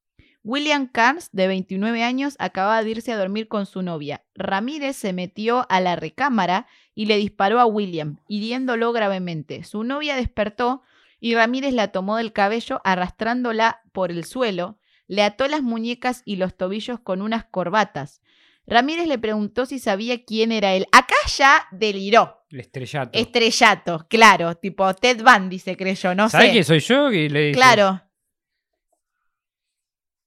William 0.44 0.88
Carnes, 0.88 1.30
de 1.34 1.48
29 1.48 2.04
años, 2.04 2.36
acababa 2.40 2.82
de 2.82 2.90
irse 2.90 3.12
a 3.12 3.18
dormir 3.18 3.48
con 3.48 3.66
su 3.66 3.84
novia. 3.84 4.24
Ramírez 4.34 4.96
se 4.96 5.14
metió 5.14 5.68
a 5.70 5.82
la 5.82 5.96
recámara 5.96 6.66
y 6.96 7.06
le 7.06 7.18
disparó 7.18 7.60
a 7.60 7.66
William, 7.66 8.18
hiriéndolo 8.28 8.92
gravemente. 8.92 9.64
Su 9.64 9.84
novia 9.84 10.16
despertó 10.16 10.82
y 11.20 11.36
Ramírez 11.36 11.74
la 11.74 11.90
tomó 11.90 12.16
del 12.16 12.34
cabello 12.34 12.82
arrastrándola 12.86 13.82
por 13.92 14.12
el 14.12 14.24
suelo, 14.24 14.79
le 15.10 15.24
ató 15.24 15.48
las 15.50 15.62
muñecas 15.62 16.22
y 16.24 16.38
los 16.38 16.56
tobillos 16.56 17.00
con 17.02 17.22
unas 17.22 17.44
corbatas. 17.44 18.22
Ramírez 18.68 19.08
le 19.08 19.18
preguntó 19.18 19.66
si 19.66 19.80
sabía 19.80 20.24
quién 20.24 20.52
era 20.52 20.74
él. 20.76 20.86
Acá 20.92 21.16
ya 21.36 21.68
deliró. 21.72 22.46
El 22.52 22.60
estrellato. 22.62 23.18
Estrellato, 23.18 24.06
claro, 24.08 24.56
tipo 24.56 24.94
Ted 24.94 25.24
Bundy 25.24 25.58
se 25.60 25.76
creyó, 25.76 26.14
no 26.14 26.30
¿Sabes 26.30 26.48
sé. 26.48 26.52
quién 26.54 26.64
soy 26.64 26.80
yo? 26.80 27.12
Y 27.12 27.28
le 27.28 27.48
dice, 27.48 27.58
Claro. 27.60 28.02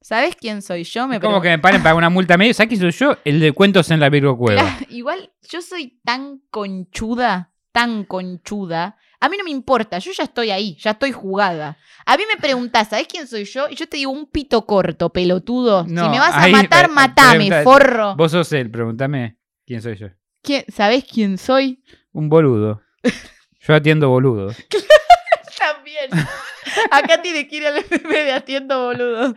¿Sabes 0.01 0.35
quién 0.35 0.63
soy 0.63 0.83
yo? 0.83 1.07
Me 1.07 1.21
como 1.21 1.41
que 1.41 1.49
me 1.49 1.61
paren 1.61 1.81
para 1.81 1.95
una 1.95 2.11
multa 2.11 2.37
medio. 2.37 2.53
¿Sabes 2.53 2.71
quién 2.71 2.81
soy 2.81 2.91
yo? 2.91 3.17
El 3.25 3.39
de 3.39 3.53
cuentos 3.53 3.89
en 3.93 4.01
la 4.01 4.09
Virgo 4.09 4.37
Cueva. 4.37 4.61
Claro, 4.63 4.87
igual 4.91 5.31
yo 5.49 5.63
soy 5.63 6.01
tan 6.05 6.43
conchuda, 6.51 7.53
tan 7.71 8.05
conchuda. 8.05 8.97
A 9.25 9.29
mí 9.29 9.37
no 9.37 9.45
me 9.45 9.51
importa, 9.51 9.99
yo 10.01 10.11
ya 10.11 10.25
estoy 10.25 10.51
ahí, 10.51 10.77
ya 10.81 10.91
estoy 10.91 11.13
jugada. 11.13 11.79
A 12.05 12.17
mí 12.17 12.25
me 12.29 12.41
preguntás, 12.41 12.89
¿sabes 12.89 13.07
quién 13.07 13.29
soy 13.29 13.45
yo? 13.45 13.69
Y 13.71 13.77
yo 13.77 13.89
te 13.89 13.97
digo 13.99 14.11
un 14.11 14.27
pito 14.27 14.67
corto, 14.67 15.11
pelotudo. 15.11 15.85
si 15.85 15.93
No, 15.93 16.11
me 16.11 16.19
vas 16.19 16.35
a 16.35 16.43
ahí, 16.43 16.53
matar, 16.53 16.87
eh, 16.87 16.89
matame, 16.89 17.47
pregunta- 17.47 17.63
forro. 17.63 18.17
Vos 18.17 18.33
sos 18.33 18.53
él, 18.53 18.69
pregúntame 18.71 19.39
quién 19.65 19.81
soy 19.81 19.97
yo. 19.97 20.09
¿Quién- 20.43 20.65
¿Sabés 20.69 21.05
quién 21.05 21.39
soy? 21.39 21.85
Un 22.13 22.29
boludo. 22.29 22.83
Yo 23.61 23.75
atiendo 23.77 24.09
boludos. 24.09 24.57
También. 25.57 26.11
Acá 26.91 27.23
tiene 27.23 27.47
que 27.47 27.57
ir 27.59 27.67
al 27.69 27.77
FM 27.79 28.13
de 28.25 28.33
Atiendo 28.33 28.87
Boludos. 28.87 29.35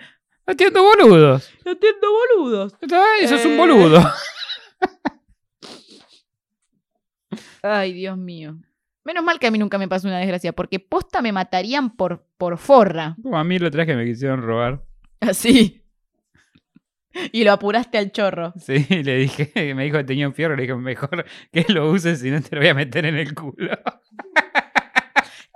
Atiendo 0.47 0.81
boludos. 0.81 1.51
Atiendo 1.59 2.07
Boludos. 2.11 2.73
Eso 3.21 3.36
es 3.36 3.45
un 3.45 3.51
Eh. 3.53 3.57
boludo. 3.57 4.03
Ay, 7.61 7.93
Dios 7.93 8.17
mío. 8.17 8.57
Menos 9.05 9.23
mal 9.23 9.37
que 9.37 9.45
a 9.45 9.51
mí 9.51 9.59
nunca 9.59 9.77
me 9.77 9.87
pasó 9.87 10.07
una 10.07 10.17
desgracia, 10.17 10.51
porque 10.51 10.79
posta 10.79 11.21
me 11.21 11.31
matarían 11.31 11.95
por, 11.95 12.25
por 12.37 12.57
forra. 12.57 13.15
Como 13.21 13.37
a 13.37 13.43
mí 13.43 13.59
lo 13.59 13.69
traje 13.69 13.91
que 13.91 13.95
me 13.95 14.03
quisieron 14.05 14.41
robar. 14.41 14.83
Así. 15.21 15.83
Y 17.31 17.43
lo 17.43 17.53
apuraste 17.53 17.99
al 17.99 18.11
chorro. 18.11 18.53
Sí, 18.59 18.85
le 19.03 19.17
dije, 19.17 19.51
me 19.75 19.83
dijo 19.83 19.97
que 19.97 20.03
tenía 20.03 20.27
un 20.27 20.33
fierro, 20.33 20.55
le 20.55 20.63
dije, 20.63 20.75
mejor 20.75 21.23
que 21.51 21.65
lo 21.69 21.89
uses 21.91 22.19
si 22.19 22.31
no 22.31 22.41
te 22.41 22.55
lo 22.55 22.61
voy 22.61 22.69
a 22.69 22.73
meter 22.73 23.05
en 23.05 23.15
el 23.15 23.33
culo. 23.33 23.77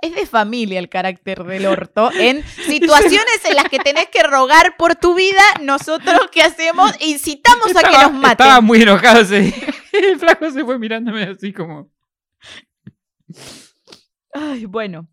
Es 0.02 0.14
de 0.14 0.24
familia 0.24 0.78
el 0.78 0.88
carácter 0.88 1.44
del 1.44 1.66
orto. 1.66 2.10
En 2.18 2.42
situaciones 2.44 3.44
en 3.44 3.56
las 3.56 3.68
que 3.68 3.78
tenés 3.80 4.06
que 4.06 4.22
rogar 4.22 4.78
por 4.78 4.94
tu 4.94 5.14
vida, 5.14 5.42
nosotros 5.62 6.20
¿qué 6.32 6.42
hacemos? 6.42 6.92
Incitamos 7.00 7.76
a 7.76 7.82
que 7.82 7.98
nos 7.98 8.12
maten. 8.12 8.30
Estaba 8.30 8.60
muy 8.62 8.80
enojado 8.80 9.20
ese 9.20 9.40
día. 9.40 9.54
El 9.92 10.18
flaco 10.18 10.50
se 10.50 10.64
fue 10.64 10.78
mirándome 10.78 11.24
así 11.24 11.52
como... 11.52 11.90
Ay, 14.32 14.64
bueno. 14.66 15.08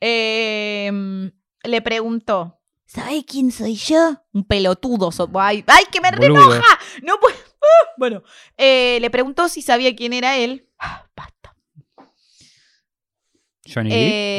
Em, 0.00 1.30
le 1.64 1.82
preguntó, 1.82 2.60
¿sabés 2.86 3.24
quién 3.26 3.50
soy 3.52 3.74
yo? 3.76 4.22
Un 4.32 4.44
pelotudo. 4.44 5.12
so- 5.12 5.30
Ay, 5.34 5.64
ay, 5.66 5.84
que 5.92 6.00
me 6.00 6.10
Boludo. 6.10 6.50
renoja. 6.50 6.78
No 7.02 7.18
puedo. 7.20 7.36
Ah, 7.36 7.90
Bueno, 7.98 8.22
eh, 8.56 8.98
le 9.00 9.10
preguntó 9.10 9.48
si 9.48 9.60
sabía 9.60 9.94
quién 9.94 10.12
era 10.14 10.38
él. 10.38 10.66
Ah, 10.78 11.06
basta. 11.14 11.54
Johnny 13.72 13.90
le 13.90 13.96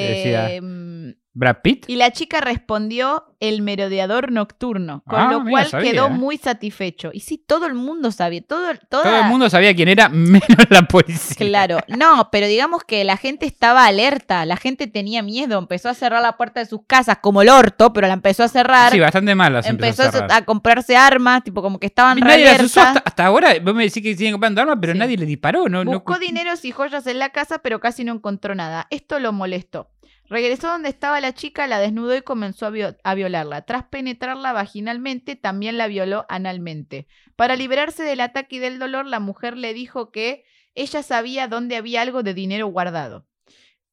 decía 0.09 0.53
Em, 0.55 0.90
Brad 1.33 1.57
Pitt. 1.63 1.85
Y 1.87 1.95
la 1.95 2.11
chica 2.11 2.41
respondió 2.41 3.25
el 3.39 3.61
merodeador 3.61 4.31
nocturno, 4.31 5.01
con 5.07 5.19
Ah, 5.19 5.31
lo 5.31 5.39
mira, 5.39 5.51
cual 5.51 5.65
sabía, 5.67 5.91
quedó 5.91 6.07
eh. 6.07 6.09
muy 6.09 6.37
satisfecho. 6.37 7.09
Y 7.13 7.21
sí, 7.21 7.37
todo 7.37 7.65
el 7.65 7.73
mundo 7.73 8.11
sabía, 8.11 8.41
todo, 8.41 8.67
toda- 8.89 9.03
Todo 9.03 9.15
el 9.17 9.25
mundo 9.25 9.49
sabía 9.49 9.73
quién 9.75 9.87
era, 9.87 10.09
menos 10.09 10.41
la 10.69 10.83
policía. 10.83 11.35
Claro, 11.37 11.79
no, 11.87 12.29
pero 12.31 12.47
digamos 12.47 12.83
que 12.83 13.03
la 13.03 13.17
gente 13.17 13.45
estaba 13.45 13.85
alerta, 13.85 14.45
la 14.45 14.57
gente 14.57 14.87
tenía 14.87 15.23
miedo, 15.23 15.57
empezó 15.57 15.89
a 15.89 15.93
cerrar 15.93 16.21
la 16.21 16.37
puerta 16.37 16.59
de 16.59 16.65
sus 16.65 16.81
casas 16.85 17.17
como 17.21 17.41
el 17.41 17.49
orto, 17.49 17.93
pero 17.93 18.07
la 18.07 18.13
empezó 18.13 18.43
a 18.43 18.47
cerrar, 18.47 18.91
Sí, 18.91 18.99
bastante 18.99 19.33
mal 19.33 19.53
las 19.53 19.65
empezó 19.67 20.03
empezó 20.03 20.25
a 20.29 20.41
comprarse 20.43 20.95
armas, 20.97 21.43
tipo 21.43 21.61
como 21.61 21.79
que 21.79 21.87
estaban 21.87 22.19
Nadie 22.19 22.45
las 22.45 22.61
usó 22.61 22.81
alerta. 22.81 22.99
hasta, 22.99 23.09
hasta 23.09 23.25
ahora. 23.25 23.53
Vos 23.63 23.73
me 23.73 23.83
decís 23.85 24.03
que 24.03 24.15
siguen 24.17 24.33
comprando 24.33 24.61
armas, 24.61 24.77
pero 24.81 24.93
Sí. 24.93 24.99
nadie 24.99 25.17
le 25.17 25.25
disparó. 25.25 25.69
No, 25.69 25.83
no- 25.85 25.91
Buscó 25.91 26.19
dineros 26.19 26.65
y 26.65 26.71
joyas 26.71 27.07
en 27.07 27.19
la 27.19 27.29
casa, 27.29 27.59
pero 27.59 27.79
casi 27.79 28.03
no 28.03 28.13
encontró 28.13 28.53
nada. 28.53 28.87
Esto 28.89 29.19
lo 29.19 29.31
molestó. 29.33 29.87
Regresó 30.31 30.69
donde 30.69 30.89
estaba 30.89 31.19
la 31.21 31.33
chica, 31.33 31.67
la 31.67 31.77
desnudó 31.77 32.15
y 32.15 32.21
comenzó 32.21 32.65
a, 32.65 32.69
vio- 32.71 32.95
a 33.03 33.13
violarla. 33.15 33.63
Tras 33.63 33.83
penetrarla 33.83 34.53
vaginalmente, 34.53 35.35
también 35.35 35.77
la 35.77 35.87
violó 35.87 36.25
analmente. 36.29 37.05
Para 37.35 37.55
liberarse 37.55 38.01
del 38.03 38.21
ataque 38.21 38.55
y 38.55 38.59
del 38.59 38.79
dolor, 38.79 39.05
la 39.05 39.19
mujer 39.19 39.57
le 39.57 39.73
dijo 39.73 40.09
que 40.11 40.43
ella 40.73 41.03
sabía 41.03 41.47
dónde 41.49 41.75
había 41.75 42.01
algo 42.01 42.23
de 42.23 42.33
dinero 42.33 42.67
guardado. 42.67 43.27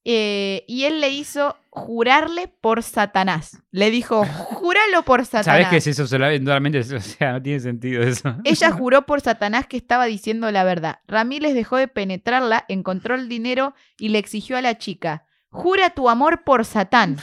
eh, 0.04 0.64
y 0.68 0.84
él 0.84 1.00
le 1.00 1.10
hizo 1.10 1.56
jurarle 1.70 2.48
por 2.48 2.82
Satanás. 2.82 3.58
Le 3.72 3.90
dijo, 3.90 4.24
júralo 4.24 5.02
por 5.04 5.24
Satanás. 5.26 5.44
¿Sabes 5.44 5.68
qué 5.68 5.76
es 5.78 5.86
eso? 5.88 6.06
Solamente, 6.06 6.78
o 6.78 7.00
sea, 7.00 7.32
no 7.32 7.42
tiene 7.42 7.60
sentido 7.60 8.02
eso. 8.02 8.36
Ella 8.44 8.70
juró 8.78 9.04
por 9.06 9.20
Satanás 9.20 9.66
que 9.66 9.76
estaba 9.76 10.06
diciendo 10.06 10.50
la 10.50 10.64
verdad. 10.64 11.00
Ramírez 11.08 11.52
dejó 11.54 11.76
de 11.76 11.88
penetrarla, 11.88 12.64
encontró 12.68 13.16
el 13.16 13.28
dinero 13.28 13.74
y 13.98 14.08
le 14.10 14.18
exigió 14.18 14.56
a 14.56 14.62
la 14.62 14.78
chica, 14.78 15.26
jura 15.50 15.90
tu 15.90 16.08
amor 16.08 16.44
por 16.44 16.64
Satán. 16.64 17.16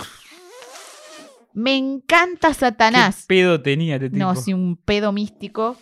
Me 1.54 1.78
encanta 1.78 2.54
Satanás. 2.54 3.26
¿Qué 3.28 3.36
pedo 3.36 3.62
tenía 3.62 3.96
este 3.96 4.10
tipo? 4.10 4.20
No, 4.20 4.36
sí, 4.36 4.54
un 4.54 4.76
pedo 4.76 5.12
místico. 5.12 5.78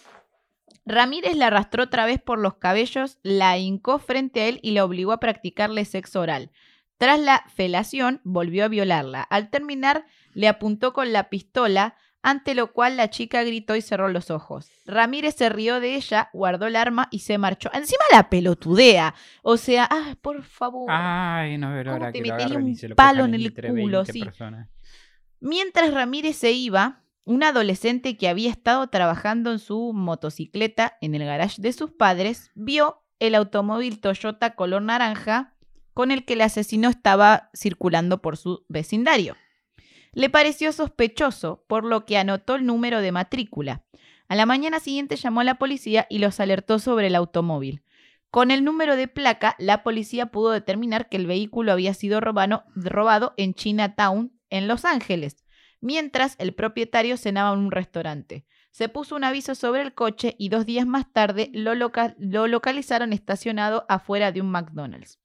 Ramírez 0.85 1.35
la 1.35 1.47
arrastró 1.47 1.83
otra 1.83 2.05
vez 2.05 2.21
por 2.21 2.37
los 2.37 2.55
cabellos, 2.55 3.17
la 3.23 3.57
hincó 3.57 3.99
frente 3.99 4.41
a 4.41 4.47
él 4.47 4.59
y 4.61 4.71
la 4.71 4.85
obligó 4.85 5.13
a 5.13 5.19
practicarle 5.19 5.85
sexo 5.85 6.19
oral. 6.19 6.51
Tras 6.97 7.19
la 7.19 7.43
felación, 7.55 8.21
volvió 8.23 8.65
a 8.65 8.67
violarla. 8.67 9.23
Al 9.23 9.49
terminar, 9.49 10.05
le 10.33 10.47
apuntó 10.47 10.93
con 10.93 11.11
la 11.11 11.29
pistola, 11.29 11.95
ante 12.23 12.55
lo 12.55 12.71
cual 12.71 12.97
la 12.97 13.09
chica 13.09 13.43
gritó 13.43 13.75
y 13.75 13.81
cerró 13.81 14.07
los 14.07 14.31
ojos. 14.31 14.71
Ramírez 14.85 15.35
se 15.35 15.49
rió 15.49 15.81
de 15.81 15.95
ella, 15.95 16.29
guardó 16.33 16.67
el 16.67 16.77
arma 16.77 17.09
y 17.11 17.19
se 17.19 17.37
marchó. 17.37 17.69
Encima 17.73 18.03
la 18.11 18.29
pelotudea. 18.29 19.13
O 19.43 19.57
sea, 19.57 19.87
ah, 19.91 20.15
por 20.21 20.41
favor. 20.41 20.87
Ay, 20.89 21.57
no, 21.57 21.67
pero 21.67 21.91
¿Cómo 21.91 22.05
ahora 22.05 22.11
te 22.13 22.21
que 22.21 22.27
lo 22.29 22.33
agarren 22.33 22.67
y 22.67 22.71
un 22.71 22.75
se 22.77 22.87
lo 22.87 22.95
palo 22.95 23.25
en 23.25 23.33
el 23.35 23.45
entre 23.47 23.69
culo, 23.69 23.99
20 23.99 24.13
sí. 24.13 24.23
personas. 24.23 24.69
Mientras 25.41 25.93
Ramírez 25.93 26.37
se 26.37 26.53
iba, 26.53 27.03
un 27.25 27.43
adolescente 27.43 28.17
que 28.17 28.29
había 28.29 28.49
estado 28.49 28.87
trabajando 28.87 29.51
en 29.51 29.59
su 29.59 29.91
motocicleta 29.93 30.97
en 31.01 31.15
el 31.15 31.25
garage 31.25 31.61
de 31.61 31.73
sus 31.73 31.91
padres 31.91 32.51
vio 32.55 33.03
el 33.19 33.35
automóvil 33.35 33.99
Toyota 33.99 34.55
color 34.55 34.81
naranja 34.81 35.53
con 35.93 36.11
el 36.11 36.25
que 36.25 36.33
el 36.33 36.41
asesino 36.41 36.89
estaba 36.89 37.49
circulando 37.53 38.21
por 38.21 38.37
su 38.37 38.65
vecindario. 38.67 39.35
Le 40.13 40.29
pareció 40.29 40.71
sospechoso, 40.71 41.65
por 41.67 41.83
lo 41.83 42.05
que 42.05 42.17
anotó 42.17 42.55
el 42.55 42.65
número 42.65 43.01
de 43.01 43.11
matrícula. 43.11 43.83
A 44.27 44.35
la 44.35 44.45
mañana 44.45 44.79
siguiente 44.79 45.15
llamó 45.15 45.41
a 45.41 45.43
la 45.43 45.55
policía 45.55 46.05
y 46.09 46.19
los 46.19 46.39
alertó 46.39 46.79
sobre 46.79 47.07
el 47.07 47.15
automóvil. 47.15 47.83
Con 48.29 48.51
el 48.51 48.63
número 48.63 48.95
de 48.95 49.07
placa, 49.07 49.55
la 49.59 49.83
policía 49.83 50.27
pudo 50.27 50.51
determinar 50.51 51.09
que 51.09 51.17
el 51.17 51.27
vehículo 51.27 51.71
había 51.71 51.93
sido 51.93 52.19
robado 52.19 53.33
en 53.37 53.53
Chinatown, 53.53 54.39
en 54.49 54.67
Los 54.67 54.85
Ángeles, 54.85 55.45
mientras 55.81 56.35
el 56.39 56.53
propietario 56.53 57.17
cenaba 57.17 57.53
en 57.53 57.59
un 57.59 57.71
restaurante. 57.71 58.45
Se 58.71 58.89
puso 58.89 59.15
un 59.15 59.23
aviso 59.23 59.53
sobre 59.53 59.81
el 59.81 59.93
coche 59.93 60.35
y 60.39 60.49
dos 60.49 60.65
días 60.65 60.87
más 60.87 61.11
tarde 61.11 61.51
lo 61.53 61.75
localizaron 62.47 63.13
estacionado 63.13 63.85
afuera 63.87 64.31
de 64.31 64.41
un 64.41 64.49
McDonald's. 64.49 65.19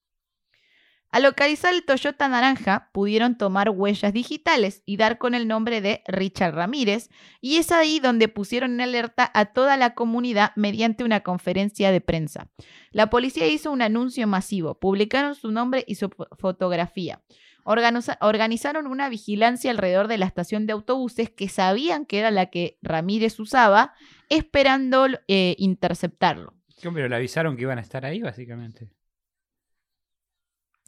Al 1.10 1.22
localizar 1.22 1.72
el 1.72 1.84
Toyota 1.86 2.28
naranja, 2.28 2.90
pudieron 2.92 3.38
tomar 3.38 3.70
huellas 3.70 4.12
digitales 4.12 4.82
y 4.84 4.98
dar 4.98 5.16
con 5.16 5.34
el 5.34 5.48
nombre 5.48 5.80
de 5.80 6.02
Richard 6.06 6.54
Ramírez, 6.54 7.08
y 7.40 7.56
es 7.56 7.72
ahí 7.72 7.98
donde 7.98 8.28
pusieron 8.28 8.72
en 8.74 8.82
alerta 8.82 9.30
a 9.32 9.46
toda 9.46 9.78
la 9.78 9.94
comunidad 9.94 10.52
mediante 10.54 11.04
una 11.04 11.20
conferencia 11.20 11.90
de 11.92 12.02
prensa. 12.02 12.50
La 12.90 13.08
policía 13.08 13.46
hizo 13.46 13.70
un 13.72 13.80
anuncio 13.80 14.26
masivo, 14.26 14.78
publicaron 14.78 15.34
su 15.34 15.50
nombre 15.50 15.82
y 15.86 15.94
su 15.94 16.10
fo- 16.10 16.28
fotografía. 16.38 17.22
Organiza- 17.64 18.18
organizaron 18.20 18.86
una 18.86 19.08
vigilancia 19.08 19.70
alrededor 19.70 20.08
de 20.08 20.18
la 20.18 20.26
estación 20.26 20.66
de 20.66 20.72
autobuses 20.74 21.30
que 21.30 21.48
sabían 21.48 22.04
que 22.06 22.18
era 22.18 22.30
la 22.30 22.46
que 22.46 22.78
Ramírez 22.82 23.38
usaba, 23.40 23.92
esperando 24.28 25.06
eh, 25.26 25.54
interceptarlo. 25.58 26.54
¿Cómo, 26.82 26.94
Pero 26.94 27.08
le 27.08 27.16
avisaron 27.16 27.56
que 27.56 27.62
iban 27.62 27.78
a 27.78 27.82
estar 27.82 28.04
ahí, 28.04 28.20
básicamente. 28.20 28.88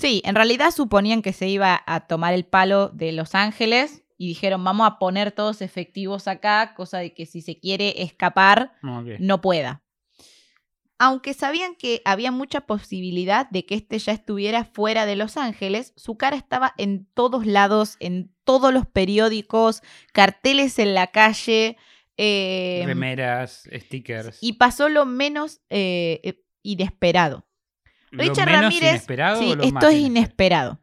Sí, 0.01 0.23
en 0.25 0.35
realidad 0.35 0.71
suponían 0.71 1.23
que 1.23 1.33
se 1.33 1.49
iba 1.49 1.83
a 1.87 2.07
tomar 2.07 2.35
el 2.35 2.45
palo 2.45 2.89
de 2.89 3.13
Los 3.13 3.35
Ángeles 3.35 4.03
y 4.17 4.29
dijeron, 4.29 4.63
vamos 4.65 4.87
a 4.87 4.99
poner 4.99 5.33
todos 5.33 5.63
efectivos 5.63 6.27
acá, 6.29 6.75
cosa 6.75 6.99
de 6.99 7.13
que 7.15 7.27
si 7.27 7.41
se 7.43 7.59
quiere 7.59 8.03
escapar, 8.03 8.73
No, 8.83 9.01
ok. 9.01 9.07
no 9.19 9.41
pueda. 9.41 9.83
Aunque 10.99 11.33
sabían 11.33 11.77
que 11.77 12.03
había 12.05 12.31
mucha 12.31 12.61
posibilidad 12.63 13.49
de 13.49 13.65
que 13.65 13.75
este 13.75 13.99
ya 13.99 14.13
estuviera 14.13 14.65
fuera 14.67 15.07
de 15.07 15.17
Los 15.17 15.39
Ángeles, 15.39 15.95
su 15.97 16.19
cara 16.19 16.37
estaba 16.37 16.75
en 16.77 17.07
todos 17.15 17.47
lados, 17.47 17.97
en 18.01 18.35
todos 18.45 18.73
los 18.75 18.87
periódicos, 18.87 19.83
carteles 20.13 20.79
en 20.79 20.93
la 20.95 21.07
calle. 21.07 21.79
eh, 22.19 22.83
Remeras, 22.85 23.67
stickers. 23.73 24.37
y 24.43 24.55
pasó 24.55 24.91
lo 24.91 25.07
menos 25.07 25.63
eh, 25.71 26.21
eh, 26.23 26.43
inesperado. 26.63 27.47
¿Lo 28.11 28.23
Richard 28.25 28.47
menos 28.47 28.63
Ramírez. 28.63 28.91
inesperado 28.91 29.39
sí, 29.39 29.53
o 29.53 29.57
lo 29.57 29.63
esto 29.63 29.75
más 29.75 29.85
es 29.85 29.95
inesperado? 29.95 30.81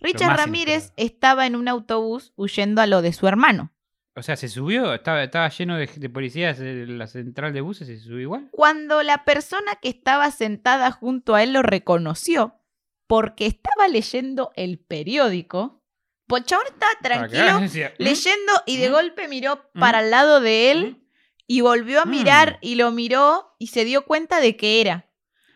Richard 0.00 0.36
Ramírez 0.36 0.74
inesperado. 0.74 0.94
estaba 0.96 1.46
en 1.46 1.56
un 1.56 1.68
autobús 1.68 2.32
huyendo 2.36 2.80
a 2.80 2.86
lo 2.86 3.02
de 3.02 3.12
su 3.12 3.26
hermano. 3.26 3.72
O 4.16 4.22
sea, 4.22 4.36
se 4.36 4.48
subió, 4.48 4.92
estaba, 4.92 5.22
estaba 5.22 5.48
lleno 5.48 5.76
de, 5.76 5.86
de 5.86 6.10
policías 6.10 6.58
en 6.60 6.98
la 6.98 7.06
central 7.06 7.52
de 7.52 7.60
buses 7.60 7.88
y 7.88 7.96
se 7.96 8.04
subió 8.04 8.20
igual. 8.20 8.48
Cuando 8.50 9.02
la 9.02 9.24
persona 9.24 9.76
que 9.80 9.88
estaba 9.88 10.30
sentada 10.30 10.90
junto 10.90 11.34
a 11.34 11.42
él 11.42 11.52
lo 11.52 11.62
reconoció, 11.62 12.56
porque 13.06 13.46
estaba 13.46 13.88
leyendo 13.88 14.52
el 14.56 14.78
periódico, 14.78 15.82
pues 16.26 16.42
el 16.42 16.46
chabón 16.46 16.66
estaba 16.68 16.92
tranquilo 17.02 17.60
decía, 17.60 17.92
¿Mm? 17.98 18.02
leyendo 18.02 18.52
y 18.66 18.76
de 18.76 18.88
¿Mm? 18.88 18.92
golpe 18.92 19.28
miró 19.28 19.64
¿Mm? 19.74 19.80
para 19.80 20.00
el 20.00 20.10
lado 20.10 20.40
de 20.40 20.70
él 20.70 21.04
y 21.46 21.60
volvió 21.60 22.00
a 22.00 22.04
mirar 22.04 22.58
y 22.60 22.76
lo 22.76 22.92
miró 22.92 23.56
y 23.58 23.68
se 23.68 23.84
dio 23.84 24.04
cuenta 24.04 24.40
de 24.40 24.56
que 24.56 24.80
era. 24.80 25.09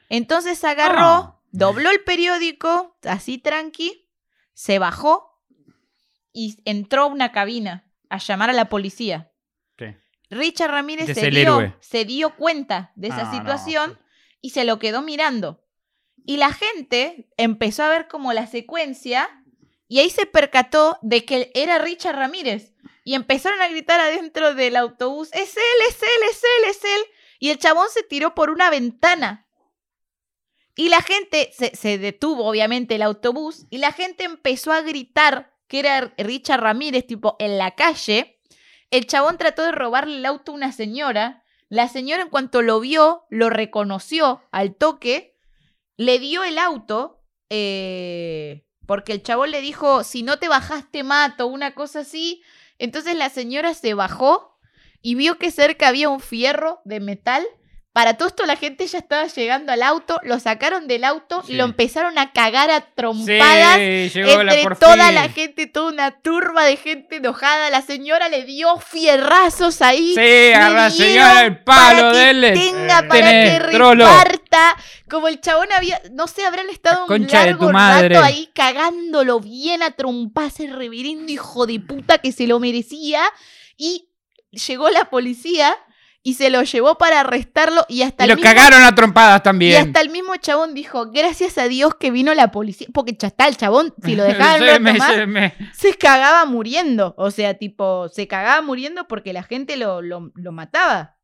Entonces 0.09 0.63
agarró, 0.65 1.01
Ah. 1.01 1.41
dobló 1.51 1.91
el 1.91 2.03
periódico, 2.05 2.97
así 3.05 3.39
tranqui, 3.39 4.09
se 4.53 4.79
bajó 4.79 5.41
y 6.33 6.59
entró 6.65 7.03
a 7.03 7.07
una 7.07 7.33
cabina 7.33 7.91
a 8.09 8.19
llamar 8.19 8.51
a 8.51 8.55
la 8.55 8.69
policía. 8.69 9.33
Sí. 9.79 9.87
Richard 10.31 10.71
Ramírez 10.71 11.07
se 11.15 11.31
dio, 11.31 11.77
se 11.81 12.05
dio 12.05 12.35
cuenta 12.37 12.93
de 12.97 13.09
esa 13.09 13.23
Ah, 13.23 13.25
no, 13.33 13.39
situación 13.39 13.99
y 14.41 14.51
se 14.51 14.65
lo 14.65 14.79
quedó 14.79 15.03
mirando. 15.03 15.63
Y 16.27 16.39
la 16.39 16.53
gente 16.53 17.29
empezó 17.37 17.83
a 17.83 17.89
ver 17.89 18.09
como 18.09 18.33
la 18.33 18.47
secuencia 18.47 19.29
y 19.89 19.99
ahí 20.01 20.11
se 20.11 20.27
percató 20.27 20.99
de 21.03 21.25
que 21.25 21.51
era 21.55 21.79
Richard 21.79 22.17
Ramírez. 22.17 22.73
Y 23.05 23.15
empezaron 23.15 23.61
a 23.61 23.69
gritar 23.69 24.01
adentro 24.01 24.55
del 24.55 24.77
autobús, 24.77 25.29
es 25.33 25.57
él, 25.57 25.63
es 25.89 26.03
él, 26.03 26.09
es 26.31 26.43
él, 26.43 26.71
es 26.71 26.85
él. 26.85 27.03
Y 27.39 27.51
el 27.51 27.59
chabón 27.59 27.87
se 27.93 28.03
tiró 28.03 28.35
por 28.35 28.49
una 28.51 28.71
ventana. 28.71 29.47
Y 30.77 30.89
la 30.89 31.03
gente, 31.03 31.51
se, 31.53 31.99
detuvo 31.99 32.47
obviamente 32.47 32.97
el 32.97 33.03
autobús, 33.03 33.67
y 33.71 33.79
la 33.79 33.93
gente 33.93 34.25
empezó 34.25 34.73
a 34.73 34.81
gritar 34.81 35.55
que 35.69 35.79
era 35.79 36.13
Richard 36.19 36.61
Ramírez, 36.61 37.07
tipo, 37.07 37.37
en 37.39 37.59
la 37.59 37.75
calle. 37.75 38.41
El 38.91 39.07
chabón 39.07 39.39
trató 39.39 39.63
de 39.63 39.73
robarle 39.73 40.17
el 40.17 40.27
auto 40.27 40.53
a 40.53 40.55
una 40.55 40.73
señora. 40.73 41.45
La 41.69 41.89
señora 41.89 42.23
en 42.23 42.29
cuanto 42.29 42.61
lo 42.63 42.81
vio, 42.81 43.25
lo 43.31 43.51
reconoció 43.51 44.43
al 44.51 44.75
toque, 44.75 45.37
le 45.97 46.19
dio 46.19 46.45
el 46.45 46.59
auto, 46.59 47.25
eh, 47.51 48.67
porque 48.87 49.13
el 49.13 49.23
chabón 49.23 49.51
le 49.51 49.61
dijo, 49.61 50.05
si 50.05 50.23
no 50.23 50.39
te 50.39 50.49
bajaste 50.49 51.03
mato, 51.03 51.47
una 51.47 51.75
cosa 51.75 52.01
así. 52.01 52.43
Entonces 52.79 53.17
la 53.17 53.31
señora 53.31 53.75
se 53.75 53.95
bajó 53.95 54.59
y 55.01 55.15
vio 55.15 55.39
que 55.39 55.51
cerca 55.51 55.89
había 55.89 56.09
un 56.09 56.21
fierro 56.21 56.81
de 56.85 57.01
metal. 57.01 57.45
Para 57.95 58.15
todo 58.15 58.27
esto 58.27 58.45
la 58.45 58.57
gente 58.57 58.85
ya 58.89 58.99
estaba 58.99 59.29
llegando 59.29 59.71
al 59.71 59.81
auto, 59.81 60.19
lo 60.25 60.41
sacaron 60.41 60.89
del 60.89 61.05
auto 61.05 61.43
y 61.45 61.53
Sí. 61.53 61.53
lo 61.55 61.63
empezaron 61.63 62.19
a 62.19 62.33
cagar 62.33 62.69
a 62.69 62.81
trompadas 62.81 63.77
Sí, 63.77 64.11
la 64.17 64.33
entre 64.33 64.63
por 64.65 64.77
toda 64.77 65.13
la 65.13 65.29
gente, 65.29 65.69
toda 65.69 65.93
una 65.93 66.11
turba 66.21 66.65
de 66.65 66.77
gente 66.77 67.17
enojada. 67.19 67.71
La 67.71 67.83
señora 67.83 68.29
le 68.29 68.43
dio 68.43 68.77
fierrazos 68.79 69.81
ahí. 69.81 70.13
Sí, 70.13 70.53
a 70.53 70.71
la 70.71 70.91
señora 70.91 71.43
el 71.43 71.63
palo 71.63 71.99
para 72.01 72.13
que 72.13 72.19
dele. 72.19 72.53
Tenga 72.55 72.99
Eh, 72.99 73.03
para 73.05 73.21
que 73.21 73.61
tenés, 73.61 73.63
reparta. 73.63 74.77
Como 75.09 75.29
el 75.29 75.41
chabón 75.41 75.69
había, 75.73 76.03
no 76.11 76.27
sé, 76.27 76.45
habrán 76.45 76.71
estado 76.71 77.07
un 77.09 77.27
largo 77.29 77.71
rato 77.71 78.23
ahí 78.25 78.51
cagándolo 78.55 79.39
bien 79.39 79.85
a 79.85 79.93
trompadas, 79.93 80.59
el 80.59 80.73
reverendo 80.73 81.31
hijo 81.31 81.65
de 81.67 81.79
puta 81.79 82.19
que 82.19 82.33
se 82.33 82.49
lo 82.49 82.59
merecía. 82.59 83.23
Y 83.77 84.09
llegó 84.51 84.91
la 84.91 85.05
policía 85.11 85.77
y 86.27 86.35
se 86.35 86.49
lo 86.51 86.63
llevó 86.63 86.97
para 86.97 87.21
arrestarlo 87.21 87.85
y 87.89 88.01
hasta 88.03 88.25
Y 88.25 88.27
el 88.27 88.31
lo 88.31 88.37
mismo 88.37 88.51
cagaron 88.51 88.83
a 88.83 88.95
trompadas 88.95 89.41
y 89.41 89.43
también. 89.45 89.87
hasta 89.87 90.01
el 90.01 90.09
mismo 90.09 90.35
chabón 90.37 90.73
dijo, 90.75 91.11
gracias 91.13 91.59
a 91.59 91.69
Dios 91.69 91.95
que 92.01 92.11
vino 92.11 92.33
la 92.35 92.51
policía. 92.51 92.89
Porque 92.95 93.15
ya 93.17 93.29
está, 93.29 93.47
el 93.47 93.57
chabón, 93.59 93.93
si 94.03 94.17
lo 94.17 94.25
dejaban 94.25 94.59
Se 94.67 94.81
me- 94.81 94.99
se 95.01 95.27
me- 95.27 95.55
se 95.75 95.95
cagaba 95.99 96.47
muriendo. 96.47 97.15
O 97.19 97.31
sea, 97.31 97.55
tipo, 97.55 98.09
se 98.09 98.27
cagaba 98.27 98.63
muriendo 98.63 99.07
porque 99.07 99.33
la 99.35 99.43
gente 99.43 99.77
lo, 99.77 100.01
lo, 100.03 100.33
lo 100.35 100.51
mataba. 100.51 101.19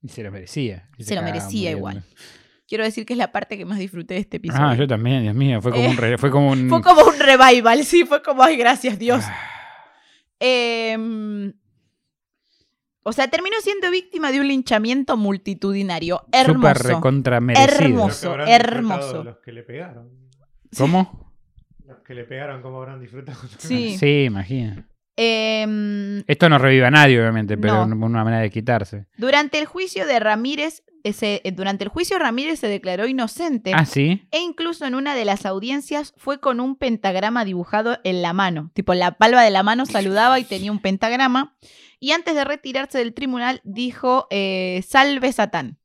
Y 0.00 0.08
se 0.08 0.22
lo 0.22 0.30
merecía. 0.30 0.88
Y 0.98 1.02
Se 1.04 1.14
lo 1.16 1.22
merecía 1.22 1.70
muriendo. 1.72 1.78
igual. 1.78 2.04
Quiero 2.68 2.84
decir 2.84 3.04
que 3.04 3.12
es 3.14 3.18
la 3.18 3.32
parte 3.32 3.58
que 3.58 3.64
más 3.64 3.78
disfruté 3.78 4.14
de 4.14 4.20
este 4.20 4.36
episodio. 4.36 4.64
Ah, 4.66 4.74
yo 4.76 4.86
también, 4.86 5.22
Dios 5.22 5.34
mío. 5.34 5.60
Fue 5.60 5.72
como 5.72 5.84
Eh, 5.84 5.88
un. 5.88 5.96
re- 5.96 6.16
Fue 6.18 6.30
como 6.30 6.50
un. 6.50 6.68
Fue 6.70 6.80
como 6.80 7.02
un 7.04 7.18
revival, 7.18 7.84
sí, 7.84 8.04
fue 8.04 8.22
como, 8.22 8.42
ay, 8.44 8.56
gracias 8.56 8.98
Dios. 9.00 9.24
Ah, 9.26 9.50
Em, 10.40 11.52
o 13.04 13.12
sea, 13.12 13.28
terminó 13.28 13.56
siendo 13.60 13.90
víctima 13.90 14.32
de 14.32 14.40
un 14.40 14.48
linchamiento 14.48 15.16
multitudinario. 15.16 16.22
Hermoso. 16.32 16.74
Súper 16.74 16.94
recontra 16.94 17.40
merecido. 17.40 17.84
Hermoso. 17.84 18.38
Hermoso. 18.46 19.24
Los 19.24 19.38
que 19.38 19.52
le 19.52 19.62
pegaron. 19.62 20.10
¿Cómo? 20.76 21.32
Los 21.86 21.98
que 21.98 22.14
le 22.14 22.24
pegaron, 22.24 22.62
¿cómo 22.62 22.78
habrán 22.78 23.00
disfrutado? 23.00 23.38
Sí. 23.58 23.96
Sí, 23.98 24.24
imagino. 24.24 24.84
Em, 25.16 26.24
Esto 26.26 26.48
no 26.48 26.58
revive 26.58 26.86
a 26.86 26.90
nadie, 26.90 27.20
obviamente, 27.20 27.56
pero 27.56 27.86
No. 27.86 28.06
una 28.06 28.24
manera 28.24 28.42
de 28.42 28.50
quitarse. 28.50 29.06
durante 29.16 29.58
el 29.58 29.66
juicio 29.66 30.06
de 30.06 30.18
Ramírez, 30.20 30.82
ese- 31.04 31.40
eh, 31.44 31.52
durante 31.52 31.84
el 31.84 31.90
juicio 31.90 32.18
Ramírez 32.18 32.58
se 32.60 32.66
declaró 32.68 33.06
inocente. 33.06 33.72
Ah, 33.74 33.84
sí. 33.84 34.26
E 34.30 34.40
incluso 34.40 34.86
en 34.86 34.94
una 34.94 35.14
de 35.14 35.24
las 35.24 35.44
audiencias 35.46 36.14
fue 36.16 36.40
con 36.40 36.60
un 36.60 36.76
pentagrama 36.76 37.44
dibujado 37.44 37.98
en 38.04 38.22
la 38.22 38.32
mano. 38.32 38.70
Tipo, 38.74 38.94
la 38.94 39.12
palma 39.12 39.42
de 39.44 39.50
la 39.50 39.62
mano 39.62 39.86
saludaba 39.86 40.40
y 40.40 40.44
tenía 40.44 40.72
un 40.72 40.80
pentagrama. 40.80 41.56
Y 42.00 42.12
antes 42.12 42.34
de 42.34 42.44
retirarse 42.44 42.98
del 42.98 43.14
tribunal 43.14 43.60
dijo, 43.64 44.26
eh, 44.30 44.82
salve 44.86 45.30
Satán. 45.32 45.78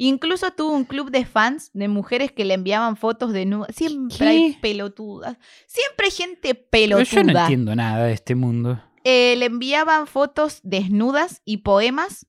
Incluso 0.00 0.50
tuvo 0.52 0.72
un 0.72 0.84
club 0.84 1.10
de 1.10 1.24
fans 1.26 1.70
de 1.74 1.88
mujeres 1.88 2.30
que 2.30 2.44
le 2.44 2.54
enviaban 2.54 2.96
fotos 2.96 3.32
de 3.32 3.44
nudas. 3.46 3.74
Siempre 3.74 4.16
¿Qué? 4.16 4.24
hay 4.24 4.58
pelotudas. 4.62 5.36
Siempre 5.66 6.06
hay 6.06 6.10
gente 6.12 6.54
Pero 6.54 6.96
pelotuda. 6.98 7.04
yo 7.04 7.24
no 7.32 7.40
entiendo 7.40 7.74
nada 7.74 8.04
de 8.06 8.12
este 8.12 8.34
mundo. 8.36 8.80
Eh, 9.04 9.34
le 9.38 9.46
enviaban 9.46 10.06
fotos 10.06 10.60
desnudas 10.62 11.42
y 11.44 11.58
poemas. 11.58 12.26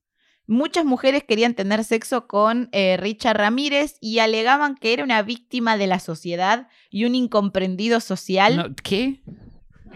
Muchas 0.48 0.84
mujeres 0.84 1.22
querían 1.22 1.54
tener 1.54 1.84
sexo 1.84 2.26
con 2.26 2.68
eh, 2.72 2.96
Richard 2.98 3.36
Ramírez 3.36 3.96
y 4.00 4.18
alegaban 4.18 4.74
que 4.74 4.92
era 4.92 5.04
una 5.04 5.22
víctima 5.22 5.76
de 5.76 5.86
la 5.86 6.00
sociedad 6.00 6.66
y 6.90 7.04
un 7.04 7.14
incomprendido 7.14 8.00
social. 8.00 8.56
No, 8.56 8.74
¿Qué? 8.82 9.22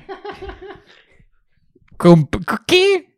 ¿Con- 1.96 2.26
con- 2.26 2.44
¿Qué? 2.66 3.13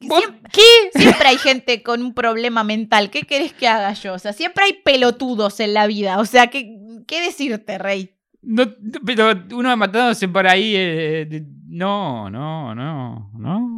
¿Vos- 0.00 0.20
Siem- 0.22 0.40
¿Qué? 0.52 0.98
Siempre 1.00 1.28
hay 1.28 1.38
gente 1.38 1.82
con 1.82 2.02
un 2.02 2.14
problema 2.14 2.62
mental. 2.64 3.10
¿Qué 3.10 3.22
querés 3.22 3.52
que 3.52 3.66
haga 3.68 3.92
yo? 3.94 4.14
O 4.14 4.18
sea, 4.18 4.32
siempre 4.32 4.64
hay 4.64 4.74
pelotudos 4.84 5.58
en 5.60 5.74
la 5.74 5.86
vida. 5.86 6.18
O 6.18 6.24
sea, 6.24 6.46
¿qué, 6.48 6.76
qué 7.06 7.20
decirte, 7.22 7.78
Rey? 7.78 8.14
No, 8.40 8.64
pero 9.04 9.32
uno 9.52 9.76
matándose 9.76 10.28
por 10.28 10.46
ahí. 10.46 10.74
eh, 10.76 11.26
de- 11.28 11.44
no, 11.70 12.30
no, 12.30 12.74
no, 12.74 13.30
no, 13.36 13.68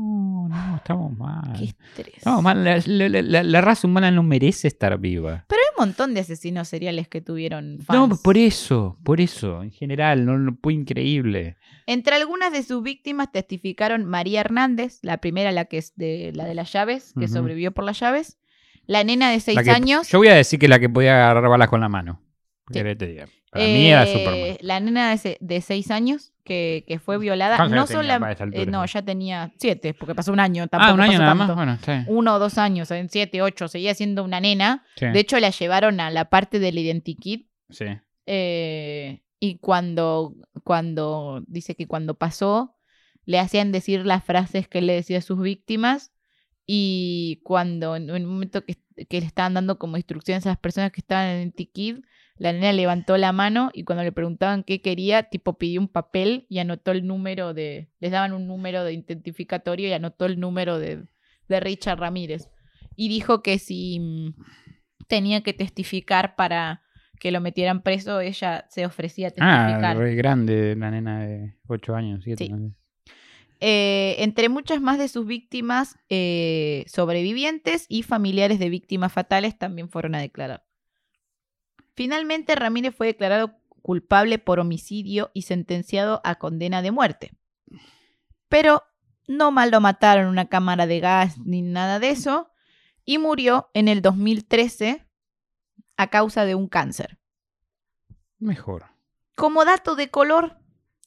no, 0.51 0.77
estamos 0.77 1.17
mal. 1.17 1.53
Qué 1.59 1.65
estrés. 1.65 2.17
Estamos 2.19 2.43
mal. 2.43 2.63
La, 2.65 2.83
la- 3.09 3.23
la- 3.23 3.43
la 3.43 3.61
raza 3.61 3.87
humana 3.87 4.11
no 4.11 4.23
merece 4.23 4.69
estar 4.69 4.99
viva. 4.99 5.45
Pero 5.49 5.61
hay 5.61 5.75
un 5.79 5.87
montón 5.89 6.15
de 6.15 6.21
asesinos 6.21 6.69
seriales 6.69 7.09
que 7.09 7.21
tuvieron 7.21 7.79
fans. 7.81 8.09
No, 8.11 8.17
por 8.17 8.37
eso, 8.37 8.99
por 9.05 9.21
eso, 9.21 9.63
en 9.63 9.71
general, 9.71 10.25
no, 10.27 10.39
no 10.39 10.57
fue 10.63 10.75
increíble. 10.75 11.57
Entre 11.87 12.15
algunas 12.15 12.53
de 12.53 12.63
sus 12.63 12.83
víctimas 12.83 13.33
testificaron 13.33 14.05
María 14.05 14.41
Hernández, 14.41 14.99
la 15.03 15.19
primera, 15.19 15.53
la 15.53 15.65
que 15.65 15.79
es 15.79 15.95
de 15.97 16.33
la 16.35 16.45
de 16.45 16.55
las 16.55 16.73
llaves, 16.73 17.15
que 17.19 17.29
sobrevivió 17.29 17.73
por 17.73 17.85
las 17.85 17.99
llaves. 17.99 18.39
La 18.87 19.05
nena 19.05 19.31
de 19.31 19.41
seis 19.41 19.59
que- 19.63 19.71
años. 19.71 20.09
Yo 20.09 20.19
voy 20.19 20.29
a 20.29 20.35
decir 20.35 20.59
que 20.59 20.67
la 20.69 20.79
que 20.81 20.89
podía 20.89 21.15
agarrar 21.31 21.49
balas 21.49 21.69
con 21.69 21.81
la 21.81 21.89
mano. 21.89 22.21
Sí. 22.69 22.75
¿Qué 22.75 22.79
querés 22.81 22.93
que 22.95 22.97
te 22.99 23.07
diga? 23.09 23.27
Para 23.51 23.65
mí 23.65 23.87
era 23.89 24.05
eh, 24.05 24.13
Superman. 24.13 24.57
La 24.61 24.81
nena 24.81 25.17
de 25.41 25.61
seis 25.61 25.91
años 25.91 26.33
que, 26.51 26.85
que 26.89 26.99
fue 26.99 27.17
violada. 27.17 27.57
¿Cuántos 27.57 27.77
No 27.77 27.85
esta 27.85 28.43
altura? 28.45 28.65
no, 28.67 28.85
ya 28.85 29.03
tenía 29.03 29.53
siete, 29.57 29.95
porque 29.95 30.17
pasó 30.17 30.33
un 30.33 30.41
año. 30.41 30.67
Tampoco 30.67 30.91
Ah, 30.91 30.95
un 30.95 31.01
año 31.01 31.13
pasó 31.13 31.23
nada 31.23 31.31
tanto. 31.37 31.47
más. 31.47 31.57
Bueno, 31.57 31.79
bien. 31.87 32.05
Uno 32.09 32.35
o 32.35 32.39
dos 32.41 32.59
años, 32.59 32.91
en 32.91 33.09
siete, 33.09 33.41
ocho, 33.41 33.69
seguía 33.69 33.95
siendo 33.95 34.25
una 34.25 34.41
nena. 34.41 34.85
Sí, 34.97 35.07
De 35.07 35.21
hecho, 35.21 35.39
la 35.39 35.51
llevaron 35.51 36.01
a 36.01 36.11
la 36.11 36.25
parte 36.31 36.59
del 36.59 36.77
identikit 36.79 37.49
sí. 37.69 37.85
Eh, 38.27 39.23
y 39.39 39.59
cuando, 39.59 40.35
cuando 40.65 41.43
dice 41.47 41.75
que 41.77 41.87
cuando 41.87 42.15
pasó, 42.15 42.77
le 43.27 43.39
hacían 43.39 43.71
decir 43.71 44.05
las 44.05 44.25
frases 44.25 44.67
que 44.67 44.79
él 44.79 44.87
le 44.87 44.95
decía 44.95 45.19
a 45.19 45.23
sus 45.23 45.41
víctimas. 45.41 46.13
Y 46.67 47.41
cuando 47.45 47.95
en 47.97 48.11
un 48.11 48.25
momento 48.27 48.65
que, 48.65 48.77
que 49.09 49.21
le 49.21 49.27
estaban 49.27 49.55
dando 49.55 49.79
como 49.79 49.97
instrucciones 49.97 50.47
a 50.47 50.51
las 50.51 50.59
personas 50.59 50.91
que 50.93 51.01
estaban 51.01 51.27
en 51.29 51.43
el 51.43 51.53
Tikid, 51.55 51.99
la 52.41 52.53
nena 52.55 52.73
levantó 52.73 53.17
la 53.19 53.33
mano 53.33 53.71
y 53.75 53.85
cuando 53.85 54.03
le 54.03 54.13
preguntaban 54.13 54.65
qué 54.65 54.81
quería, 54.81 55.25
tipo 55.25 55.59
pidió 55.59 55.81
un 55.81 55.89
papel 55.89 56.47
y 56.49 56.59
anotó 56.59 56.91
el 56.91 57.07
número 57.07 57.53
de. 57.55 57.91
Les 58.01 58.11
daban 58.11 58.33
un 58.33 58.49
número 58.49 58.83
de 58.83 58.95
identificatorio 58.95 59.89
y 59.89 59.93
anotó 59.93 60.25
el 60.27 60.41
número 60.41 60.79
de, 60.79 61.05
de 61.49 61.61
Richard 61.61 61.99
Ramírez. 62.01 62.49
Y 62.97 63.09
dijo 63.09 63.43
que 63.43 63.59
si 63.59 64.01
mm, 64.01 64.35
tenía 65.07 65.43
que 65.43 65.53
testificar 65.53 66.35
para 66.35 66.83
que 67.21 67.31
lo 67.31 67.43
metieran 67.43 67.83
preso, 67.83 68.21
ella 68.21 68.65
se 68.71 68.87
ofrecía 68.87 69.29
a 69.29 69.33
Ah, 69.39 69.67
testificar. 69.67 69.97
re 69.99 70.15
grande 70.15 70.75
la 70.77 70.91
nena 70.91 71.21
de 71.27 71.55
8 71.69 71.95
años, 71.95 72.23
7. 72.25 72.47
Sí. 72.47 72.53
Eh, 73.61 74.17
entre 74.21 74.49
muchas 74.49 74.81
más 74.81 74.97
de 74.99 75.09
sus 75.09 75.27
víctimas, 75.27 75.99
eh, 76.09 76.85
sobrevivientes 76.87 77.85
y 77.91 78.03
familiares 78.03 78.59
de 78.59 78.71
víctimas 78.71 79.13
fatales 79.13 79.59
también 79.59 79.91
fueron 79.91 80.15
a 80.15 80.21
declarar. 80.21 80.65
Finalmente, 81.95 82.55
Ramírez 82.55 82.95
fue 82.95 83.09
declarado 83.09 83.57
culpable 83.83 84.39
por 84.39 84.61
homicidio 84.61 85.31
y 85.35 85.43
sentenciado 85.43 86.21
a 86.25 86.37
condena 86.37 86.83
de 86.83 86.91
muerte. 86.91 87.33
Pero 88.49 88.83
no 89.27 89.53
mal 89.53 89.71
lo 89.71 89.81
mataron 89.81 90.25
en 90.25 90.31
una 90.31 90.49
cámara 90.49 90.87
de 90.87 91.01
gas 91.01 91.39
ni 91.39 91.63
nada 91.63 91.99
de 91.99 92.11
eso, 92.11 92.51
y 93.05 93.19
murió 93.19 93.71
en 93.75 93.89
el 93.89 94.03
2013 94.03 95.07
a 95.97 96.07
causa 96.09 96.45
de 96.45 96.55
un 96.55 96.69
cáncer. 96.69 97.19
Mejor. 98.39 98.87
Como 99.35 99.65
dato 99.65 99.95
de 99.95 100.11
color, 100.11 100.59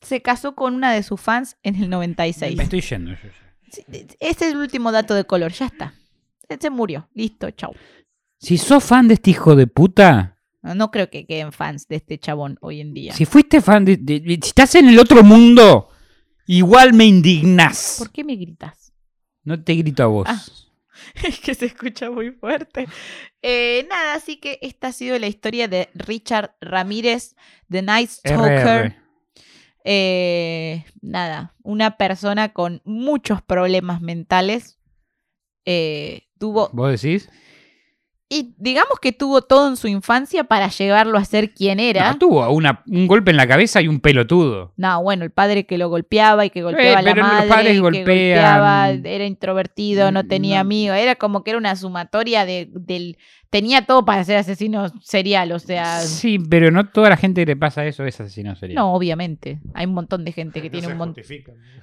se 0.01 0.21
casó 0.21 0.55
con 0.55 0.75
una 0.75 0.93
de 0.93 1.03
sus 1.03 1.19
fans 1.19 1.57
en 1.63 1.75
el 1.75 1.89
96. 1.89 2.57
Me 2.57 2.63
estoy 2.63 2.81
yendo 2.81 3.11
yo. 3.11 3.29
ya. 3.29 3.55
Sí, 3.71 3.84
Ese 4.19 4.47
es 4.47 4.53
el 4.53 4.57
último 4.57 4.91
dato 4.91 5.15
de 5.15 5.25
color, 5.25 5.51
ya 5.51 5.65
está. 5.65 5.93
Se 6.59 6.69
murió, 6.69 7.09
listo, 7.13 7.49
chau. 7.51 7.73
Si 8.38 8.57
sos 8.57 8.84
fan 8.84 9.07
de 9.07 9.15
este 9.15 9.31
hijo 9.31 9.55
de 9.55 9.67
puta, 9.67 10.38
No, 10.64 10.91
creo 10.91 11.09
que 11.09 11.26
queden 11.26 11.51
fans 11.51 11.88
de 11.88 11.97
este 11.97 12.18
chabón 12.18 12.57
hoy 12.61 12.80
en 12.82 12.93
día. 12.93 13.14
si 13.14 13.26
fuiste 13.26 13.59
fan 13.61 13.84
de, 13.86 13.97
de- 13.97 14.20
de- 14.22 14.39
Si 14.41 14.47
estás 14.49 14.76
en 14.76 14.88
el 14.88 14.97
otro 14.97 15.22
mundo, 15.24 15.89
igual 16.47 16.93
me 16.93 17.05
indignás. 17.05 17.95
¿Por 17.99 18.11
qué 18.11 18.24
me 18.24 18.36
gritas? 18.38 18.93
No 19.43 19.61
te 19.61 19.76
grito 19.76 20.03
a 20.03 20.07
vos. 20.07 20.26
Ah. 20.30 20.41
Es 21.24 21.39
que 21.41 21.53
se 21.53 21.66
escucha 21.66 22.09
muy 22.11 22.32
fuerte. 22.32 22.88
Eh, 23.41 23.86
nada, 23.89 24.14
así 24.14 24.38
que 24.38 24.57
esta 24.61 24.88
ha 24.88 24.91
sido 24.93 25.20
la 25.20 25.28
historia 25.28 25.68
de 25.68 25.89
Richard 25.95 26.55
Ramírez, 26.61 27.36
The 27.70 27.82
Night 27.82 28.09
Stalker. 28.09 28.95
Eh, 29.84 30.86
nada, 31.01 31.55
una 31.61 31.97
persona 31.97 32.53
con 32.53 32.82
muchos 32.86 33.41
problemas 33.41 34.01
mentales. 34.01 34.80
Eh, 35.66 36.22
tuvo 36.39 36.70
¿Vos 36.74 37.01
decís? 37.01 37.30
Y 38.34 38.55
digamos 38.57 38.99
que 39.01 39.11
tuvo 39.11 39.41
todo 39.43 39.67
en 39.69 39.77
su 39.77 39.88
infancia 39.88 40.43
para 40.45 40.67
llevarlo 40.69 41.17
a 41.17 41.25
ser 41.25 41.53
quien 41.53 41.79
era. 41.79 42.11
No, 42.11 42.17
tuvo 42.17 42.49
una- 42.49 42.84
un 42.88 43.05
golpe 43.07 43.29
en 43.31 43.38
la 43.38 43.45
cabeza 43.47 43.81
y 43.81 43.88
un 43.88 43.99
pelotudo. 43.99 44.73
No, 44.77 45.03
bueno, 45.03 45.23
el 45.23 45.31
padre 45.31 45.65
que 45.65 45.77
lo 45.77 45.89
golpeaba 45.89 46.45
y 46.45 46.49
que 46.49 46.63
golpeaba 46.63 46.99
a 46.99 47.01
la 47.03 47.11
pero 47.13 47.21
los 47.23 47.31
madre, 47.34 47.49
padres 47.49 47.71
y 47.71 47.75
que 47.75 47.79
golpeaba, 47.81 48.89
era 48.89 49.25
introvertido, 49.25 50.11
no 50.11 50.25
tenía 50.25 50.55
No. 50.55 50.61
amigos, 50.61 50.97
era 50.97 51.15
como 51.15 51.43
que 51.43 51.51
era 51.51 51.57
una 51.59 51.75
sumatoria 51.75 52.45
de, 52.45 52.69
del... 52.73 53.17
Tenía 53.49 53.86
todo 53.86 54.03
para 54.03 54.23
ser 54.23 54.38
asesino 54.38 54.89
serial, 55.01 55.51
o 55.51 55.59
sea... 55.59 55.99
Sí, 55.99 56.39
pero 56.39 56.71
no 56.71 56.88
toda 56.89 57.11
la 57.11 57.17
gente 57.17 57.41
que 57.41 57.45
le 57.51 57.55
pasa 57.55 57.86
eso 57.86 58.03
es 58.03 58.19
asesino 58.19 58.55
serial. 58.55 58.77
No, 58.77 58.93
obviamente. 58.95 59.59
Hay 59.75 59.86
un 59.86 59.93
montón 59.93 60.25
de 60.25 60.31
gente 60.31 60.59
que 60.59 60.69
No 60.69 60.71
tiene 60.71 60.88
se 60.88 60.93
un 60.93 60.97
montón... 60.97 61.23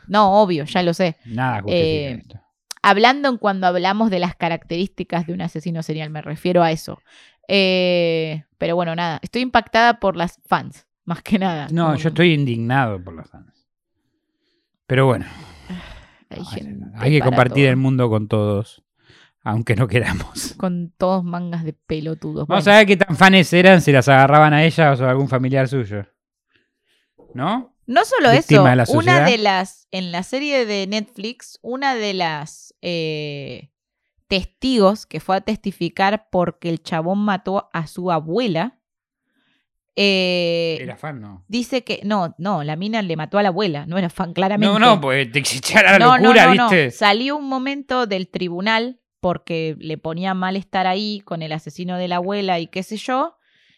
No, 0.08 0.42
obvio, 0.42 0.64
ya 0.64 0.82
lo 0.82 0.92
sé. 0.94 1.14
Nada 1.26 1.62
justifica 1.62 1.76
Eh, 1.86 2.10
esto. 2.22 2.40
Hablando 2.82 3.28
en 3.28 3.36
cuando 3.36 3.66
hablamos 3.66 4.10
de 4.10 4.18
las 4.18 4.34
características 4.34 5.26
de 5.26 5.34
un 5.34 5.42
asesino 5.42 5.82
serial, 5.82 6.10
me 6.10 6.22
refiero 6.22 6.62
a 6.62 6.72
eso. 6.72 7.00
Eh, 7.48 8.44
pero 8.58 8.76
bueno, 8.76 8.94
nada, 8.94 9.18
estoy 9.22 9.42
impactada 9.42 10.00
por 10.00 10.16
las 10.16 10.38
fans, 10.46 10.86
más 11.04 11.22
que 11.22 11.38
nada. 11.38 11.68
No, 11.70 11.94
yo 11.96 12.08
estoy 12.08 12.32
indignado 12.32 13.02
por 13.02 13.14
los 13.14 13.28
fans. 13.28 13.68
Pero 14.86 15.06
bueno, 15.06 15.26
Hay, 16.94 17.10
que 17.10 17.20
compartir 17.20 17.64
todo. 17.64 17.70
el 17.70 17.76
mundo 17.76 18.08
con 18.08 18.28
todos, 18.28 18.84
aunque 19.42 19.74
no 19.74 19.88
queramos. 19.88 20.54
Con 20.56 20.92
todos 20.96 21.24
mangas 21.24 21.64
de 21.64 21.72
pelotudos. 21.72 22.46
Vamos 22.46 22.64
Bueno, 22.64 22.76
a 22.76 22.78
ver 22.78 22.86
qué 22.86 22.96
tan 22.96 23.16
fans 23.16 23.52
eran 23.52 23.80
si 23.80 23.90
las 23.90 24.08
agarraban 24.08 24.52
a 24.52 24.64
ellas 24.64 25.00
o 25.00 25.06
a 25.06 25.10
algún 25.10 25.28
familiar 25.28 25.66
suyo. 25.66 26.06
¿No? 27.34 27.74
No 27.86 28.04
solo 28.04 28.30
víctima 28.30 28.74
eso, 28.74 28.92
de 28.92 28.98
una 28.98 29.24
de 29.24 29.38
las, 29.38 29.88
en 29.90 30.12
la 30.12 30.22
serie 30.22 30.66
de 30.66 30.86
Netflix, 30.86 31.58
una 31.62 31.96
de 31.96 32.14
las 32.14 32.69
eh, 32.82 33.70
testigos 34.28 35.06
que 35.06 35.20
fue 35.20 35.36
a 35.36 35.40
testificar 35.40 36.28
porque 36.30 36.68
el 36.68 36.82
chabón 36.82 37.18
mató 37.18 37.68
a 37.72 37.86
su 37.86 38.10
abuela, 38.10 38.80
eh, 39.96 40.78
Era 40.80 40.96
fan, 40.96 41.20
no. 41.20 41.44
dice 41.48 41.82
que, 41.82 42.00
no, 42.04 42.34
no, 42.38 42.62
la 42.64 42.76
mina 42.76 43.02
le 43.02 43.16
mató 43.16 43.38
a 43.38 43.42
la 43.42 43.48
abuela, 43.48 43.86
no 43.86 43.98
era 43.98 44.08
fan, 44.08 44.32
claramente. 44.32 44.72
No, 44.72 44.78
no, 44.78 45.00
pues 45.00 45.30
te 45.30 45.42
la 45.74 45.98
no, 45.98 46.16
locura, 46.16 46.46
no, 46.46 46.54
no. 46.54 46.70
¿viste? 46.70 46.90
Salió 46.90 47.36
un 47.36 47.48
momento 47.48 48.06
del 48.06 48.28
tribunal 48.28 49.00
porque 49.20 49.76
le 49.78 49.98
ponía 49.98 50.32
mal 50.32 50.56
estar 50.56 50.86
ahí 50.86 51.20
con 51.20 51.42
el 51.42 51.52
asesino 51.52 51.98
de 51.98 52.08
la 52.08 52.16
abuela 52.16 52.60
y 52.60 52.68
qué 52.68 52.82
sé 52.82 52.96
yo. 52.96 53.36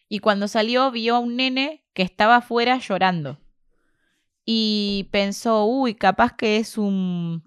Y 0.08 0.20
cuando 0.20 0.46
salió 0.46 0.90
vio 0.90 1.16
a 1.16 1.18
un 1.18 1.36
nene 1.36 1.84
que 1.94 2.02
estaba 2.02 2.36
afuera 2.36 2.78
llorando. 2.78 3.40
Y 4.44 5.08
pensó, 5.10 5.64
uy, 5.64 5.94
capaz 5.94 6.36
que 6.36 6.58
es 6.58 6.76
un, 6.76 7.42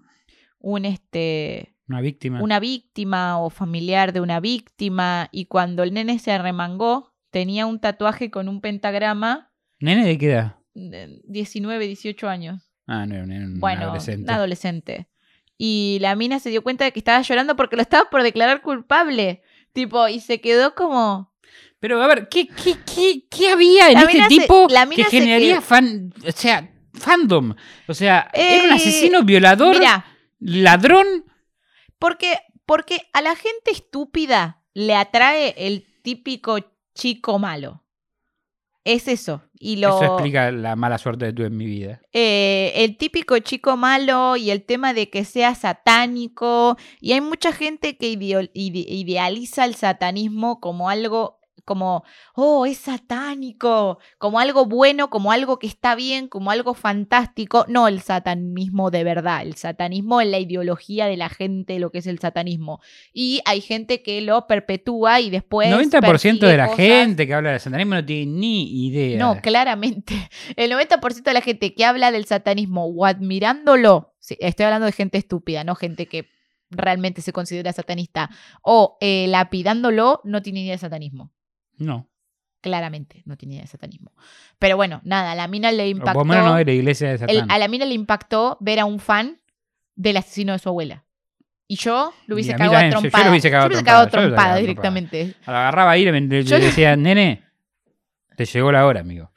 un 0.68 0.84
este, 0.84 1.76
Una 1.88 2.00
víctima. 2.00 2.42
una 2.42 2.58
víctima 2.58 3.38
o 3.38 3.50
familiar 3.50 4.12
de 4.12 4.20
una 4.20 4.40
víctima. 4.40 5.28
Y 5.30 5.46
cuando 5.46 5.84
el 5.84 5.94
nene 5.94 6.18
se 6.18 6.32
arremangó, 6.32 7.14
tenía 7.30 7.66
un 7.66 7.78
tatuaje 7.80 8.30
con 8.32 8.48
un 8.48 8.60
pentagrama 8.60 9.52
¿Nene 9.78 10.04
de 10.04 10.18
qué 10.18 10.26
edad? 10.32 10.56
de 10.74 11.20
19, 11.28 11.86
18 11.86 12.28
años. 12.28 12.72
Ah, 12.88 13.06
no, 13.06 13.14
era 13.14 13.24
un 13.24 13.60
Bueno, 13.60 13.82
adolescente. 13.84 14.22
un 14.24 14.30
adolescente. 14.30 15.08
Y 15.56 15.98
la 16.00 16.16
mina 16.16 16.40
se 16.40 16.50
dio 16.50 16.62
cuenta 16.64 16.84
de 16.84 16.92
que 16.92 16.98
estaba 17.00 17.22
llorando 17.22 17.54
porque 17.54 17.76
lo 17.76 17.82
estaba 17.82 18.10
por 18.10 18.22
declarar 18.24 18.60
culpable. 18.62 19.42
Tipo, 19.72 20.08
y 20.08 20.18
se 20.20 20.40
quedó 20.40 20.74
como. 20.74 21.32
Pero 21.78 22.02
a 22.02 22.06
ver, 22.08 22.28
¿qué, 22.28 22.48
qué, 22.48 22.74
qué, 22.92 23.24
qué 23.30 23.50
había 23.50 23.88
en 23.88 23.94
La 23.94 24.00
este 24.02 24.18
se- 24.22 24.28
tipo 24.28 24.66
la 24.70 24.86
que 24.88 25.04
generaría 25.04 25.56
quedó- 25.58 25.62
fan, 25.62 26.12
o 26.26 26.32
sea, 26.32 26.68
fandom? 26.94 27.54
O 27.86 27.94
sea, 27.94 28.28
era 28.34 28.64
un 28.64 28.70
Eh, 28.70 28.74
asesino, 28.74 29.22
violador, 29.22 29.78
Mira, 29.78 30.04
ladrón. 30.38 31.06
porque, 31.98 32.38
porque 32.66 33.02
a 33.12 33.22
la 33.22 33.34
gente 33.36 33.70
estúpida 33.70 34.62
le 34.74 34.94
atrae 34.94 35.54
el 35.56 35.86
típico 36.02 36.58
chico 36.94 37.38
malo. 37.38 37.82
Es 38.84 39.08
eso. 39.08 39.42
Y 39.58 39.76
lo, 39.76 39.96
Eso 40.00 40.04
explica 40.14 40.52
la 40.52 40.76
mala 40.76 40.96
suerte 40.98 41.24
de 41.24 41.32
tú 41.32 41.42
en 41.42 41.56
mi 41.56 41.66
vida. 41.66 42.00
eh, 42.12 42.72
el 42.76 42.96
típico 42.96 43.36
chico 43.40 43.76
malo 43.76 44.36
y 44.36 44.50
el 44.52 44.62
tema 44.64 44.94
de 44.94 45.10
que 45.10 45.24
sea 45.24 45.56
satánico. 45.56 46.76
Y 47.00 47.10
hay 47.12 47.20
mucha 47.20 47.50
gente 47.52 47.96
que 47.96 48.06
idealiza 48.54 49.64
el 49.64 49.74
satanismo 49.74 50.60
como 50.60 50.88
algo, 50.88 51.35
como, 51.66 52.04
oh, 52.34 52.64
es 52.64 52.78
satánico, 52.78 53.98
como 54.16 54.40
algo 54.40 54.64
bueno, 54.64 55.10
como 55.10 55.32
algo 55.32 55.58
que 55.58 55.66
está 55.66 55.94
bien, 55.94 56.28
como 56.28 56.50
algo 56.50 56.72
fantástico. 56.72 57.66
No 57.68 57.88
el 57.88 58.00
satanismo 58.00 58.90
de 58.90 59.04
verdad, 59.04 59.42
el 59.42 59.56
satanismo 59.56 60.22
es 60.22 60.28
la 60.28 60.38
ideología 60.38 61.06
de 61.06 61.18
la 61.18 61.28
gente, 61.28 61.78
lo 61.78 61.90
que 61.90 61.98
es 61.98 62.06
el 62.06 62.18
satanismo. 62.20 62.80
Y 63.12 63.42
hay 63.44 63.60
gente 63.60 64.02
que 64.02 64.22
lo 64.22 64.46
perpetúa 64.46 65.20
y 65.20 65.28
después... 65.28 65.68
90% 65.68 66.38
de 66.38 66.56
la 66.56 66.68
cosas- 66.68 66.78
gente 66.78 67.26
que 67.26 67.34
habla 67.34 67.52
de 67.52 67.58
satanismo 67.58 67.96
no 67.96 68.04
tiene 68.06 68.32
ni 68.32 68.86
idea. 68.86 69.18
no, 69.18 69.40
claramente. 69.42 70.30
El 70.56 70.70
90% 70.70 71.22
de 71.22 71.34
la 71.34 71.40
gente 71.40 71.74
que 71.74 71.84
habla 71.84 72.12
del 72.12 72.24
satanismo 72.26 72.86
o 72.86 73.04
admirándolo, 73.04 74.14
sí, 74.20 74.36
estoy 74.40 74.64
hablando 74.64 74.86
de 74.86 74.92
gente 74.92 75.18
estúpida, 75.18 75.64
no 75.64 75.74
gente 75.74 76.06
que 76.06 76.28
realmente 76.70 77.22
se 77.22 77.32
considera 77.32 77.72
satanista, 77.72 78.30
o 78.62 78.96
eh, 79.00 79.26
lapidándolo, 79.28 80.20
no 80.24 80.42
tiene 80.42 80.62
idea 80.62 80.72
de 80.72 80.78
satanismo. 80.78 81.32
No. 81.78 82.08
Claramente, 82.60 83.22
no 83.26 83.36
de 83.60 83.66
satanismo. 83.68 84.10
Pero 84.58 84.76
bueno, 84.76 85.00
nada, 85.04 85.32
a 85.32 85.34
la 85.34 85.46
mina 85.46 85.70
le 85.70 85.88
impactó. 85.88 86.12
por 86.14 86.26
lo 86.26 86.32
menos 86.32 86.46
no 86.46 86.56
de 86.56 86.64
la 86.64 86.72
iglesia 86.72 87.08
de 87.08 87.14
el- 87.14 87.18
Satán. 87.20 87.50
a 87.50 87.58
la 87.58 87.68
mina 87.68 87.84
le 87.84 87.94
impactó 87.94 88.56
ver 88.60 88.80
a 88.80 88.84
un 88.86 88.98
fan 88.98 89.40
del 89.94 90.16
asesino 90.16 90.52
de 90.52 90.58
su 90.58 90.68
abuela. 90.68 91.04
Y 91.68 91.76
yo 91.76 92.12
lo 92.26 92.34
hubiese 92.34 92.52
cagado 92.52 92.72
a 92.72 92.80
también, 92.80 92.90
yo- 92.92 92.96
yo 92.96 93.02
lo 93.06 93.10
trompada. 93.10 93.30
hubiese 93.30 93.50
cagado 93.50 93.66
a 93.66 93.68
cagado 93.84 94.02
a 94.02 94.10
trompada, 94.10 94.10
yo 94.10 94.20
lo 94.20 94.26
hubiese 94.26 94.34
trompada 94.34 94.44
cagado 94.44 94.56
a 94.56 94.60
directamente. 94.60 95.34
La 95.46 95.58
agarraba 95.60 95.90
ahí 95.92 96.02
y 96.02 96.04
le 96.06 96.12
le- 96.58 96.64
decía, 96.66 96.96
nene, 96.96 97.42
te 98.36 98.44
llegó 98.44 98.72
la 98.72 98.86
hora, 98.86 99.00
amigo. 99.00 99.30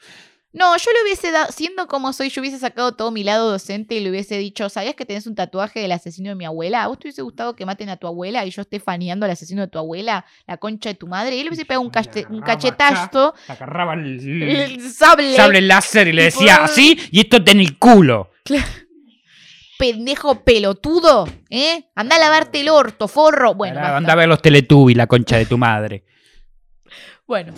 No, 0.52 0.76
yo 0.78 0.92
le 0.92 1.04
hubiese 1.04 1.32
dado, 1.32 1.52
siendo 1.52 1.88
como 1.88 2.12
soy, 2.12 2.30
yo 2.30 2.42
hubiese 2.42 2.58
sacado 2.58 2.94
todo 2.94 3.12
mi 3.12 3.24
lado 3.24 3.52
docente 3.52 3.94
y 3.94 4.00
le 4.00 4.10
hubiese 4.10 4.36
dicho, 4.40 4.68
¿sabías 4.70 4.96
que 4.96 5.06
tenés 5.06 5.28
un 5.28 5.36
tatuaje 5.36 5.80
del 5.80 5.92
asesino 5.92 6.30
de 6.30 6.36
mi 6.36 6.44
abuela? 6.46 6.84
¿A 6.84 6.88
vos 6.88 6.98
te 6.98 7.08
hubiese 7.08 7.22
gustado 7.22 7.56
que 7.56 7.68
maten 7.68 7.90
a 7.90 7.98
tu 7.98 8.08
abuela 8.08 8.44
y 8.46 8.50
yo 8.50 8.64
esté 8.64 8.80
faneando 8.80 9.26
al 9.26 9.32
asesino 9.32 9.62
de 9.62 9.68
tu 9.68 9.78
abuela, 9.78 10.26
la 10.48 10.58
concha 10.58 10.90
de 10.90 10.96
tu 10.96 11.06
madre? 11.06 11.36
Y 11.36 11.40
él 11.40 11.44
le 11.46 11.50
hubiese 11.50 11.66
pegado 11.66 11.82
un, 11.82 11.92
cache- 11.92 12.26
un 12.30 12.42
cachetazo, 12.42 13.36
agarraba 13.48 13.94
el, 13.94 14.42
el 14.42 14.82
sable, 14.92 15.36
sable 15.36 15.62
láser 15.62 16.08
y 16.08 16.14
le 16.14 16.24
decía 16.24 16.64
así, 16.64 16.98
y 17.12 17.20
esto 17.20 17.44
ten 17.44 17.60
el 17.60 17.78
culo. 17.78 18.32
pendejo 19.78 20.44
pelotudo, 20.44 21.28
¿eh? 21.50 21.90
Anda 21.96 22.16
a 22.16 22.20
lavarte 22.20 22.60
el 22.62 22.70
orto, 22.70 23.08
forro. 23.08 23.54
Bueno, 23.54 23.80
anda 23.80 24.14
a 24.14 24.16
ver 24.16 24.28
los 24.28 24.42
Teletubbies, 24.42 24.98
la 24.98 25.08
concha 25.08 25.38
de 25.38 25.46
tu 25.46 25.58
madre. 25.60 26.04
bueno. 27.28 27.54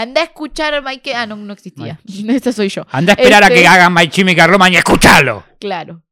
Anda 0.00 0.20
a 0.20 0.24
escuchar 0.24 0.80
Mike. 0.84 1.12
Ah, 1.12 1.26
no, 1.26 1.34
no 1.34 1.52
existía. 1.52 1.98
Esa 2.28 2.52
soy 2.52 2.68
yo. 2.68 2.86
Anda 2.90 3.14
a 3.14 3.16
esperar 3.16 3.42
a 3.42 3.46
Este- 3.48 3.60
que 3.62 3.66
hagan 3.66 3.92
My 3.92 4.08
Chemical 4.08 4.48
Romance 4.48 4.74
y 4.74 4.76
escuchalo. 4.78 5.44
Claro. 5.58 6.04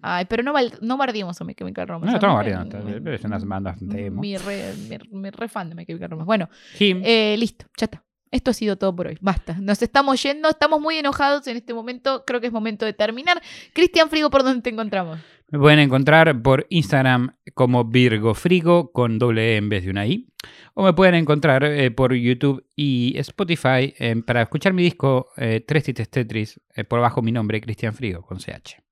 Ay, 0.00 0.24
pero 0.26 0.42
no, 0.42 0.54
no 0.80 0.96
bardiemos 0.96 1.38
a 1.38 1.44
My 1.44 1.54
Chemical 1.54 1.86
Romance. 1.86 2.18
No, 2.26 2.38
A 2.38 2.42
estamos 2.42 3.02
me- 3.02 3.14
Es 3.14 3.24
una 3.24 3.38
banda 3.38 3.72
bastante 3.72 4.06
emo. 4.06 4.20
Mi 4.22 4.38
re, 4.38 4.72
mi, 4.88 4.98
mi 5.20 5.30
re 5.30 5.48
fan 5.48 5.68
de 5.68 5.74
My 5.74 5.84
Chemical 5.84 6.10
Romance. 6.10 6.26
Bueno, 6.26 6.48
eh, 6.80 7.36
listo, 7.38 7.66
ya 7.76 7.84
está. 7.86 8.02
Esto 8.30 8.50
ha 8.50 8.54
sido 8.54 8.76
todo 8.76 8.96
por 8.96 9.06
hoy. 9.06 9.16
Basta. 9.20 9.54
Nos 9.60 9.80
estamos 9.82 10.20
yendo, 10.22 10.48
estamos 10.48 10.80
muy 10.80 10.96
enojados 10.96 11.46
en 11.46 11.56
este 11.56 11.72
momento. 11.72 12.24
Creo 12.26 12.40
que 12.40 12.48
es 12.48 12.52
momento 12.52 12.84
de 12.84 12.92
terminar. 12.92 13.40
Cristian 13.72 14.10
Frigo, 14.10 14.28
¿por 14.28 14.42
dónde 14.42 14.60
te 14.62 14.70
encontramos? 14.70 15.20
Me 15.48 15.58
pueden 15.58 15.78
encontrar 15.78 16.42
por 16.42 16.66
Instagram 16.70 17.36
como 17.54 17.84
Virgo 17.84 18.34
Frigo 18.34 18.90
con 18.92 19.18
doble 19.18 19.54
E 19.54 19.56
en 19.56 19.68
vez 19.68 19.84
de 19.84 19.90
una 19.90 20.06
I. 20.06 20.26
O 20.74 20.82
me 20.82 20.92
pueden 20.92 21.14
encontrar 21.14 21.64
eh, 21.64 21.90
por 21.90 22.14
YouTube 22.14 22.66
y 22.74 23.16
Spotify 23.18 23.94
eh, 23.98 24.16
para 24.26 24.42
escuchar 24.42 24.72
mi 24.72 24.82
disco 24.82 25.28
eh, 25.36 25.64
Tres 25.66 25.84
Tites 25.84 26.10
Tetris 26.10 26.60
por 26.88 27.00
bajo 27.00 27.22
mi 27.22 27.30
nombre, 27.32 27.60
Cristian 27.60 27.94
Frigo, 27.94 28.22
con 28.22 28.38
CH. 28.38 28.82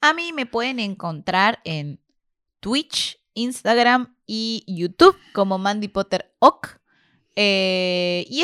A 0.00 0.12
mí 0.14 0.32
me 0.32 0.46
pueden 0.46 0.78
encontrar 0.78 1.60
en 1.64 2.00
Twitch, 2.60 3.18
Instagram 3.34 4.16
y 4.26 4.64
YouTube 4.66 5.16
como 5.32 5.58
Mandy 5.58 5.88
Potter 5.88 6.34
Ock. 6.38 6.78
Eh, 7.36 8.24
y 8.28 8.42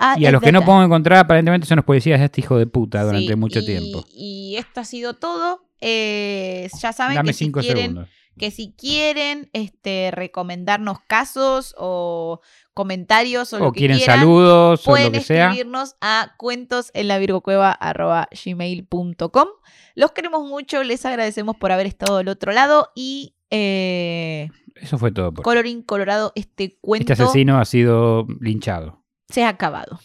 ah, 0.00 0.14
Y 0.18 0.24
a 0.26 0.32
los 0.32 0.40
que 0.40 0.52
no 0.52 0.64
puedo 0.64 0.82
encontrar, 0.82 1.18
aparentemente 1.18 1.66
son 1.66 1.76
los 1.76 1.84
policías 1.84 2.18
de 2.20 2.26
este 2.26 2.40
hijo 2.40 2.56
de 2.56 2.66
puta 2.66 3.02
durante 3.02 3.28
Sí, 3.28 3.36
mucho 3.36 3.60
y- 3.60 3.66
tiempo. 3.66 4.04
Y 4.08 4.56
esto 4.56 4.80
ha 4.80 4.84
sido 4.84 5.14
todo. 5.14 5.63
Eh, 5.80 6.68
ya 6.80 6.92
saben 6.92 7.16
Dame 7.16 7.28
que 7.28 7.32
si 7.34 7.52
quieren, 7.52 7.76
segundos. 7.76 8.08
que 8.38 8.50
si 8.50 8.72
quieren 8.72 9.50
este, 9.52 10.10
recomendarnos 10.12 10.98
casos 11.06 11.74
o 11.78 12.40
comentarios 12.72 13.52
o, 13.52 13.58
lo 13.58 13.68
O 13.68 13.72
que 13.72 13.80
quieren 13.80 13.98
quieran, 13.98 14.20
saludos 14.20 14.80
o 14.86 14.90
pueden 14.90 15.12
lo 15.12 15.18
que 15.18 15.24
sea. 15.24 15.46
escribirnos 15.48 15.96
a 16.00 16.34
cuentos 16.38 16.90
en 16.94 17.08
la 17.08 17.18
gmail.com. 17.18 19.48
Los 19.94 20.12
queremos 20.12 20.48
mucho, 20.48 20.82
les 20.82 21.04
agradecemos 21.04 21.56
por 21.56 21.70
haber 21.72 21.86
estado 21.86 22.16
del 22.18 22.28
otro 22.28 22.52
lado 22.52 22.90
y 22.94 23.34
eh, 23.50 24.48
Eso 24.74 24.98
fue 24.98 25.12
todo. 25.12 25.32
Por 25.32 25.44
colorín 25.44 25.82
colorado, 25.82 26.32
este 26.34 26.76
cuento 26.80 27.12
Este 27.12 27.22
asesino 27.22 27.60
ha 27.60 27.64
sido 27.64 28.26
linchado. 28.40 29.04
se 29.28 29.44
ha 29.44 29.48
acabado. 29.50 30.00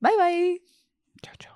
Bye 0.00 0.16
bye. 0.16 0.62
Chao, 1.22 1.34
chao. 1.38 1.55